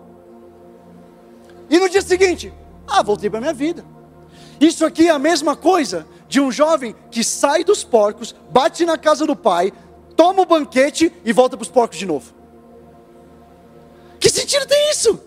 E 1.68 1.78
no 1.78 1.88
dia 1.88 2.02
seguinte, 2.02 2.52
ah, 2.86 3.02
voltei 3.02 3.30
para 3.30 3.40
minha 3.40 3.52
vida. 3.52 3.84
Isso 4.60 4.84
aqui 4.84 5.08
é 5.08 5.10
a 5.10 5.18
mesma 5.18 5.56
coisa 5.56 6.06
de 6.28 6.40
um 6.40 6.50
jovem 6.50 6.94
que 7.10 7.24
sai 7.24 7.64
dos 7.64 7.84
porcos, 7.84 8.34
bate 8.50 8.84
na 8.84 8.96
casa 8.96 9.26
do 9.26 9.36
pai, 9.36 9.72
toma 10.16 10.42
o 10.42 10.46
banquete 10.46 11.12
e 11.24 11.32
volta 11.32 11.56
para 11.56 11.62
os 11.62 11.70
porcos 11.70 11.98
de 11.98 12.06
novo. 12.06 12.32
Que 14.18 14.30
sentido 14.30 14.66
tem 14.66 14.90
isso? 14.90 15.20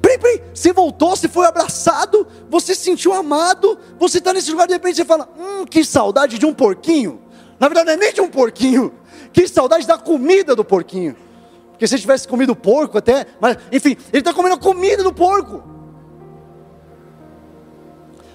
Peraí, 0.00 0.18
peraí, 0.18 0.42
você 0.54 0.72
voltou, 0.72 1.10
você 1.16 1.28
foi 1.28 1.46
abraçado, 1.46 2.26
você 2.48 2.74
se 2.74 2.82
sentiu 2.82 3.12
amado, 3.12 3.78
você 3.98 4.18
está 4.18 4.32
nesse 4.32 4.50
lugar, 4.50 4.66
de 4.66 4.74
repente 4.74 4.96
você 4.96 5.04
fala: 5.04 5.28
Hum, 5.36 5.64
que 5.64 5.84
saudade 5.84 6.38
de 6.38 6.46
um 6.46 6.54
porquinho. 6.54 7.25
Na 7.58 7.68
verdade, 7.68 7.86
não 7.86 7.92
é 7.94 7.96
nem 7.96 8.12
de 8.12 8.20
um 8.20 8.28
porquinho. 8.28 8.92
Que 9.32 9.46
saudade 9.48 9.86
da 9.86 9.98
comida 9.98 10.54
do 10.54 10.64
porquinho. 10.64 11.16
Porque 11.70 11.86
se 11.86 11.94
ele 11.94 12.00
tivesse 12.00 12.26
comido 12.26 12.56
porco 12.56 12.96
até, 12.96 13.26
mas 13.40 13.56
enfim, 13.70 13.96
ele 14.12 14.20
está 14.20 14.32
comendo 14.32 14.54
a 14.54 14.58
comida 14.58 15.02
do 15.02 15.12
porco. 15.12 15.62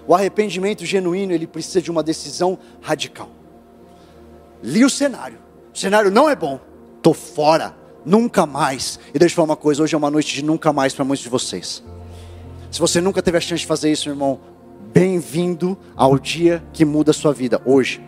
O 0.07 0.13
arrependimento 0.13 0.85
genuíno, 0.85 1.31
ele 1.31 1.47
precisa 1.47 1.81
de 1.81 1.89
uma 1.89 2.03
decisão 2.03 2.57
radical. 2.81 3.29
Li 4.61 4.83
o 4.83 4.89
cenário. 4.89 5.39
O 5.73 5.77
cenário 5.77 6.11
não 6.11 6.29
é 6.29 6.35
bom. 6.35 6.59
Tô 7.01 7.13
fora. 7.13 7.75
Nunca 8.05 8.45
mais. 8.45 8.99
E 9.13 9.19
deixa 9.19 9.33
eu 9.33 9.35
falar 9.37 9.45
uma 9.45 9.55
coisa, 9.55 9.83
hoje 9.83 9.93
é 9.93 9.97
uma 9.97 10.11
noite 10.11 10.33
de 10.33 10.43
nunca 10.43 10.73
mais 10.73 10.93
para 10.93 11.05
muitos 11.05 11.23
de 11.23 11.29
vocês. 11.29 11.83
Se 12.71 12.79
você 12.79 12.99
nunca 12.99 13.21
teve 13.21 13.37
a 13.37 13.41
chance 13.41 13.61
de 13.61 13.67
fazer 13.67 13.91
isso, 13.91 14.09
irmão, 14.09 14.39
bem-vindo 14.93 15.77
ao 15.95 16.17
dia 16.17 16.63
que 16.73 16.83
muda 16.83 17.11
a 17.11 17.13
sua 17.13 17.33
vida, 17.33 17.61
hoje 17.65 18.01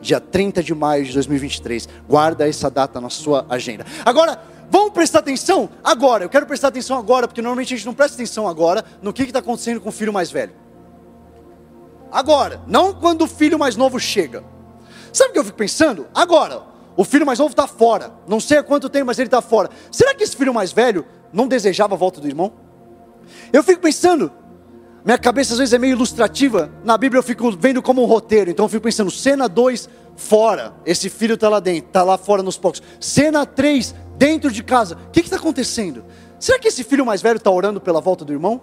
dia 0.00 0.20
30 0.20 0.62
de 0.62 0.74
maio 0.74 1.04
de 1.04 1.12
2023. 1.12 1.88
Guarda 2.08 2.48
essa 2.48 2.70
data 2.70 3.00
na 3.00 3.10
sua 3.10 3.46
agenda. 3.48 3.84
Agora, 4.04 4.40
vamos 4.70 4.90
prestar 4.92 5.20
atenção 5.20 5.68
agora. 5.82 6.24
Eu 6.24 6.28
quero 6.28 6.46
prestar 6.46 6.68
atenção 6.68 6.98
agora, 6.98 7.26
porque 7.26 7.42
normalmente 7.42 7.74
a 7.74 7.76
gente 7.76 7.86
não 7.86 7.94
presta 7.94 8.14
atenção 8.14 8.48
agora 8.48 8.84
no 9.02 9.12
que 9.12 9.22
está 9.22 9.38
acontecendo 9.38 9.80
com 9.80 9.88
o 9.88 9.92
filho 9.92 10.12
mais 10.12 10.30
velho. 10.30 10.52
Agora, 12.10 12.60
não 12.66 12.94
quando 12.94 13.22
o 13.22 13.26
filho 13.26 13.58
mais 13.58 13.76
novo 13.76 13.98
chega. 13.98 14.44
Sabe 15.12 15.30
o 15.30 15.32
que 15.32 15.38
eu 15.38 15.44
fico 15.44 15.56
pensando? 15.56 16.06
Agora, 16.14 16.62
o 16.96 17.04
filho 17.04 17.26
mais 17.26 17.38
novo 17.38 17.50
está 17.50 17.66
fora. 17.66 18.12
Não 18.26 18.40
sei 18.40 18.58
há 18.58 18.62
quanto 18.62 18.88
tempo, 18.88 19.06
mas 19.06 19.18
ele 19.18 19.26
está 19.26 19.42
fora. 19.42 19.70
Será 19.90 20.14
que 20.14 20.24
esse 20.24 20.36
filho 20.36 20.54
mais 20.54 20.72
velho 20.72 21.04
não 21.32 21.46
desejava 21.46 21.94
a 21.94 21.98
volta 21.98 22.20
do 22.20 22.26
irmão? 22.26 22.52
Eu 23.52 23.62
fico 23.62 23.80
pensando, 23.82 24.32
minha 25.06 25.18
cabeça 25.18 25.52
às 25.52 25.60
vezes 25.60 25.72
é 25.72 25.78
meio 25.78 25.92
ilustrativa. 25.92 26.68
Na 26.82 26.98
Bíblia 26.98 27.20
eu 27.20 27.22
fico 27.22 27.48
vendo 27.52 27.80
como 27.80 28.02
um 28.02 28.06
roteiro. 28.06 28.50
Então 28.50 28.64
eu 28.64 28.68
fico 28.68 28.82
pensando, 28.82 29.08
cena 29.08 29.48
2, 29.48 29.88
fora. 30.16 30.74
Esse 30.84 31.08
filho 31.08 31.34
está 31.34 31.48
lá 31.48 31.60
dentro, 31.60 31.86
está 31.86 32.02
lá 32.02 32.18
fora 32.18 32.42
nos 32.42 32.58
poucos. 32.58 32.82
Cena 32.98 33.46
3, 33.46 33.94
dentro 34.18 34.50
de 34.50 34.64
casa. 34.64 34.96
O 35.06 35.10
que 35.12 35.20
está 35.20 35.36
acontecendo? 35.36 36.04
Será 36.40 36.58
que 36.58 36.66
esse 36.66 36.82
filho 36.82 37.06
mais 37.06 37.22
velho 37.22 37.36
está 37.36 37.48
orando 37.52 37.80
pela 37.80 38.00
volta 38.00 38.24
do 38.24 38.32
irmão? 38.32 38.60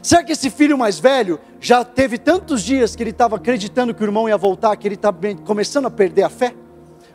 Será 0.00 0.22
que 0.22 0.30
esse 0.30 0.48
filho 0.50 0.78
mais 0.78 1.00
velho 1.00 1.40
já 1.60 1.84
teve 1.84 2.16
tantos 2.16 2.62
dias 2.62 2.94
que 2.94 3.02
ele 3.02 3.10
estava 3.10 3.34
acreditando 3.34 3.92
que 3.92 4.04
o 4.04 4.06
irmão 4.06 4.28
ia 4.28 4.36
voltar, 4.36 4.76
que 4.76 4.86
ele 4.86 4.94
está 4.94 5.12
começando 5.44 5.86
a 5.86 5.90
perder 5.90 6.22
a 6.22 6.28
fé? 6.28 6.54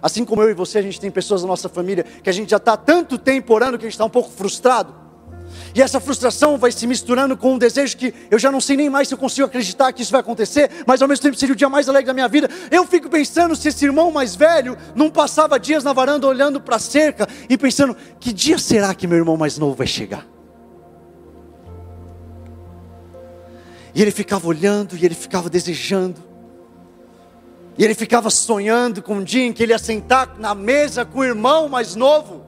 Assim 0.02 0.26
como 0.26 0.42
eu 0.42 0.50
e 0.50 0.54
você, 0.54 0.80
a 0.80 0.82
gente 0.82 1.00
tem 1.00 1.10
pessoas 1.10 1.42
da 1.42 1.48
nossa 1.48 1.70
família 1.70 2.04
que 2.04 2.30
a 2.30 2.34
gente 2.34 2.50
já 2.50 2.58
está 2.58 2.76
tanto 2.76 3.18
tempo 3.18 3.54
orando 3.54 3.78
que 3.78 3.86
a 3.86 3.88
gente 3.88 3.94
está 3.94 4.04
um 4.04 4.10
pouco 4.10 4.30
frustrado. 4.30 5.07
E 5.74 5.82
essa 5.82 6.00
frustração 6.00 6.58
vai 6.58 6.72
se 6.72 6.88
misturando 6.88 7.38
com 7.38 7.54
um 7.54 7.58
desejo 7.58 7.98
que 7.98 8.14
eu 8.32 8.40
já 8.40 8.52
não 8.52 8.60
sei 8.60 8.76
nem 8.76 8.90
mais 8.90 9.08
se 9.08 9.14
eu 9.14 9.18
consigo 9.18 9.46
acreditar 9.46 9.92
que 9.94 10.02
isso 10.02 10.12
vai 10.12 10.22
acontecer, 10.22 10.70
mas 10.86 11.02
ao 11.02 11.08
mesmo 11.08 11.24
tempo 11.24 11.38
seria 11.38 11.54
o 11.54 11.56
dia 11.56 11.70
mais 11.70 11.88
alegre 11.88 12.08
da 12.08 12.14
minha 12.14 12.28
vida. 12.28 12.50
Eu 12.72 12.86
fico 12.86 13.10
pensando 13.10 13.56
se 13.56 13.68
esse 13.68 13.86
irmão 13.86 14.12
mais 14.12 14.36
velho 14.36 14.78
não 14.96 15.10
passava 15.10 15.60
dias 15.60 15.84
na 15.84 15.94
varanda 15.94 16.28
olhando 16.28 16.60
para 16.60 16.78
a 16.78 16.80
cerca 16.80 17.28
e 17.50 17.58
pensando: 17.58 17.96
que 18.20 18.34
dia 18.34 18.58
será 18.58 18.94
que 18.96 19.08
meu 19.08 19.18
irmão 19.18 19.38
mais 19.38 19.58
novo 19.58 19.76
vai 19.76 19.88
chegar? 19.88 20.26
E 23.94 24.02
ele 24.02 24.12
ficava 24.12 24.48
olhando 24.48 24.96
e 24.96 25.06
ele 25.06 25.16
ficava 25.16 25.50
desejando. 25.50 26.24
E 27.78 27.84
ele 27.84 27.94
ficava 27.94 28.30
sonhando 28.30 29.04
com 29.04 29.16
um 29.16 29.24
dia 29.24 29.44
em 29.44 29.54
que 29.54 29.62
ele 29.62 29.72
ia 29.72 29.80
sentar 29.80 30.38
na 30.40 30.56
mesa 30.56 31.06
com 31.06 31.20
o 31.20 31.24
irmão 31.24 31.70
mais 31.70 31.96
novo. 31.96 32.47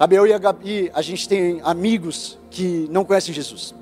Sabe, 0.00 0.16
eu 0.16 0.26
e 0.26 0.32
a 0.32 0.38
Gabi, 0.38 0.90
a 0.94 1.02
gente 1.02 1.28
tem 1.28 1.60
amigos 1.62 2.38
que 2.50 2.88
não 2.90 3.04
conhecem 3.04 3.34
Jesus. 3.34 3.74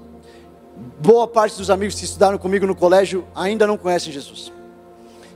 Boa 1.00 1.28
parte 1.28 1.56
dos 1.56 1.70
amigos 1.70 1.94
que 1.94 2.04
estudaram 2.04 2.36
comigo 2.36 2.66
no 2.66 2.74
colégio 2.74 3.24
ainda 3.32 3.68
não 3.68 3.78
conhecem 3.78 4.12
Jesus. 4.12 4.52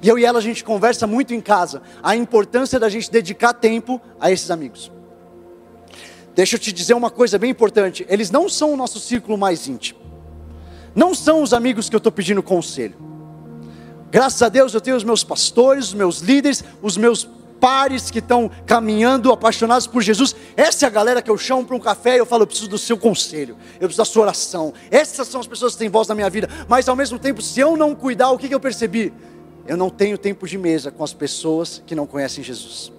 E 0.02 0.08
eu 0.08 0.18
e 0.18 0.24
ela 0.24 0.40
a 0.40 0.42
gente 0.42 0.64
conversa 0.64 1.06
muito 1.06 1.32
em 1.32 1.40
casa 1.40 1.82
a 2.02 2.16
importância 2.16 2.80
da 2.80 2.88
gente 2.88 3.08
dedicar 3.12 3.52
tempo 3.52 4.00
a 4.18 4.32
esses 4.32 4.50
amigos. 4.50 4.90
Deixa 6.34 6.56
eu 6.56 6.58
te 6.58 6.72
dizer 6.72 6.94
uma 6.94 7.10
coisa 7.12 7.38
bem 7.38 7.50
importante: 7.52 8.04
eles 8.08 8.32
não 8.32 8.48
são 8.48 8.72
o 8.72 8.76
nosso 8.76 8.98
círculo 8.98 9.38
mais 9.38 9.68
íntimo, 9.68 10.00
não 10.96 11.14
são 11.14 11.44
os 11.44 11.54
amigos 11.54 11.88
que 11.88 11.94
eu 11.94 11.98
estou 11.98 12.10
pedindo 12.10 12.42
conselho. 12.42 12.96
Graças 14.10 14.42
a 14.42 14.48
Deus 14.48 14.74
eu 14.74 14.80
tenho 14.80 14.96
os 14.96 15.04
meus 15.04 15.22
pastores, 15.22 15.90
os 15.90 15.94
meus 15.94 16.18
líderes, 16.18 16.64
os 16.82 16.96
meus 16.96 17.28
pares 17.62 18.10
que 18.10 18.18
estão 18.18 18.50
caminhando, 18.66 19.30
apaixonados 19.30 19.86
por 19.86 20.02
Jesus. 20.02 20.34
Essa 20.56 20.84
é 20.84 20.88
a 20.88 20.90
galera 20.90 21.22
que 21.22 21.30
eu 21.30 21.38
chamo 21.38 21.64
para 21.64 21.76
um 21.76 21.78
café 21.78 22.16
e 22.16 22.18
eu 22.18 22.26
falo: 22.26 22.42
eu 22.42 22.46
preciso 22.48 22.68
do 22.68 22.76
seu 22.76 22.98
conselho, 22.98 23.56
eu 23.74 23.86
preciso 23.86 23.98
da 23.98 24.04
sua 24.04 24.22
oração. 24.22 24.74
Essas 24.90 25.28
são 25.28 25.40
as 25.40 25.46
pessoas 25.46 25.74
que 25.74 25.78
têm 25.78 25.88
voz 25.88 26.08
na 26.08 26.14
minha 26.16 26.28
vida. 26.28 26.48
Mas 26.68 26.88
ao 26.88 26.96
mesmo 26.96 27.20
tempo, 27.20 27.40
se 27.40 27.60
eu 27.60 27.76
não 27.76 27.94
cuidar, 27.94 28.32
o 28.32 28.38
que, 28.38 28.48
que 28.48 28.54
eu 28.54 28.58
percebi? 28.58 29.14
Eu 29.64 29.76
não 29.76 29.88
tenho 29.88 30.18
tempo 30.18 30.44
de 30.44 30.58
mesa 30.58 30.90
com 30.90 31.04
as 31.04 31.14
pessoas 31.14 31.80
que 31.86 31.94
não 31.94 32.04
conhecem 32.04 32.42
Jesus. 32.42 32.90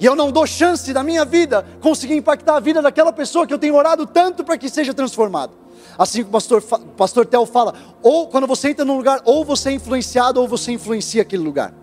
E 0.00 0.06
eu 0.06 0.16
não 0.16 0.32
dou 0.32 0.46
chance 0.46 0.90
da 0.94 1.02
minha 1.02 1.26
vida 1.26 1.66
conseguir 1.82 2.14
impactar 2.14 2.56
a 2.56 2.60
vida 2.60 2.80
daquela 2.80 3.12
pessoa 3.12 3.46
que 3.46 3.52
eu 3.52 3.58
tenho 3.58 3.74
orado 3.74 4.06
tanto 4.06 4.42
para 4.42 4.56
que 4.56 4.70
seja 4.70 4.94
transformado. 4.94 5.52
Assim 5.98 6.22
que 6.22 6.30
o 6.30 6.32
pastor, 6.32 6.62
pastor 6.96 7.26
Tel 7.26 7.44
fala, 7.44 7.74
ou 8.02 8.26
quando 8.28 8.46
você 8.46 8.70
entra 8.70 8.86
num 8.86 8.96
lugar, 8.96 9.20
ou 9.26 9.44
você 9.44 9.68
é 9.68 9.72
influenciado, 9.72 10.40
ou 10.40 10.48
você 10.48 10.72
influencia 10.72 11.20
aquele 11.20 11.42
lugar. 11.42 11.74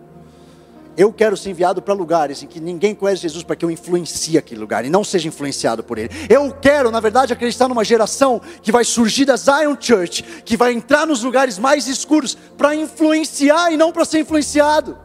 Eu 0.98 1.14
quero 1.14 1.38
ser 1.38 1.52
enviado 1.52 1.80
para 1.80 1.94
lugares 1.94 2.42
em 2.42 2.48
que 2.48 2.60
ninguém 2.60 2.96
conhece 2.96 3.22
Jesus 3.22 3.44
para 3.44 3.56
que 3.56 3.64
eu 3.64 3.70
influencie 3.70 4.36
aquele 4.36 4.60
lugar 4.60 4.84
e 4.84 4.90
não 4.90 5.04
seja 5.04 5.28
influenciado 5.28 5.84
por 5.84 6.00
ele. 6.00 6.10
Eu 6.28 6.52
quero, 6.52 6.90
na 6.90 7.00
verdade, 7.00 7.32
acreditar 7.32 7.68
numa 7.68 7.84
geração 7.84 8.42
que 8.64 8.72
vai 8.72 8.84
surgir 8.84 9.24
da 9.24 9.36
Zion 9.36 9.76
Church, 9.80 10.24
que 10.44 10.58
vai 10.58 10.74
entrar 10.74 11.06
nos 11.06 11.22
lugares 11.22 11.60
mais 11.60 11.88
escuros 11.88 12.36
para 12.58 12.74
influenciar 12.74 13.72
e 13.72 13.78
não 13.78 13.92
para 13.92 14.06
ser 14.06 14.22
influenciado. 14.22 14.98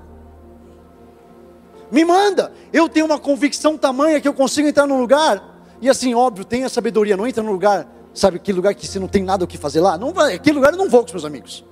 Me 1.91 2.07
manda. 2.07 2.51
Eu 2.73 2.89
tenho 2.89 3.05
uma 3.05 3.19
convicção 3.19 3.77
tamanha 3.77 4.19
que 4.19 4.27
eu 4.27 4.33
consigo 4.33 4.67
entrar 4.67 4.87
num 4.87 4.99
lugar 4.99 5.53
e 5.79 5.91
assim, 5.91 6.15
óbvio, 6.15 6.43
tenha 6.43 6.71
sabedoria, 6.71 7.19
não 7.19 7.27
entra 7.27 7.43
num 7.43 7.53
lugar, 7.53 7.87
sabe, 8.15 8.37
aquele 8.37 8.57
lugar 8.57 8.75
que 8.75 8.87
você 8.87 8.99
não 8.99 9.09
tem 9.09 9.23
nada 9.23 9.45
o 9.45 9.47
que 9.47 9.59
fazer 9.59 9.81
lá. 9.81 9.99
Não 9.99 10.11
vai, 10.11 10.33
aquele 10.33 10.57
lugar 10.57 10.73
eu 10.73 10.79
não 10.79 10.89
vou 10.89 11.01
com 11.01 11.09
os 11.09 11.13
meus 11.13 11.25
amigos. 11.27 11.63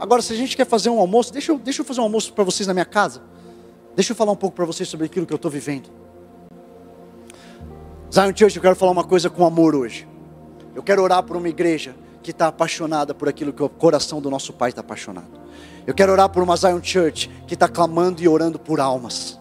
Agora, 0.00 0.20
se 0.20 0.32
a 0.32 0.36
gente 0.36 0.56
quer 0.56 0.66
fazer 0.66 0.90
um 0.90 0.98
almoço, 0.98 1.32
deixa 1.32 1.52
eu, 1.52 1.58
deixa 1.58 1.82
eu 1.82 1.84
fazer 1.84 2.00
um 2.00 2.04
almoço 2.04 2.32
para 2.32 2.42
vocês 2.42 2.66
na 2.66 2.74
minha 2.74 2.84
casa. 2.84 3.22
Deixa 3.94 4.12
eu 4.12 4.16
falar 4.16 4.32
um 4.32 4.36
pouco 4.36 4.56
para 4.56 4.64
vocês 4.64 4.88
sobre 4.88 5.06
aquilo 5.06 5.24
que 5.24 5.32
eu 5.32 5.36
estou 5.36 5.50
vivendo. 5.50 5.88
Zion 8.12 8.32
Church, 8.34 8.56
eu 8.56 8.62
quero 8.62 8.76
falar 8.76 8.92
uma 8.92 9.04
coisa 9.04 9.30
com 9.30 9.44
amor 9.44 9.74
hoje. 9.74 10.06
Eu 10.74 10.82
quero 10.82 11.02
orar 11.02 11.22
por 11.22 11.36
uma 11.36 11.48
igreja 11.48 11.94
que 12.22 12.30
está 12.30 12.48
apaixonada 12.48 13.14
por 13.14 13.28
aquilo 13.28 13.52
que 13.52 13.62
o 13.62 13.68
coração 13.68 14.20
do 14.20 14.30
nosso 14.30 14.52
Pai 14.52 14.70
está 14.70 14.80
apaixonado. 14.80 15.40
Eu 15.86 15.94
quero 15.94 16.12
orar 16.12 16.28
por 16.28 16.42
uma 16.42 16.56
Zion 16.56 16.80
Church 16.82 17.30
que 17.46 17.54
está 17.54 17.68
clamando 17.68 18.22
e 18.22 18.28
orando 18.28 18.58
por 18.58 18.80
almas. 18.80 19.38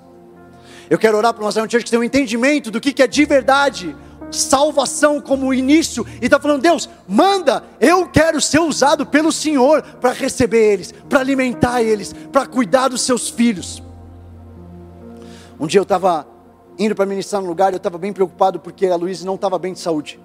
Eu 0.89 0.97
quero 0.97 1.17
orar 1.17 1.33
por 1.33 1.43
uma 1.43 1.51
Zion 1.51 1.67
Church 1.69 1.85
que 1.85 1.91
tem 1.91 1.99
um 1.99 2.03
entendimento 2.03 2.69
do 2.69 2.81
que, 2.81 2.93
que 2.93 3.01
é 3.01 3.07
de 3.07 3.25
verdade 3.25 3.95
salvação 4.31 5.21
como 5.21 5.53
início 5.53 6.05
e 6.21 6.25
está 6.25 6.39
falando: 6.39 6.61
Deus, 6.61 6.89
manda, 7.07 7.63
eu 7.79 8.07
quero 8.07 8.41
ser 8.41 8.59
usado 8.59 9.05
pelo 9.05 9.31
Senhor 9.31 9.83
para 10.01 10.11
receber 10.11 10.73
eles, 10.73 10.93
para 11.07 11.19
alimentar 11.19 11.83
eles, 11.83 12.13
para 12.31 12.47
cuidar 12.47 12.87
dos 12.87 13.01
seus 13.01 13.29
filhos. 13.29 13.82
Um 15.59 15.67
dia 15.67 15.79
eu 15.79 15.83
estava 15.83 16.27
indo 16.77 16.95
para 16.95 17.05
ministrar 17.05 17.41
no 17.41 17.47
lugar, 17.47 17.73
eu 17.73 17.77
estava 17.77 17.97
bem 17.97 18.11
preocupado 18.11 18.59
porque 18.59 18.87
a 18.87 18.95
Luísa 18.95 19.25
não 19.25 19.35
estava 19.35 19.57
bem 19.59 19.73
de 19.73 19.79
saúde. 19.79 20.19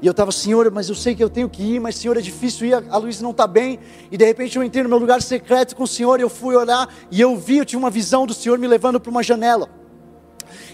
E 0.00 0.06
eu 0.06 0.12
estava, 0.12 0.30
Senhor, 0.30 0.70
mas 0.70 0.88
eu 0.88 0.94
sei 0.94 1.14
que 1.14 1.22
eu 1.22 1.28
tenho 1.28 1.48
que 1.48 1.62
ir, 1.62 1.80
mas 1.80 1.96
Senhor, 1.96 2.16
é 2.16 2.20
difícil 2.20 2.68
ir, 2.68 2.74
a 2.74 2.96
Luísa 2.96 3.22
não 3.22 3.32
está 3.32 3.46
bem. 3.46 3.80
E 4.10 4.16
de 4.16 4.24
repente 4.24 4.56
eu 4.56 4.62
entrei 4.62 4.82
no 4.82 4.88
meu 4.88 4.98
lugar 4.98 5.20
secreto 5.20 5.74
com 5.74 5.82
o 5.82 5.88
Senhor, 5.88 6.20
eu 6.20 6.28
fui 6.28 6.54
orar 6.54 6.88
e 7.10 7.20
eu 7.20 7.36
vi, 7.36 7.58
eu 7.58 7.64
tinha 7.64 7.78
uma 7.78 7.90
visão 7.90 8.24
do 8.24 8.32
Senhor 8.32 8.58
me 8.58 8.66
levando 8.66 9.00
para 9.00 9.10
uma 9.10 9.22
janela. 9.22 9.68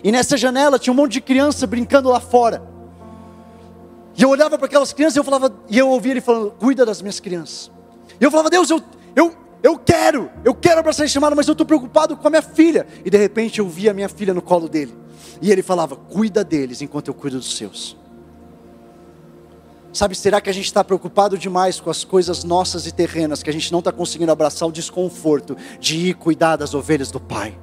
E 0.02 0.12
nessa 0.12 0.36
janela 0.36 0.78
tinha 0.78 0.92
um 0.92 0.96
monte 0.96 1.12
de 1.12 1.20
criança 1.22 1.66
brincando 1.66 2.10
lá 2.10 2.20
fora. 2.20 2.62
E 4.16 4.22
eu 4.22 4.28
olhava 4.28 4.56
para 4.58 4.66
aquelas 4.66 4.92
crianças 4.92 5.16
e 5.16 5.18
eu 5.18 5.24
falava, 5.24 5.52
e 5.68 5.78
eu 5.78 5.88
ouvia 5.88 6.12
ele 6.12 6.20
falando, 6.20 6.50
cuida 6.52 6.84
das 6.84 7.00
minhas 7.00 7.18
crianças. 7.18 7.70
E 8.20 8.24
eu 8.24 8.30
falava, 8.30 8.50
Deus, 8.50 8.70
eu, 8.70 8.80
eu, 9.16 9.34
eu 9.64 9.78
quero, 9.78 10.30
eu 10.44 10.54
quero 10.54 10.80
abraçar 10.80 11.06
esse 11.06 11.14
chamado, 11.14 11.34
mas 11.34 11.48
eu 11.48 11.52
estou 11.52 11.64
preocupado 11.66 12.14
com 12.18 12.26
a 12.28 12.30
minha 12.30 12.42
filha. 12.42 12.86
E 13.02 13.08
de 13.08 13.16
repente 13.16 13.60
eu 13.60 13.66
vi 13.66 13.88
a 13.88 13.94
minha 13.94 14.10
filha 14.10 14.34
no 14.34 14.42
colo 14.42 14.68
dele. 14.68 14.94
E 15.40 15.50
ele 15.50 15.62
falava: 15.62 15.96
Cuida 15.96 16.44
deles 16.44 16.82
enquanto 16.82 17.08
eu 17.08 17.14
cuido 17.14 17.38
dos 17.38 17.56
seus. 17.56 17.96
Sabe, 19.90 20.14
será 20.14 20.38
que 20.38 20.50
a 20.50 20.52
gente 20.52 20.66
está 20.66 20.84
preocupado 20.84 21.38
demais 21.38 21.80
com 21.80 21.88
as 21.88 22.04
coisas 22.04 22.44
nossas 22.44 22.86
e 22.86 22.92
terrenas, 22.92 23.42
que 23.42 23.48
a 23.48 23.52
gente 23.54 23.72
não 23.72 23.78
está 23.78 23.90
conseguindo 23.90 24.30
abraçar 24.30 24.68
o 24.68 24.72
desconforto 24.72 25.56
de 25.80 26.08
ir 26.08 26.14
cuidar 26.14 26.56
das 26.56 26.74
ovelhas 26.74 27.10
do 27.10 27.18
Pai? 27.18 27.58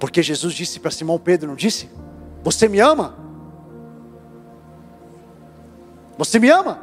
Porque 0.00 0.22
Jesus 0.22 0.54
disse 0.54 0.80
para 0.80 0.90
Simão 0.90 1.18
Pedro, 1.18 1.48
não 1.48 1.56
disse? 1.56 1.90
Você 2.42 2.66
me 2.66 2.80
ama? 2.80 3.14
Você 6.16 6.38
me 6.38 6.48
ama? 6.48 6.80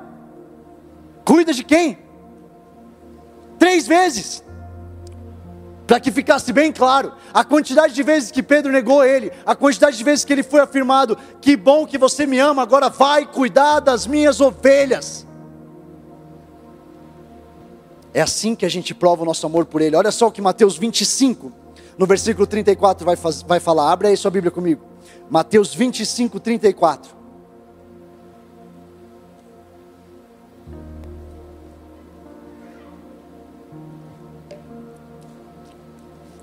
Cuida 1.25 1.51
de 1.51 1.63
quem? 1.63 2.10
Três 3.61 3.85
vezes. 3.85 4.43
Para 5.85 5.99
que 5.99 6.11
ficasse 6.11 6.51
bem 6.51 6.71
claro, 6.71 7.13
a 7.31 7.43
quantidade 7.43 7.93
de 7.93 8.01
vezes 8.01 8.31
que 8.31 8.41
Pedro 8.41 8.71
negou 8.71 9.05
ele, 9.05 9.31
a 9.45 9.53
quantidade 9.55 9.95
de 9.95 10.03
vezes 10.03 10.25
que 10.25 10.33
ele 10.33 10.41
foi 10.41 10.61
afirmado: 10.61 11.15
Que 11.39 11.55
bom 11.55 11.85
que 11.85 11.95
você 11.95 12.25
me 12.25 12.39
ama, 12.39 12.63
agora 12.63 12.89
vai 12.89 13.23
cuidar 13.23 13.79
das 13.79 14.07
minhas 14.07 14.41
ovelhas. 14.41 15.27
É 18.15 18.21
assim 18.23 18.55
que 18.55 18.65
a 18.65 18.69
gente 18.69 18.95
prova 18.95 19.21
o 19.21 19.25
nosso 19.25 19.45
amor 19.45 19.65
por 19.67 19.79
ele. 19.79 19.95
Olha 19.95 20.09
só 20.09 20.29
o 20.29 20.31
que 20.31 20.41
Mateus 20.41 20.75
25, 20.75 21.53
no 21.99 22.07
versículo 22.07 22.47
34, 22.47 23.05
vai, 23.05 23.15
vai 23.45 23.59
falar. 23.59 23.91
Abre 23.91 24.07
aí 24.07 24.17
sua 24.17 24.31
Bíblia 24.31 24.49
comigo. 24.49 24.83
Mateus 25.29 25.71
25, 25.71 26.39
34. 26.39 27.20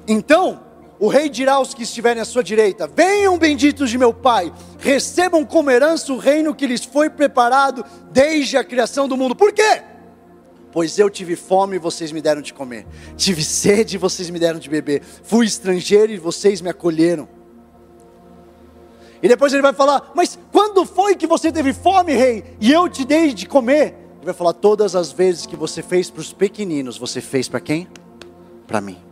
Então, 0.09 0.61
o 0.99 1.07
rei 1.07 1.29
dirá 1.29 1.55
aos 1.55 1.75
que 1.75 1.83
estiverem 1.83 2.21
à 2.21 2.25
sua 2.25 2.43
direita: 2.43 2.89
Venham, 2.89 3.39
benditos 3.39 3.91
de 3.91 3.99
meu 3.99 4.13
Pai, 4.13 4.53
recebam 4.79 5.45
como 5.45 5.71
herança 5.71 6.13
o 6.13 6.19
reino 6.19 6.55
que 6.55 6.67
lhes 6.67 6.85
foi 6.85 7.11
preparado 7.11 7.85
desde 8.11 8.57
a 8.57 8.65
criação 8.65 9.07
do 9.07 9.17
mundo. 9.17 9.37
Por 9.37 9.53
quê? 9.53 9.83
Pois 10.73 10.99
eu 10.99 11.09
tive 11.09 11.37
fome 11.37 11.77
e 11.77 11.79
vocês 11.79 12.11
me 12.11 12.21
deram 12.21 12.43
de 12.43 12.53
comer, 12.53 12.87
tive 13.17 13.45
sede 13.45 13.97
e 13.97 13.99
vocês 13.99 14.29
me 14.29 14.39
deram 14.39 14.59
de 14.59 14.69
beber, 14.69 15.03
fui 15.23 15.47
estrangeiro 15.47 16.13
e 16.13 16.19
vocês 16.19 16.61
me 16.61 16.69
acolheram. 16.69 17.29
E 19.23 19.29
depois 19.29 19.53
ele 19.53 19.63
vai 19.63 19.73
falar: 19.73 20.13
Mas 20.15 20.39
quando 20.51 20.85
foi 20.85 21.15
que 21.17 21.27
você 21.27 21.53
teve 21.53 21.73
fome, 21.73 22.15
rei, 22.15 22.45
e 22.61 22.73
eu 22.73 22.89
te 22.89 23.05
dei 23.05 23.33
de 23.33 23.47
comer? 23.47 23.95
Ele 24.17 24.25
vai 24.25 24.35
falar: 24.35 24.53
Todas 24.53 24.97
as 24.97 25.13
vezes 25.13 25.47
que 25.47 25.57
você 25.57 25.83
fez 25.83 26.11
para 26.11 26.21
os 26.21 26.33
pequeninos, 26.33 26.99
você 26.99 27.21
fez 27.21 27.49
para 27.49 27.61
quem? 27.61 27.87
Para 28.67 28.81
mim. 28.81 29.08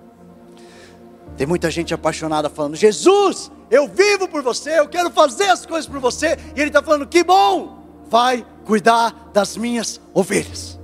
Tem 1.36 1.46
muita 1.46 1.70
gente 1.70 1.92
apaixonada 1.92 2.48
falando: 2.48 2.76
Jesus, 2.76 3.50
eu 3.70 3.88
vivo 3.88 4.28
por 4.28 4.42
você, 4.42 4.78
eu 4.78 4.88
quero 4.88 5.10
fazer 5.10 5.48
as 5.50 5.66
coisas 5.66 5.88
por 5.88 6.00
você. 6.00 6.38
E 6.54 6.60
ele 6.60 6.68
está 6.68 6.82
falando: 6.82 7.06
que 7.06 7.22
bom, 7.22 7.82
vai 8.08 8.46
cuidar 8.64 9.30
das 9.32 9.56
minhas 9.56 10.00
ovelhas. 10.14 10.78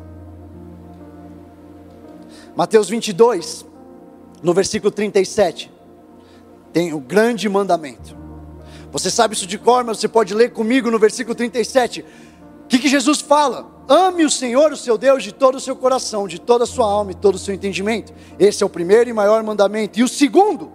Mateus 2.55 2.89
22, 2.89 3.65
no 4.43 4.53
versículo 4.53 4.91
37, 4.91 5.73
tem 6.73 6.93
o 6.93 7.01
grande 7.01 7.49
mandamento. 7.49 8.17
Você 8.91 9.11
sabe 9.11 9.35
isso 9.35 9.47
de 9.47 9.57
cor, 9.57 9.83
mas 9.85 9.99
você 9.99 10.09
pode 10.09 10.35
ler 10.35 10.53
comigo 10.53 10.91
no 10.91 10.99
versículo 10.99 11.35
37. 11.35 12.03
O 12.03 12.67
que, 12.69 12.79
que 12.79 12.89
Jesus 12.89 13.23
fala? 13.23 13.72
Ame 13.89 14.25
o 14.25 14.31
Senhor, 14.31 14.73
o 14.73 14.77
seu 14.77 14.97
Deus, 14.97 15.23
de 15.23 15.33
todo 15.33 15.57
o 15.57 15.61
seu 15.61 15.75
coração, 15.75 16.29
de 16.29 16.39
toda 16.39 16.65
a 16.65 16.67
sua 16.67 16.87
alma 16.87 17.13
e 17.13 17.15
todo 17.15 17.35
o 17.35 17.39
seu 17.39 17.55
entendimento. 17.55 18.13
Esse 18.39 18.63
é 18.63 18.67
o 18.67 18.71
primeiro 18.71 19.11
e 19.11 19.13
maior 19.13 19.43
mandamento. 19.43 19.99
E 19.99 20.03
o 20.03 20.09
segundo, 20.09 20.73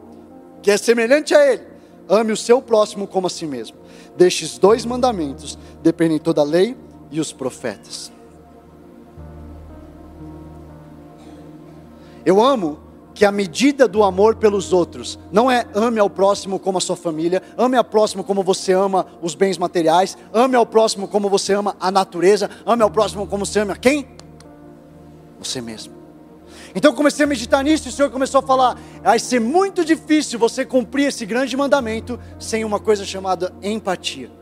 que 0.61 0.69
é 0.69 0.77
semelhante 0.77 1.33
a 1.33 1.45
ele, 1.45 1.63
ame 2.09 2.31
o 2.31 2.37
seu 2.37 2.61
próximo 2.61 3.07
como 3.07 3.27
a 3.27 3.29
si 3.29 3.45
mesmo. 3.45 3.77
Destes 4.15 4.57
dois 4.57 4.85
mandamentos 4.85 5.57
dependem 5.81 6.19
toda 6.19 6.41
a 6.41 6.43
lei 6.43 6.75
e 7.11 7.19
os 7.19 7.31
profetas. 7.31 8.11
Eu 12.25 12.43
amo 12.43 12.86
que 13.17 13.25
a 13.25 13.31
medida 13.31 13.87
do 13.87 14.03
amor 14.03 14.35
pelos 14.35 14.71
outros 14.71 15.17
não 15.31 15.49
é 15.49 15.65
ame 15.73 15.99
ao 15.99 16.07
próximo 16.07 16.59
como 16.59 16.77
a 16.77 16.81
sua 16.81 16.95
família, 16.95 17.41
ame 17.57 17.75
ao 17.75 17.83
próximo 17.83 18.23
como 18.23 18.43
você 18.43 18.73
ama 18.73 19.07
os 19.23 19.33
bens 19.33 19.57
materiais, 19.57 20.15
ame 20.31 20.55
ao 20.55 20.67
próximo 20.67 21.07
como 21.07 21.27
você 21.27 21.53
ama 21.53 21.75
a 21.79 21.89
natureza, 21.89 22.47
ame 22.63 22.83
ao 22.83 22.91
próximo 22.91 23.25
como 23.25 23.43
você 23.43 23.61
ama 23.61 23.75
quem? 23.75 24.07
Você 25.39 25.59
mesmo. 25.59 25.95
Então 26.75 26.93
comecei 26.93 27.25
a 27.25 27.27
meditar 27.27 27.63
nisso 27.63 27.87
e 27.87 27.89
o 27.89 27.91
Senhor 27.91 28.11
começou 28.11 28.37
a 28.37 28.43
falar: 28.43 28.79
vai 29.01 29.17
ser 29.17 29.41
muito 29.41 29.83
difícil 29.83 30.37
você 30.37 30.63
cumprir 30.63 31.07
esse 31.07 31.25
grande 31.25 31.57
mandamento 31.57 32.19
sem 32.37 32.63
uma 32.63 32.79
coisa 32.79 33.03
chamada 33.03 33.51
empatia. 33.63 34.36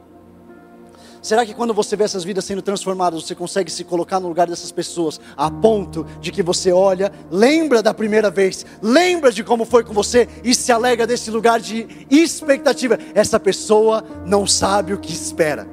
Será 1.26 1.44
que 1.44 1.56
quando 1.56 1.74
você 1.74 1.96
vê 1.96 2.04
essas 2.04 2.24
vidas 2.24 2.46
sendo 2.46 2.62
transformadas, 2.62 3.24
você 3.24 3.34
consegue 3.34 3.72
se 3.72 3.84
colocar 3.84 4.20
no 4.20 4.28
lugar 4.28 4.46
dessas 4.46 4.72
pessoas, 4.72 5.20
a 5.36 5.50
ponto 5.50 6.06
de 6.22 6.32
que 6.32 6.44
você 6.44 6.72
olha, 6.72 7.12
lembra 7.32 7.82
da 7.82 7.96
primeira 7.96 8.30
vez, 8.30 8.64
lembra 8.80 9.32
de 9.32 9.44
como 9.44 9.66
foi 9.66 9.84
com 9.84 9.92
você 9.92 10.30
e 10.44 10.54
se 10.54 10.72
alegra 10.72 11.08
desse 11.08 11.32
lugar 11.32 11.60
de 11.60 11.88
expectativa? 12.12 13.00
Essa 13.16 13.40
pessoa 13.40 14.06
não 14.24 14.46
sabe 14.46 14.94
o 14.94 15.00
que 15.00 15.12
espera. 15.12 15.68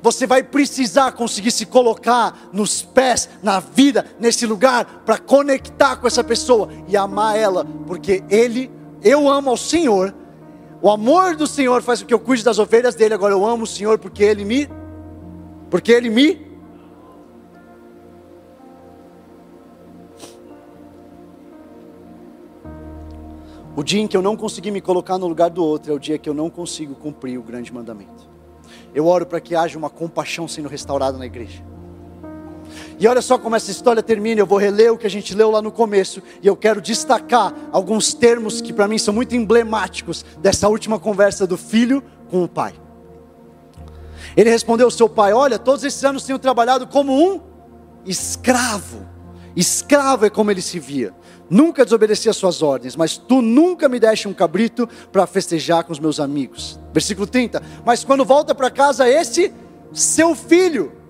Você 0.00 0.24
vai 0.24 0.44
precisar 0.44 1.10
conseguir 1.10 1.50
se 1.50 1.66
colocar 1.66 2.48
nos 2.52 2.80
pés, 2.80 3.28
na 3.42 3.58
vida, 3.58 4.06
nesse 4.20 4.46
lugar, 4.46 5.02
para 5.04 5.18
conectar 5.18 5.96
com 5.96 6.06
essa 6.06 6.22
pessoa 6.22 6.68
e 6.86 6.96
amar 6.96 7.36
ela, 7.36 7.66
porque 7.88 8.22
Ele, 8.30 8.70
eu 9.02 9.28
amo 9.28 9.50
ao 9.50 9.56
Senhor 9.56 10.14
o 10.82 10.90
amor 10.90 11.36
do 11.36 11.46
Senhor 11.46 11.80
faz 11.80 12.02
com 12.02 12.08
que 12.08 12.12
eu 12.12 12.18
cuide 12.18 12.42
das 12.42 12.58
ovelhas 12.58 12.96
dele. 12.96 13.14
Agora 13.14 13.32
eu 13.32 13.46
amo 13.46 13.62
o 13.62 13.66
Senhor 13.66 14.00
porque 14.00 14.24
ele 14.24 14.44
me 14.44 14.68
porque 15.70 15.92
ele 15.92 16.10
me 16.10 16.52
O 23.74 23.82
dia 23.82 24.02
em 24.02 24.06
que 24.06 24.14
eu 24.14 24.20
não 24.20 24.36
consegui 24.36 24.70
me 24.70 24.82
colocar 24.82 25.16
no 25.16 25.26
lugar 25.26 25.48
do 25.48 25.64
outro 25.64 25.90
é 25.92 25.94
o 25.94 25.98
dia 25.98 26.18
que 26.18 26.28
eu 26.28 26.34
não 26.34 26.50
consigo 26.50 26.94
cumprir 26.94 27.38
o 27.38 27.42
grande 27.42 27.72
mandamento. 27.72 28.28
Eu 28.94 29.06
oro 29.06 29.24
para 29.24 29.40
que 29.40 29.54
haja 29.56 29.78
uma 29.78 29.88
compaixão 29.88 30.46
sendo 30.46 30.68
restaurada 30.68 31.16
na 31.16 31.24
igreja. 31.24 31.71
E 33.02 33.06
olha 33.08 33.20
só 33.20 33.36
como 33.36 33.56
essa 33.56 33.68
história 33.68 34.00
termina. 34.00 34.40
Eu 34.40 34.46
vou 34.46 34.58
reler 34.58 34.92
o 34.92 34.96
que 34.96 35.08
a 35.08 35.10
gente 35.10 35.34
leu 35.34 35.50
lá 35.50 35.60
no 35.60 35.72
começo. 35.72 36.22
E 36.40 36.46
eu 36.46 36.54
quero 36.54 36.80
destacar 36.80 37.52
alguns 37.72 38.14
termos 38.14 38.60
que 38.60 38.72
para 38.72 38.86
mim 38.86 38.96
são 38.96 39.12
muito 39.12 39.34
emblemáticos 39.34 40.24
dessa 40.38 40.68
última 40.68 41.00
conversa 41.00 41.44
do 41.44 41.56
filho 41.56 42.00
com 42.30 42.44
o 42.44 42.48
pai. 42.48 42.74
Ele 44.36 44.48
respondeu 44.48 44.86
ao 44.86 44.90
seu 44.92 45.08
pai: 45.08 45.32
Olha, 45.32 45.58
todos 45.58 45.82
esses 45.82 46.04
anos 46.04 46.22
tenho 46.22 46.38
trabalhado 46.38 46.86
como 46.86 47.12
um 47.12 47.40
escravo. 48.06 49.04
Escravo 49.56 50.26
é 50.26 50.30
como 50.30 50.52
ele 50.52 50.62
se 50.62 50.78
via. 50.78 51.12
Nunca 51.50 51.84
desobedeci 51.84 52.28
às 52.28 52.36
suas 52.36 52.62
ordens, 52.62 52.94
mas 52.94 53.16
tu 53.16 53.42
nunca 53.42 53.88
me 53.88 53.98
deste 53.98 54.28
um 54.28 54.32
cabrito 54.32 54.88
para 55.10 55.26
festejar 55.26 55.82
com 55.82 55.92
os 55.92 55.98
meus 55.98 56.20
amigos. 56.20 56.78
Versículo 56.92 57.26
30. 57.26 57.60
Mas 57.84 58.04
quando 58.04 58.24
volta 58.24 58.54
para 58.54 58.70
casa, 58.70 59.08
esse 59.08 59.52
seu 59.92 60.36
filho 60.36 61.01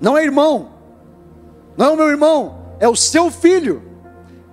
não 0.00 0.16
é 0.16 0.24
irmão, 0.24 0.70
não 1.76 1.86
é 1.86 1.90
o 1.90 1.96
meu 1.96 2.08
irmão, 2.08 2.58
é 2.80 2.88
o 2.88 2.96
seu 2.96 3.30
filho, 3.30 3.82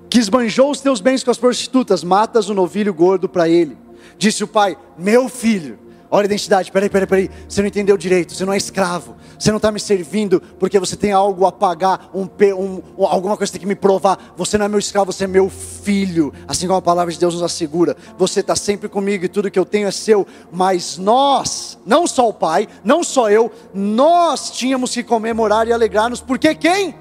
que 0.09 0.19
esbanjou 0.19 0.69
os 0.69 0.79
teus 0.79 1.01
bens 1.01 1.23
com 1.23 1.31
as 1.31 1.37
prostitutas, 1.37 2.03
matas 2.03 2.49
o 2.49 2.53
novilho 2.53 2.93
gordo 2.93 3.27
para 3.27 3.49
ele. 3.49 3.77
Disse 4.17 4.43
o 4.43 4.47
pai: 4.47 4.77
Meu 4.97 5.27
filho, 5.27 5.79
olha 6.13 6.25
a 6.25 6.25
identidade, 6.25 6.71
peraí, 6.71 6.91
peraí, 6.91 7.07
peraí, 7.07 7.29
você 7.49 7.61
não 7.61 7.67
entendeu 7.67 7.97
direito, 7.97 8.35
você 8.35 8.45
não 8.45 8.53
é 8.53 8.57
escravo, 8.57 9.15
você 9.37 9.49
não 9.49 9.57
está 9.57 9.71
me 9.71 9.79
servindo 9.79 10.39
porque 10.59 10.77
você 10.77 10.95
tem 10.95 11.11
algo 11.11 11.43
a 11.47 11.51
pagar, 11.51 12.11
um, 12.13 12.29
um, 12.53 13.05
alguma 13.07 13.35
coisa 13.35 13.51
que 13.51 13.57
tem 13.57 13.61
que 13.61 13.67
me 13.67 13.75
provar. 13.75 14.33
Você 14.37 14.55
não 14.55 14.65
é 14.65 14.69
meu 14.69 14.77
escravo, 14.77 15.11
você 15.11 15.23
é 15.23 15.27
meu 15.27 15.49
filho. 15.49 16.31
Assim 16.47 16.67
como 16.67 16.77
a 16.77 16.81
palavra 16.83 17.11
de 17.11 17.19
Deus 17.19 17.33
nos 17.33 17.41
assegura. 17.41 17.97
Você 18.15 18.41
está 18.41 18.55
sempre 18.55 18.87
comigo 18.87 19.25
e 19.25 19.27
tudo 19.27 19.49
que 19.49 19.57
eu 19.57 19.65
tenho 19.65 19.87
é 19.87 19.91
seu. 19.91 20.25
Mas 20.51 20.97
nós, 20.99 21.79
não 21.83 22.05
só 22.05 22.29
o 22.29 22.33
Pai, 22.33 22.67
não 22.83 23.03
só 23.03 23.29
eu, 23.29 23.51
nós 23.73 24.51
tínhamos 24.51 24.93
que 24.93 25.03
comemorar 25.03 25.67
e 25.67 25.73
alegrar-nos, 25.73 26.21
porque 26.21 26.53
quem? 26.53 26.95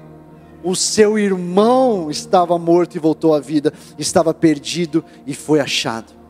O 0.63 0.75
seu 0.75 1.19
irmão 1.19 2.09
estava 2.09 2.57
morto 2.57 2.95
e 2.95 2.99
voltou 2.99 3.35
à 3.35 3.39
vida, 3.39 3.71
estava 3.99 4.33
perdido 4.33 5.05
e 5.27 5.35
foi 5.35 5.59
achado. 5.59 6.22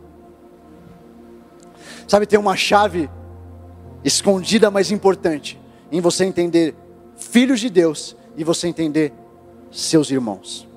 Sabe, 2.08 2.26
tem 2.26 2.39
uma 2.39 2.56
chave 2.56 3.10
escondida, 4.04 4.70
mas 4.70 4.91
importante 4.91 5.60
em 5.91 6.01
você 6.01 6.26
entender 6.26 6.76
filhos 7.16 7.60
de 7.60 7.70
Deus 7.70 8.16
e 8.36 8.43
você 8.43 8.68
entender 8.68 9.14
seus 9.72 10.12
irmãos. 10.12 10.68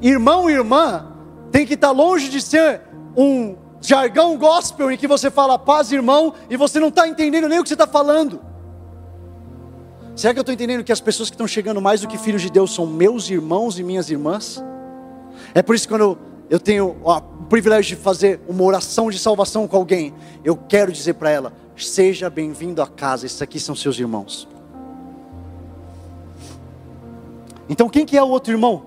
Irmão 0.00 0.50
e 0.50 0.54
irmã 0.54 1.06
tem 1.50 1.66
que 1.66 1.74
estar 1.74 1.90
longe 1.90 2.28
de 2.28 2.40
ser 2.40 2.80
um 3.16 3.56
jargão 3.80 4.36
gospel 4.36 4.90
em 4.90 4.96
que 4.96 5.06
você 5.06 5.30
fala 5.30 5.58
paz, 5.58 5.92
irmão, 5.92 6.34
e 6.48 6.56
você 6.56 6.80
não 6.80 6.88
está 6.88 7.06
entendendo 7.06 7.48
nem 7.48 7.58
o 7.58 7.62
que 7.62 7.68
você 7.68 7.74
está 7.74 7.86
falando. 7.86 8.40
Será 10.16 10.32
que 10.32 10.38
eu 10.38 10.42
estou 10.42 10.54
entendendo 10.54 10.84
que 10.84 10.92
as 10.92 11.00
pessoas 11.00 11.28
que 11.28 11.34
estão 11.34 11.46
chegando 11.46 11.80
mais 11.80 12.00
do 12.00 12.08
que 12.08 12.16
filhos 12.16 12.40
de 12.40 12.50
Deus 12.50 12.74
são 12.74 12.86
meus 12.86 13.28
irmãos 13.28 13.78
e 13.78 13.82
minhas 13.82 14.08
irmãs? 14.10 14.62
É 15.54 15.60
por 15.60 15.74
isso 15.74 15.86
que 15.86 15.92
quando 15.92 16.02
eu 16.02 16.18
tenho 16.60 16.96
o 17.02 17.20
privilégio 17.48 17.96
de 17.96 18.02
fazer 18.02 18.40
uma 18.46 18.62
oração 18.62 19.10
de 19.10 19.18
salvação 19.18 19.66
com 19.66 19.76
alguém, 19.76 20.14
eu 20.44 20.56
quero 20.56 20.92
dizer 20.92 21.14
para 21.14 21.30
ela: 21.30 21.52
Seja 21.76 22.28
bem-vindo 22.28 22.82
à 22.82 22.86
casa, 22.86 23.26
esses 23.26 23.40
aqui 23.40 23.58
são 23.58 23.74
seus 23.74 23.98
irmãos. 23.98 24.46
Então 27.68 27.88
quem 27.88 28.04
que 28.04 28.16
é 28.16 28.22
o 28.22 28.28
outro 28.28 28.52
irmão? 28.52 28.84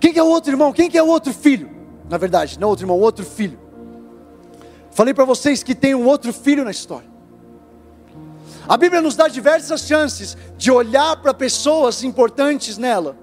Quem 0.00 0.12
que 0.12 0.18
é 0.18 0.22
o 0.22 0.28
outro 0.28 0.50
irmão? 0.50 0.72
Quem 0.72 0.90
que 0.90 0.98
é 0.98 1.02
o 1.02 1.06
outro 1.06 1.32
filho? 1.32 1.70
Na 2.08 2.18
verdade, 2.18 2.58
não 2.58 2.68
outro 2.68 2.84
irmão, 2.84 2.98
outro 2.98 3.24
filho. 3.24 3.58
Falei 4.90 5.14
para 5.14 5.24
vocês 5.24 5.62
que 5.62 5.74
tem 5.74 5.94
um 5.94 6.06
outro 6.06 6.32
filho 6.32 6.64
na 6.64 6.70
história. 6.70 7.08
A 8.68 8.76
Bíblia 8.76 9.00
nos 9.00 9.14
dá 9.14 9.28
diversas 9.28 9.82
chances 9.82 10.36
de 10.56 10.70
olhar 10.70 11.16
para 11.22 11.32
pessoas 11.32 12.02
importantes 12.02 12.76
nela 12.76 13.16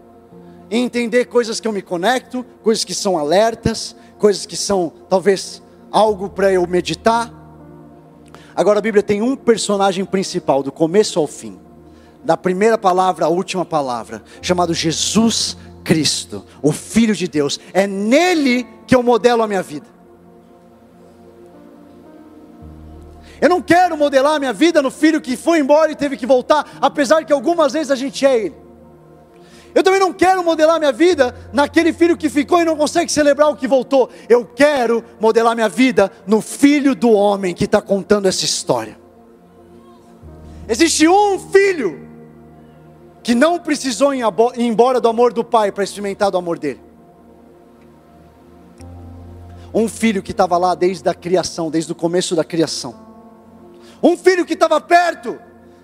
e 0.73 0.77
entender 0.79 1.25
coisas 1.25 1.59
que 1.59 1.67
eu 1.67 1.71
me 1.71 1.83
conecto, 1.83 2.43
coisas 2.63 2.83
que 2.83 2.95
são 2.95 3.15
alertas, 3.15 3.95
coisas 4.17 4.43
que 4.43 4.57
são 4.57 4.91
talvez 5.07 5.61
algo 5.91 6.27
para 6.27 6.51
eu 6.51 6.65
meditar. 6.65 7.31
Agora 8.55 8.79
a 8.79 8.81
Bíblia 8.81 9.03
tem 9.03 9.21
um 9.21 9.35
personagem 9.35 10.03
principal, 10.03 10.63
do 10.63 10.71
começo 10.71 11.19
ao 11.19 11.27
fim, 11.27 11.59
da 12.23 12.35
primeira 12.35 12.75
palavra 12.75 13.25
à 13.25 13.29
última 13.29 13.63
palavra, 13.63 14.23
chamado 14.41 14.73
Jesus 14.73 15.55
Cristo, 15.83 16.43
o 16.59 16.71
Filho 16.71 17.13
de 17.13 17.27
Deus. 17.27 17.59
É 17.71 17.85
nele 17.85 18.65
que 18.87 18.95
eu 18.95 19.03
modelo 19.03 19.43
a 19.43 19.47
minha 19.47 19.61
vida. 19.61 19.85
Eu 23.39 23.49
não 23.49 23.61
quero 23.61 23.95
modelar 23.95 24.37
a 24.37 24.39
minha 24.39 24.53
vida 24.53 24.81
no 24.81 24.89
filho 24.89 25.21
que 25.21 25.37
foi 25.37 25.59
embora 25.59 25.91
e 25.91 25.95
teve 25.95 26.17
que 26.17 26.25
voltar, 26.25 26.79
apesar 26.81 27.23
que 27.25 27.31
algumas 27.31 27.73
vezes 27.73 27.91
a 27.91 27.95
gente 27.95 28.25
é 28.25 28.45
ele. 28.45 28.62
Eu 29.75 29.81
também 29.81 29.99
não 29.99 30.13
quero 30.13 30.43
modelar 30.43 30.77
minha 30.77 30.91
vida 30.91 31.35
naquele 31.51 31.91
filho 31.91 32.15
que 32.15 32.29
ficou 32.29 32.61
e 32.61 32.65
não 32.65 32.77
consegue 32.77 33.11
celebrar 33.11 33.49
o 33.49 33.55
que 33.55 33.67
voltou. 33.67 34.09
Eu 34.29 34.45
quero 34.45 35.03
modelar 35.19 35.55
minha 35.55 35.69
vida 35.69 36.11
no 36.27 36.41
filho 36.41 36.93
do 36.93 37.11
homem 37.11 37.53
que 37.53 37.65
está 37.65 37.81
contando 37.81 38.27
essa 38.27 38.45
história. 38.45 38.97
Existe 40.67 41.07
um 41.07 41.39
filho 41.39 42.07
que 43.23 43.33
não 43.33 43.57
precisou 43.57 44.13
ir 44.13 44.23
embora 44.57 45.01
do 45.01 45.07
amor 45.07 45.33
do 45.33 45.43
pai 45.43 45.71
para 45.71 45.83
experimentar 45.83 46.29
do 46.29 46.37
amor 46.37 46.59
dele. 46.59 46.81
Um 49.73 49.87
filho 49.87 50.21
que 50.21 50.31
estava 50.31 50.55
lá 50.57 50.75
desde 50.75 51.09
a 51.09 51.15
criação, 51.15 51.71
desde 51.71 51.91
o 51.91 51.95
começo 51.95 52.35
da 52.35 52.43
criação. 52.43 52.93
Um 54.03 54.15
filho 54.15 54.45
que 54.45 54.53
estava 54.53 54.79
perto 54.79 55.39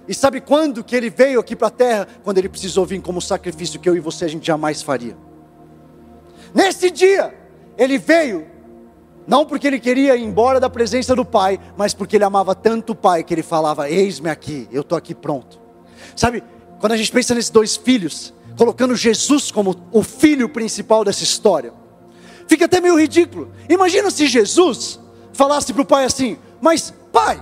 e 0.09 0.13
sabe 0.15 0.41
quando 0.41 0.83
que 0.83 0.95
ele 0.95 1.07
veio 1.07 1.39
aqui 1.39 1.55
para 1.55 1.67
a 1.67 1.69
terra? 1.71 2.07
Quando 2.23 2.39
ele 2.39 2.49
precisou 2.49 2.83
vir 2.83 2.99
como 2.99 3.21
sacrifício 3.21 3.79
que 3.79 3.87
eu 3.87 3.95
e 3.95 3.99
você 3.99 4.25
a 4.25 4.27
gente 4.27 4.43
jamais 4.43 4.81
faria. 4.81 5.15
Nesse 6.51 6.89
dia, 6.89 7.31
ele 7.77 7.99
veio, 7.99 8.47
não 9.27 9.45
porque 9.45 9.67
ele 9.67 9.79
queria 9.79 10.15
ir 10.15 10.23
embora 10.23 10.59
da 10.59 10.67
presença 10.67 11.15
do 11.15 11.23
Pai, 11.23 11.59
mas 11.77 11.93
porque 11.93 12.15
ele 12.15 12.23
amava 12.23 12.55
tanto 12.55 12.93
o 12.93 12.95
Pai 12.95 13.23
que 13.23 13.31
ele 13.35 13.43
falava: 13.43 13.87
Eis-me 13.87 14.31
aqui, 14.31 14.67
eu 14.71 14.81
estou 14.81 14.97
aqui 14.97 15.13
pronto. 15.13 15.59
Sabe, 16.15 16.43
quando 16.79 16.93
a 16.93 16.97
gente 16.97 17.11
pensa 17.11 17.35
nesses 17.35 17.51
dois 17.51 17.77
filhos, 17.77 18.33
colocando 18.57 18.95
Jesus 18.95 19.51
como 19.51 19.75
o 19.91 20.01
filho 20.01 20.49
principal 20.49 21.05
dessa 21.05 21.23
história, 21.23 21.71
fica 22.47 22.65
até 22.65 22.81
meio 22.81 22.99
ridículo. 22.99 23.51
Imagina 23.69 24.09
se 24.09 24.25
Jesus 24.25 24.99
falasse 25.33 25.71
para 25.71 25.83
o 25.83 25.85
pai 25.85 26.05
assim: 26.05 26.39
Mas, 26.59 26.91
pai, 27.11 27.39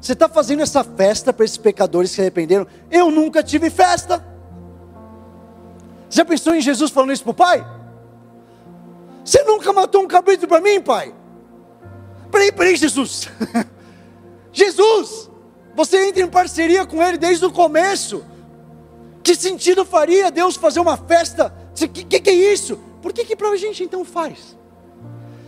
você 0.00 0.12
está 0.12 0.28
fazendo 0.28 0.62
essa 0.62 0.84
festa 0.84 1.32
para 1.32 1.44
esses 1.44 1.56
pecadores 1.56 2.10
que 2.10 2.16
se 2.16 2.20
arrependeram? 2.20 2.66
Eu 2.90 3.10
nunca 3.10 3.42
tive 3.42 3.70
festa. 3.70 4.24
Já 6.08 6.24
pensou 6.24 6.54
em 6.54 6.60
Jesus 6.60 6.90
falando 6.90 7.12
isso 7.12 7.22
para 7.22 7.30
o 7.30 7.34
pai? 7.34 7.66
Você 9.24 9.42
nunca 9.42 9.72
matou 9.72 10.02
um 10.02 10.06
cabrito 10.06 10.46
para 10.46 10.60
mim, 10.60 10.80
pai? 10.80 11.12
Peraí, 12.30 12.52
peraí, 12.52 12.76
Jesus. 12.76 13.28
Jesus, 14.52 15.30
você 15.74 16.08
entra 16.08 16.22
em 16.22 16.28
parceria 16.28 16.86
com 16.86 17.02
ele 17.02 17.18
desde 17.18 17.44
o 17.44 17.50
começo. 17.50 18.24
Que 19.22 19.34
sentido 19.34 19.84
faria 19.84 20.30
Deus 20.30 20.54
fazer 20.56 20.78
uma 20.78 20.96
festa? 20.96 21.52
O 21.72 21.88
que, 21.88 22.04
que, 22.04 22.20
que, 22.20 22.30
é 22.30 22.52
isso? 22.52 22.78
Por 23.02 23.12
que, 23.12 23.24
que 23.24 23.34
para 23.34 23.48
a 23.48 23.56
gente 23.56 23.82
então 23.82 24.04
faz? 24.04 24.56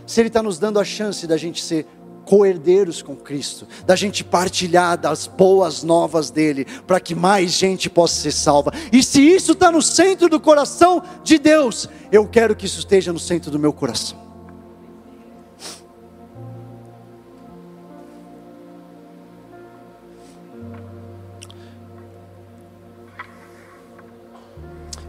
Se 0.05 0.19
Ele 0.19 0.27
está 0.27 0.43
nos 0.43 0.59
dando 0.59 0.79
a 0.79 0.83
chance 0.83 1.25
da 1.25 1.37
gente 1.37 1.63
ser 1.63 1.87
co-herdeiros 2.29 3.01
com 3.01 3.15
Cristo, 3.15 3.67
da 3.87 3.95
gente 3.95 4.23
partilhar 4.23 4.95
das 4.95 5.25
boas 5.25 5.81
novas 5.81 6.29
dele, 6.29 6.63
para 6.85 6.99
que 6.99 7.15
mais 7.15 7.53
gente 7.53 7.89
possa 7.89 8.21
ser 8.21 8.31
salva. 8.31 8.71
E 8.93 9.01
se 9.01 9.19
isso 9.19 9.53
está 9.53 9.71
no 9.71 9.81
centro 9.81 10.29
do 10.29 10.39
coração 10.39 11.01
de 11.23 11.39
Deus, 11.39 11.89
eu 12.11 12.27
quero 12.27 12.55
que 12.55 12.67
isso 12.67 12.77
esteja 12.77 13.11
no 13.11 13.17
centro 13.17 13.49
do 13.49 13.57
meu 13.57 13.73
coração. 13.73 14.15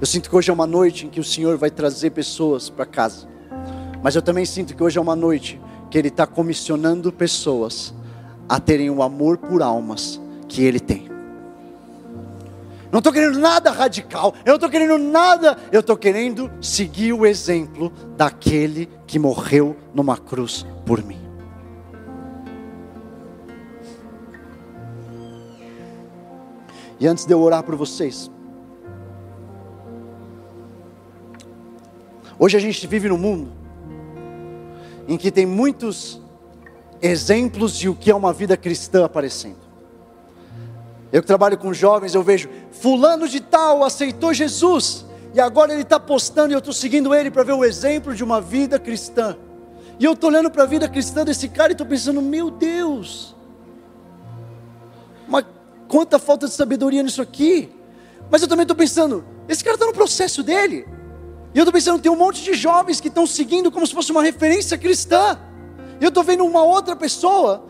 Eu 0.01 0.07
sinto 0.07 0.31
que 0.31 0.37
hoje 0.37 0.49
é 0.49 0.55
uma 0.55 0.67
noite 0.67 1.05
em 1.05 1.11
que 1.11 1.21
o 1.21 1.25
Senhor 1.25 1.59
vai 1.59 1.71
trazer 1.71 2.13
pessoas 2.13 2.71
para 2.71 2.87
casa. 2.87 3.29
Mas 4.03 4.17
eu 4.17 4.23
também 4.23 4.47
sinto 4.47 4.75
que 4.75 4.83
hoje 4.83 4.97
é 4.97 5.01
uma 5.03 5.15
noite 5.15 5.61
que 5.91 5.99
Ele 5.99 6.09
está 6.09 6.27
comissionando 6.27 7.13
pessoas 7.13 7.93
a 8.49 8.61
terem 8.61 8.91
o 8.91 9.03
amor 9.03 9.39
por 9.39 9.63
almas 9.63 10.21
que 10.49 10.63
Ele 10.63 10.81
tem. 10.81 11.09
Não 12.93 12.99
estou 12.99 13.13
querendo 13.13 13.39
nada 13.39 13.71
radical, 13.71 14.35
eu 14.45 14.51
não 14.51 14.55
estou 14.57 14.71
querendo 14.71 14.99
nada, 14.99 15.57
eu 15.71 15.81
estou 15.81 15.97
querendo 15.97 16.51
seguir 16.61 17.13
o 17.13 17.25
exemplo 17.25 17.93
daquele 18.17 18.89
que 19.07 19.19
morreu 19.19 19.77
numa 19.95 20.17
cruz 20.17 20.67
por 20.85 21.03
mim. 21.05 21.21
E 26.99 27.07
antes 27.07 27.25
de 27.25 27.33
eu 27.33 27.41
orar 27.41 27.63
por 27.63 27.77
vocês, 27.77 28.31
Hoje 32.43 32.57
a 32.57 32.61
gente 32.61 32.87
vive 32.87 33.07
num 33.07 33.19
mundo 33.19 33.60
em 35.11 35.19
que 35.19 35.33
tem 35.33 35.45
muitos 35.45 36.21
exemplos 37.03 37.77
de 37.77 37.89
o 37.89 37.97
que 37.97 38.13
é 38.13 38.15
uma 38.15 38.33
vida 38.33 38.57
cristã 38.57 39.05
aparecendo. 39.05 39.59
Eu 41.13 41.21
que 41.21 41.27
trabalho 41.27 41.59
com 41.59 41.75
jovens, 41.75 42.15
eu 42.15 42.23
vejo 42.23 42.49
fulano 42.71 43.29
de 43.29 43.41
tal 43.41 43.83
aceitou 43.83 44.33
Jesus 44.33 45.05
e 45.35 45.41
agora 45.41 45.73
ele 45.73 45.83
está 45.83 45.99
postando 45.99 46.53
e 46.53 46.55
eu 46.55 46.61
estou 46.61 46.73
seguindo 46.73 47.13
ele 47.13 47.29
para 47.29 47.43
ver 47.43 47.55
o 47.55 47.65
exemplo 47.65 48.15
de 48.15 48.23
uma 48.23 48.41
vida 48.41 48.79
cristã. 48.79 49.37
E 49.99 50.05
eu 50.05 50.13
estou 50.13 50.31
olhando 50.31 50.49
para 50.49 50.63
a 50.63 50.67
vida 50.67 50.89
cristã 50.89 51.25
desse 51.25 51.49
cara 51.49 51.73
e 51.73 51.75
estou 51.75 51.89
pensando, 51.89 52.23
meu 52.23 52.49
Deus, 52.49 53.35
mas 55.27 55.45
quanta 55.89 56.21
falta 56.21 56.47
de 56.47 56.55
sabedoria 56.55 57.03
nisso 57.03 57.21
aqui. 57.21 57.69
Mas 58.31 58.43
eu 58.43 58.49
também 58.49 58.63
estou 58.63 58.77
pensando, 58.77 59.25
esse 59.49 59.65
cara 59.65 59.75
está 59.75 59.87
no 59.87 59.93
processo 59.93 60.41
dele. 60.45 60.87
E 61.53 61.59
eu 61.59 61.63
estou 61.63 61.73
pensando, 61.73 62.01
tem 62.01 62.11
um 62.11 62.17
monte 62.17 62.43
de 62.43 62.55
jovens 62.55 63.01
que 63.01 63.09
estão 63.09 63.27
seguindo 63.27 63.71
como 63.71 63.87
se 63.87 63.93
fosse 63.93 64.13
uma 64.13 64.23
referência 64.23 64.79
cristã. 64.79 65.39
E 66.01 66.05
eu 66.05 66.09
estou 66.09 66.23
vendo 66.23 66.45
uma 66.45 66.63
outra 66.63 66.95
pessoa 66.95 67.67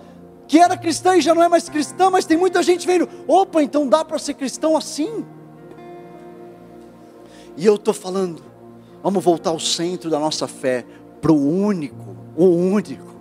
que 0.47 0.59
era 0.59 0.76
cristã 0.76 1.16
e 1.16 1.20
já 1.20 1.35
não 1.35 1.43
é 1.43 1.49
mais 1.49 1.68
cristã, 1.68 2.11
mas 2.11 2.26
tem 2.26 2.37
muita 2.37 2.62
gente 2.62 2.85
vendo, 2.87 3.09
opa, 3.28 3.62
então 3.62 3.87
dá 3.87 4.05
para 4.05 4.18
ser 4.18 4.35
cristão 4.35 4.76
assim. 4.76 5.24
E 7.57 7.64
eu 7.64 7.76
estou 7.76 7.95
falando, 7.95 8.43
vamos 9.03 9.22
voltar 9.22 9.51
ao 9.51 9.61
centro 9.61 10.11
da 10.11 10.18
nossa 10.18 10.49
fé, 10.49 10.85
para 11.20 11.31
o 11.31 11.62
único, 11.62 12.16
o 12.37 12.47
único, 12.47 13.14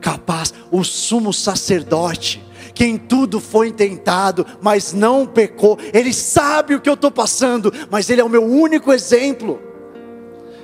capaz, 0.00 0.54
o 0.70 0.84
sumo 0.84 1.32
sacerdote, 1.32 2.44
que 2.72 2.84
em 2.84 2.96
tudo 2.96 3.40
foi 3.40 3.72
tentado, 3.72 4.46
mas 4.60 4.92
não 4.92 5.26
pecou. 5.26 5.76
Ele 5.92 6.12
sabe 6.12 6.74
o 6.74 6.80
que 6.80 6.88
eu 6.88 6.94
estou 6.94 7.10
passando, 7.10 7.72
mas 7.90 8.08
ele 8.08 8.20
é 8.20 8.24
o 8.24 8.28
meu 8.28 8.44
único 8.44 8.92
exemplo. 8.92 9.60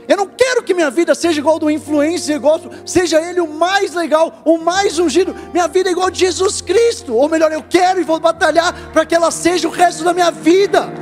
Eu 0.08 0.16
não 0.16 0.26
quero 0.26 0.62
que 0.62 0.74
minha 0.74 0.90
vida 0.90 1.14
seja 1.14 1.38
igual 1.38 1.58
do 1.58 1.70
influencer, 1.70 2.36
igual, 2.36 2.60
seja 2.84 3.20
ele 3.20 3.40
o 3.40 3.46
mais 3.46 3.94
legal, 3.94 4.42
o 4.44 4.58
mais 4.58 4.98
ungido. 4.98 5.34
Minha 5.52 5.68
vida 5.68 5.88
é 5.88 5.92
igual 5.92 6.10
de 6.10 6.18
Jesus 6.18 6.60
Cristo. 6.60 7.14
Ou 7.14 7.28
melhor, 7.28 7.52
eu 7.52 7.62
quero 7.62 8.00
e 8.00 8.04
vou 8.04 8.18
batalhar 8.18 8.74
para 8.92 9.06
que 9.06 9.14
ela 9.14 9.30
seja 9.30 9.68
o 9.68 9.70
resto 9.70 10.02
da 10.02 10.12
minha 10.12 10.30
vida. 10.30 10.92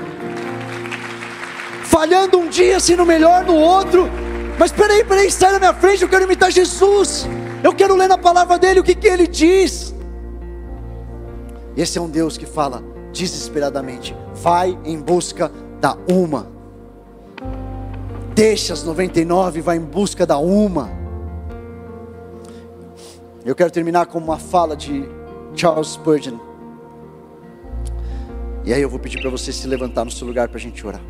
Falhando 1.85 2.39
um 2.39 2.49
dia, 2.49 2.79
sendo 2.79 3.07
melhor 3.07 3.45
no 3.45 3.55
outro. 3.55 4.09
Mas 4.59 4.71
peraí, 4.71 5.03
peraí, 5.03 5.31
sai 5.31 5.53
da 5.53 5.59
minha 5.59 5.75
frente, 5.75 6.03
eu 6.03 6.09
quero 6.09 6.25
imitar 6.25 6.51
Jesus. 6.51 7.27
Eu 7.63 7.75
quero 7.75 7.97
ler 7.97 8.09
na 8.09 8.19
palavra 8.19 8.59
dele 8.59 8.81
o 8.81 8.85
que, 8.85 8.95
que 8.95 9.09
ele 9.09 9.27
diz. 9.27 9.95
Esse 11.77 11.99
é 11.99 12.01
um 12.01 12.09
Deus 12.09 12.37
que 12.37 12.47
fala 12.47 12.83
desesperadamente: 13.13 14.15
vai 14.35 14.79
em 14.85 15.01
busca 15.01 15.51
da 15.81 15.97
uma 16.09 16.60
deixa 18.35 18.73
as 18.73 18.85
99 18.85 19.59
e 19.59 19.63
vai 19.63 19.77
em 19.77 19.81
busca 19.81 20.27
da 20.27 20.39
uma. 20.39 20.91
Eu 23.45 23.55
quero 23.55 23.71
terminar 23.71 24.07
com 24.07 24.19
uma 24.19 24.39
fala 24.39 24.77
de 24.77 25.05
Charles 25.55 25.89
Spurgeon. 25.89 26.39
E 28.65 28.73
aí 28.73 28.83
eu 28.83 28.89
vou 28.89 28.99
pedir 28.99 29.21
para 29.21 29.31
você 29.31 29.53
se 29.53 29.67
levantar 29.67 30.05
no 30.05 30.11
seu 30.11 30.27
lugar 30.27 30.49
para 30.49 30.59
a 30.59 30.61
gente 30.61 30.87
orar. 30.87 31.01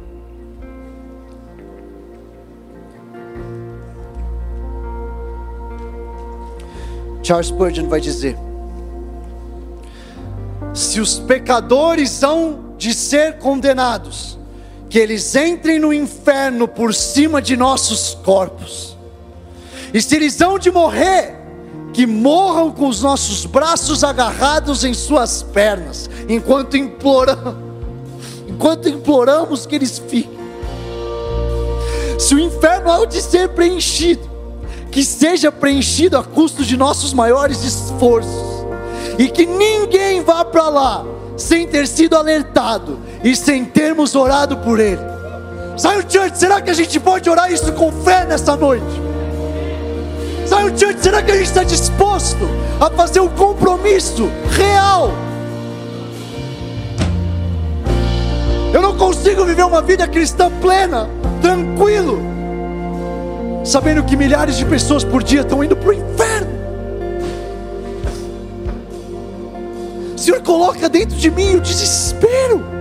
Charles 7.23 7.49
Spurgeon 7.49 7.89
vai 7.89 8.01
dizer: 8.01 8.37
Se 10.73 11.01
os 11.01 11.19
pecadores 11.19 12.23
hão 12.23 12.75
de 12.79 12.95
ser 12.95 13.39
condenados, 13.39 14.40
que 14.91 14.99
eles 14.99 15.37
entrem 15.37 15.79
no 15.79 15.95
inferno 15.95 16.67
por 16.67 16.93
cima 16.93 17.41
de 17.41 17.57
nossos 17.57 18.19
corpos. 18.25 18.97
E 19.95 20.03
se 20.03 20.17
eles 20.17 20.41
hão 20.41 20.59
de 20.59 20.69
morrer, 20.69 21.37
que 21.93 22.05
morram 22.07 22.73
com 22.73 22.89
os 22.89 23.01
nossos 23.01 23.47
braços 23.47 24.03
agarrados 24.03 24.85
em 24.85 24.93
suas 24.93 25.45
pernas, 25.45 26.11
enquanto 26.29 26.77
imploramos, 26.77 27.55
enquanto 28.49 28.89
imploramos 28.89 29.65
que 29.65 29.77
eles 29.77 29.99
fiquem. 29.99 30.39
Se 32.19 32.35
o 32.35 32.41
inferno 32.41 32.91
há 32.91 33.05
de 33.07 33.23
ser 33.23 33.51
preenchido, 33.51 34.29
que 34.91 35.05
seja 35.05 35.53
preenchido 35.53 36.19
a 36.19 36.25
custo 36.25 36.65
de 36.65 36.77
nossos 36.77 37.15
maiores 37.15 37.63
esforços, 37.63 38.67
e 39.17 39.29
que 39.29 39.47
ninguém 39.47 40.23
vá 40.23 40.45
para 40.45 40.69
lá 40.69 41.05
sem 41.37 41.67
ter 41.67 41.87
sido 41.87 42.17
alertado 42.17 42.99
e 43.23 43.37
sem 43.37 43.65
termos 43.65 44.15
orado 44.15 44.57
por 44.59 44.81
ele. 44.81 45.01
Zion 45.79 46.03
Church, 46.09 46.39
será 46.39 46.61
que 46.61 46.71
a 46.71 46.75
gente 46.75 46.99
pode 47.01 47.29
orar 47.29 47.53
isso 47.53 47.73
com 47.73 47.91
fé 47.91 48.25
nessa 48.25 48.57
noite? 48.57 48.85
Zion 50.47 50.77
Church, 50.77 51.01
será 51.01 51.23
que 51.23 51.31
a 51.31 51.37
gente 51.37 51.47
está 51.47 51.63
disposto 51.63 52.49
a 52.81 52.91
fazer 52.91 53.21
um 53.21 53.29
compromisso 53.29 54.31
real? 54.51 55.13
Eu 58.73 58.83
não 58.83 58.97
consigo 58.97 59.45
viver 59.45 59.65
uma 59.65 59.83
vida 59.83 60.07
cristã 60.07 60.51
plena, 60.61 61.09
tranquilo, 61.43 62.21
sabendo 63.65 64.05
que 64.05 64.17
milhares 64.17 64.57
de 64.57 64.65
pessoas 64.65 65.03
por 65.03 65.23
dia 65.23 65.41
estão 65.41 65.65
indo 65.65 65.77
para 65.77 65.89
o 65.89 65.93
inferno. 65.93 66.61
Senhor 70.17 70.43
coloca 70.43 70.89
dentro 70.89 71.17
de 71.17 71.31
mim 71.31 71.57
o 71.57 71.61
desespero. 71.61 72.80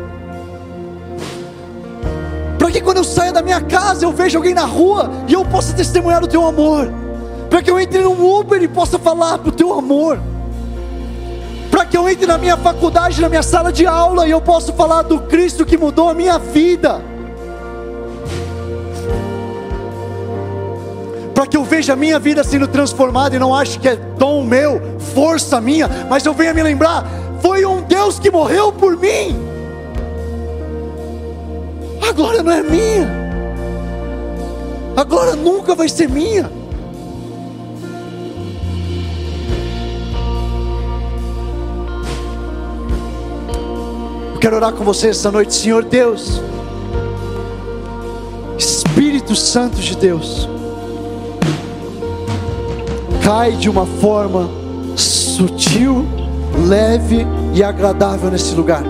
Para 2.70 2.78
que 2.78 2.86
quando 2.86 2.98
eu 2.98 3.04
saia 3.04 3.34
da 3.34 3.42
minha 3.42 3.60
casa 3.62 4.06
eu 4.06 4.12
veja 4.12 4.38
alguém 4.38 4.54
na 4.54 4.64
rua 4.64 5.10
e 5.28 5.34
eu 5.34 5.44
possa 5.44 5.74
testemunhar 5.74 6.24
o 6.24 6.28
teu 6.28 6.46
amor. 6.46 6.94
Para 7.50 7.64
que 7.64 7.72
eu 7.72 7.80
entre 7.80 8.04
num 8.04 8.40
Uber 8.40 8.62
e 8.62 8.68
possa 8.68 9.00
falar 9.00 9.38
do 9.38 9.52
teu 9.52 9.74
amor. 9.74 10.20
Para 11.72 11.84
que 11.88 11.98
eu 11.98 12.08
entre 12.08 12.28
na 12.28 12.38
minha 12.38 12.56
faculdade, 12.56 13.20
na 13.20 13.28
minha 13.28 13.42
sala 13.42 13.74
de 13.74 13.88
aula 13.88 14.28
e 14.28 14.30
eu 14.30 14.40
possa 14.40 14.72
falar 14.72 15.02
do 15.02 15.20
Cristo 15.22 15.66
que 15.66 15.80
mudou 15.80 16.10
a 16.10 16.14
minha 16.14 16.38
vida. 16.38 17.02
para 21.34 21.48
que 21.48 21.56
eu 21.56 21.64
veja 21.64 21.94
a 21.94 21.96
minha 21.96 22.20
vida 22.20 22.44
sendo 22.44 22.68
transformada 22.68 23.34
e 23.34 23.40
não 23.40 23.56
ache 23.56 23.80
que 23.80 23.88
é 23.88 23.96
dom 23.96 24.44
meu, 24.44 25.00
força 25.16 25.62
minha, 25.62 25.90
mas 26.10 26.26
eu 26.26 26.34
venha 26.34 26.54
me 26.54 26.62
lembrar 26.62 27.08
foi 27.42 27.66
um 27.66 27.82
Deus 27.82 28.20
que 28.20 28.30
morreu 28.30 28.74
por 28.74 28.98
mim. 28.98 29.49
A 32.02 32.12
glória 32.12 32.44
não 32.44 32.52
é 32.52 32.64
minha. 32.64 33.08
A 34.96 35.04
glória 35.04 35.36
nunca 35.36 35.76
vai 35.76 35.88
ser 35.88 36.10
minha. 36.10 36.52
Eu 44.34 44.40
quero 44.40 44.56
orar 44.56 44.74
com 44.74 44.84
você 44.84 45.10
essa 45.10 45.32
noite, 45.32 45.54
Senhor 45.54 45.84
Deus. 45.84 46.42
Espírito 48.58 49.36
Santo 49.36 49.78
de 49.78 49.96
Deus. 49.96 50.48
Cai 53.24 53.52
de 53.54 53.70
uma 53.70 53.86
forma 53.86 54.50
sutil 54.96 56.06
leve 56.68 57.26
e 57.54 57.64
agradável 57.64 58.30
nesse 58.30 58.54
lugar. 58.56 58.84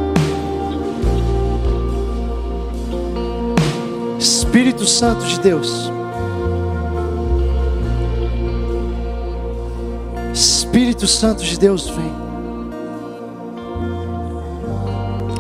Espírito 4.50 4.84
Santo 4.84 5.26
de 5.26 5.40
Deus. 5.42 5.92
Espírito 10.34 11.06
Santo 11.06 11.44
de 11.44 11.56
Deus, 11.56 11.88
vem. 11.88 12.12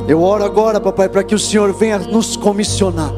Eu 0.08 0.22
oro 0.22 0.44
agora, 0.44 0.80
papai, 0.80 1.10
para 1.10 1.24
que 1.24 1.34
o 1.34 1.40
Senhor 1.40 1.74
venha 1.74 1.98
nos 1.98 2.38
comissionar. 2.38 3.12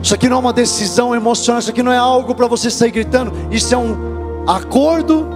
Isso 0.00 0.14
aqui 0.14 0.28
não 0.28 0.36
é 0.36 0.40
uma 0.40 0.52
decisão 0.52 1.16
emocional, 1.16 1.58
isso 1.58 1.70
aqui 1.70 1.82
não 1.82 1.90
é 1.92 1.98
algo 1.98 2.32
para 2.32 2.46
você 2.46 2.70
sair 2.70 2.92
gritando, 2.92 3.32
isso 3.50 3.74
é 3.74 3.76
um 3.76 4.46
acordo, 4.46 5.26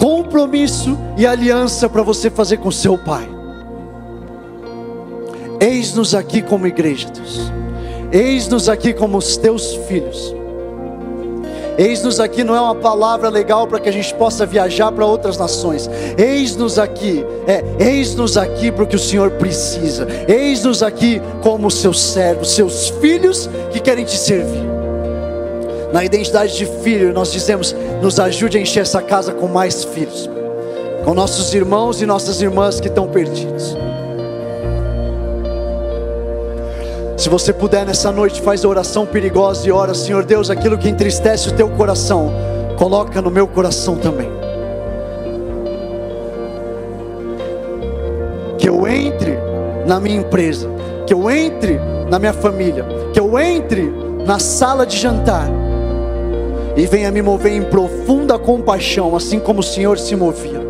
compromisso 0.00 0.98
e 1.16 1.24
aliança 1.28 1.88
para 1.88 2.02
você 2.02 2.28
fazer 2.28 2.56
com 2.56 2.72
seu 2.72 2.98
pai. 2.98 3.31
Eis-nos 5.62 6.12
aqui 6.12 6.42
como 6.42 6.66
igreja, 6.66 7.08
Deus. 7.08 7.52
Eis-nos 8.10 8.68
aqui 8.68 8.92
como 8.92 9.16
os 9.16 9.36
teus 9.36 9.76
filhos. 9.86 10.34
Eis-nos 11.78 12.18
aqui 12.18 12.42
não 12.42 12.56
é 12.56 12.60
uma 12.60 12.74
palavra 12.74 13.28
legal 13.28 13.68
para 13.68 13.78
que 13.78 13.88
a 13.88 13.92
gente 13.92 14.12
possa 14.14 14.44
viajar 14.44 14.90
para 14.90 15.06
outras 15.06 15.38
nações. 15.38 15.88
Eis-nos 16.18 16.80
aqui, 16.80 17.24
é, 17.46 17.62
eis-nos 17.78 18.36
aqui 18.36 18.72
porque 18.72 18.96
o 18.96 18.98
Senhor 18.98 19.30
precisa. 19.32 20.08
Eis-nos 20.26 20.82
aqui 20.82 21.22
como 21.44 21.70
seus 21.70 22.02
servos, 22.02 22.50
seus 22.50 22.88
filhos 23.00 23.48
que 23.70 23.78
querem 23.78 24.04
te 24.04 24.18
servir. 24.18 24.66
Na 25.92 26.04
identidade 26.04 26.56
de 26.56 26.66
filho, 26.82 27.12
nós 27.12 27.30
dizemos: 27.30 27.72
nos 28.02 28.18
ajude 28.18 28.58
a 28.58 28.60
encher 28.60 28.80
essa 28.80 29.00
casa 29.00 29.32
com 29.32 29.46
mais 29.46 29.84
filhos, 29.84 30.28
com 31.04 31.14
nossos 31.14 31.54
irmãos 31.54 32.02
e 32.02 32.06
nossas 32.06 32.42
irmãs 32.42 32.80
que 32.80 32.88
estão 32.88 33.06
perdidos. 33.06 33.76
Se 37.22 37.28
você 37.28 37.52
puder 37.52 37.86
nessa 37.86 38.10
noite, 38.10 38.42
faz 38.42 38.64
a 38.64 38.68
oração 38.68 39.06
perigosa 39.06 39.68
e 39.68 39.70
ora, 39.70 39.94
Senhor 39.94 40.24
Deus, 40.24 40.50
aquilo 40.50 40.76
que 40.76 40.88
entristece 40.88 41.50
o 41.50 41.52
teu 41.52 41.68
coração, 41.68 42.32
coloca 42.76 43.22
no 43.22 43.30
meu 43.30 43.46
coração 43.46 43.94
também. 43.94 44.28
Que 48.58 48.68
eu 48.68 48.88
entre 48.88 49.38
na 49.86 50.00
minha 50.00 50.16
empresa, 50.16 50.68
que 51.06 51.14
eu 51.14 51.30
entre 51.30 51.78
na 52.10 52.18
minha 52.18 52.32
família, 52.32 52.84
que 53.12 53.20
eu 53.20 53.38
entre 53.38 53.88
na 54.26 54.40
sala 54.40 54.84
de 54.84 54.98
jantar 54.98 55.48
e 56.74 56.84
venha 56.86 57.12
me 57.12 57.22
mover 57.22 57.52
em 57.52 57.62
profunda 57.62 58.36
compaixão, 58.36 59.14
assim 59.14 59.38
como 59.38 59.60
o 59.60 59.62
Senhor 59.62 59.96
se 59.96 60.16
movia. 60.16 60.60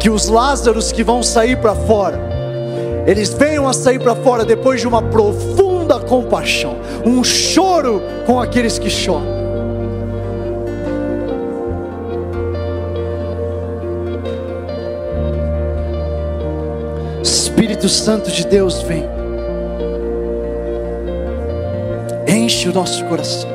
Que 0.00 0.08
os 0.08 0.30
Lázaros 0.30 0.90
que 0.90 1.04
vão 1.04 1.22
sair 1.22 1.58
para 1.58 1.74
fora, 1.74 2.32
eles 3.06 3.34
venham 3.34 3.68
a 3.68 3.72
sair 3.72 3.98
para 3.98 4.14
fora 4.14 4.44
depois 4.44 4.80
de 4.80 4.88
uma 4.88 5.02
profunda 5.02 6.00
compaixão, 6.00 6.76
um 7.04 7.22
choro 7.22 8.02
com 8.26 8.40
aqueles 8.40 8.78
que 8.78 8.88
choram. 8.88 9.44
Espírito 17.22 17.88
Santo 17.88 18.30
de 18.30 18.46
Deus 18.46 18.82
vem, 18.82 19.04
enche 22.26 22.68
o 22.68 22.72
nosso 22.72 23.04
coração. 23.04 23.50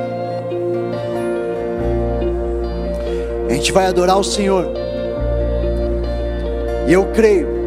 A 3.48 3.52
gente 3.52 3.72
vai 3.72 3.86
adorar 3.86 4.18
o 4.18 4.24
Senhor, 4.24 4.72
e 6.86 6.92
eu 6.92 7.06
creio 7.06 7.59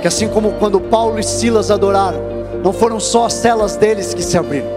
que 0.00 0.08
assim 0.08 0.28
como 0.28 0.52
quando 0.52 0.80
Paulo 0.80 1.18
e 1.18 1.22
Silas 1.22 1.70
adoraram, 1.70 2.20
não 2.62 2.72
foram 2.72 2.98
só 2.98 3.26
as 3.26 3.34
celas 3.34 3.76
deles 3.76 4.14
que 4.14 4.22
se 4.22 4.36
abriram. 4.36 4.68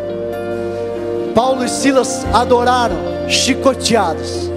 Paulo 1.34 1.64
e 1.64 1.70
Silas 1.70 2.26
adoraram 2.34 2.96
chicoteados. 3.28 4.50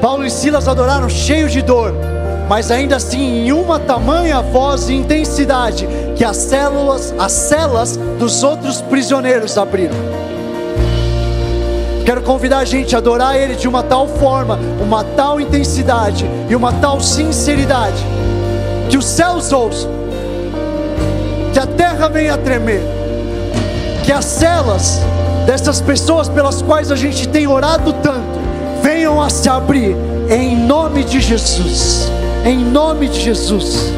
Paulo 0.00 0.24
e 0.24 0.30
Silas 0.30 0.68
adoraram 0.68 1.08
cheios 1.08 1.52
de 1.52 1.62
dor, 1.62 1.92
mas 2.48 2.70
ainda 2.70 2.96
assim 2.96 3.46
em 3.46 3.52
uma 3.52 3.78
tamanha 3.78 4.40
voz 4.40 4.88
e 4.88 4.94
intensidade 4.94 5.88
que 6.16 6.24
as 6.24 6.36
células, 6.36 7.14
as 7.18 7.32
celas 7.32 7.96
dos 8.18 8.42
outros 8.42 8.80
prisioneiros 8.82 9.58
abriram. 9.58 9.96
Quero 12.04 12.20
convidar 12.20 12.58
a 12.58 12.64
gente 12.64 12.94
a 12.94 12.98
adorar 12.98 13.34
Ele 13.34 13.54
de 13.54 13.66
uma 13.66 13.82
tal 13.82 14.06
forma, 14.06 14.58
uma 14.80 15.02
tal 15.02 15.40
intensidade 15.40 16.26
e 16.50 16.54
uma 16.54 16.72
tal 16.74 17.00
sinceridade, 17.00 18.04
que 18.90 18.98
os 18.98 19.06
céus 19.06 19.52
ouçam, 19.52 19.90
terra 22.04 22.08
venha 22.08 22.34
a 22.34 22.38
tremer, 22.38 22.82
que 24.04 24.12
as 24.12 24.24
celas 24.24 25.00
dessas 25.46 25.80
pessoas 25.80 26.28
pelas 26.28 26.60
quais 26.62 26.90
a 26.90 26.96
gente 26.96 27.28
tem 27.28 27.46
orado 27.46 27.92
tanto 27.94 28.44
venham 28.82 29.20
a 29.20 29.30
se 29.30 29.48
abrir 29.48 29.96
em 30.28 30.56
nome 30.56 31.04
de 31.04 31.20
Jesus. 31.20 32.10
Em 32.44 32.58
nome 32.58 33.08
de 33.08 33.20
Jesus. 33.20 33.92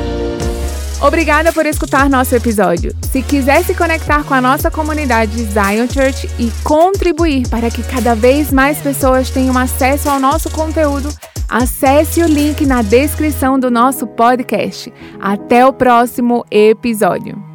Obrigada 1.00 1.52
por 1.52 1.66
escutar 1.66 2.08
nosso 2.08 2.34
episódio. 2.34 2.94
Se 3.10 3.22
quiser 3.22 3.62
se 3.64 3.74
conectar 3.74 4.24
com 4.24 4.34
a 4.34 4.40
nossa 4.40 4.70
comunidade 4.70 5.36
Zion 5.44 5.88
Church 5.88 6.28
e 6.38 6.50
contribuir 6.62 7.48
para 7.48 7.70
que 7.70 7.82
cada 7.82 8.14
vez 8.14 8.52
mais 8.52 8.78
pessoas 8.78 9.30
tenham 9.30 9.58
acesso 9.58 10.08
ao 10.08 10.20
nosso 10.20 10.48
conteúdo, 10.50 11.08
acesse 11.48 12.22
o 12.22 12.26
link 12.26 12.64
na 12.64 12.82
descrição 12.82 13.58
do 13.58 13.70
nosso 13.70 14.06
podcast. 14.06 14.92
Até 15.20 15.66
o 15.66 15.72
próximo 15.72 16.44
episódio. 16.50 17.45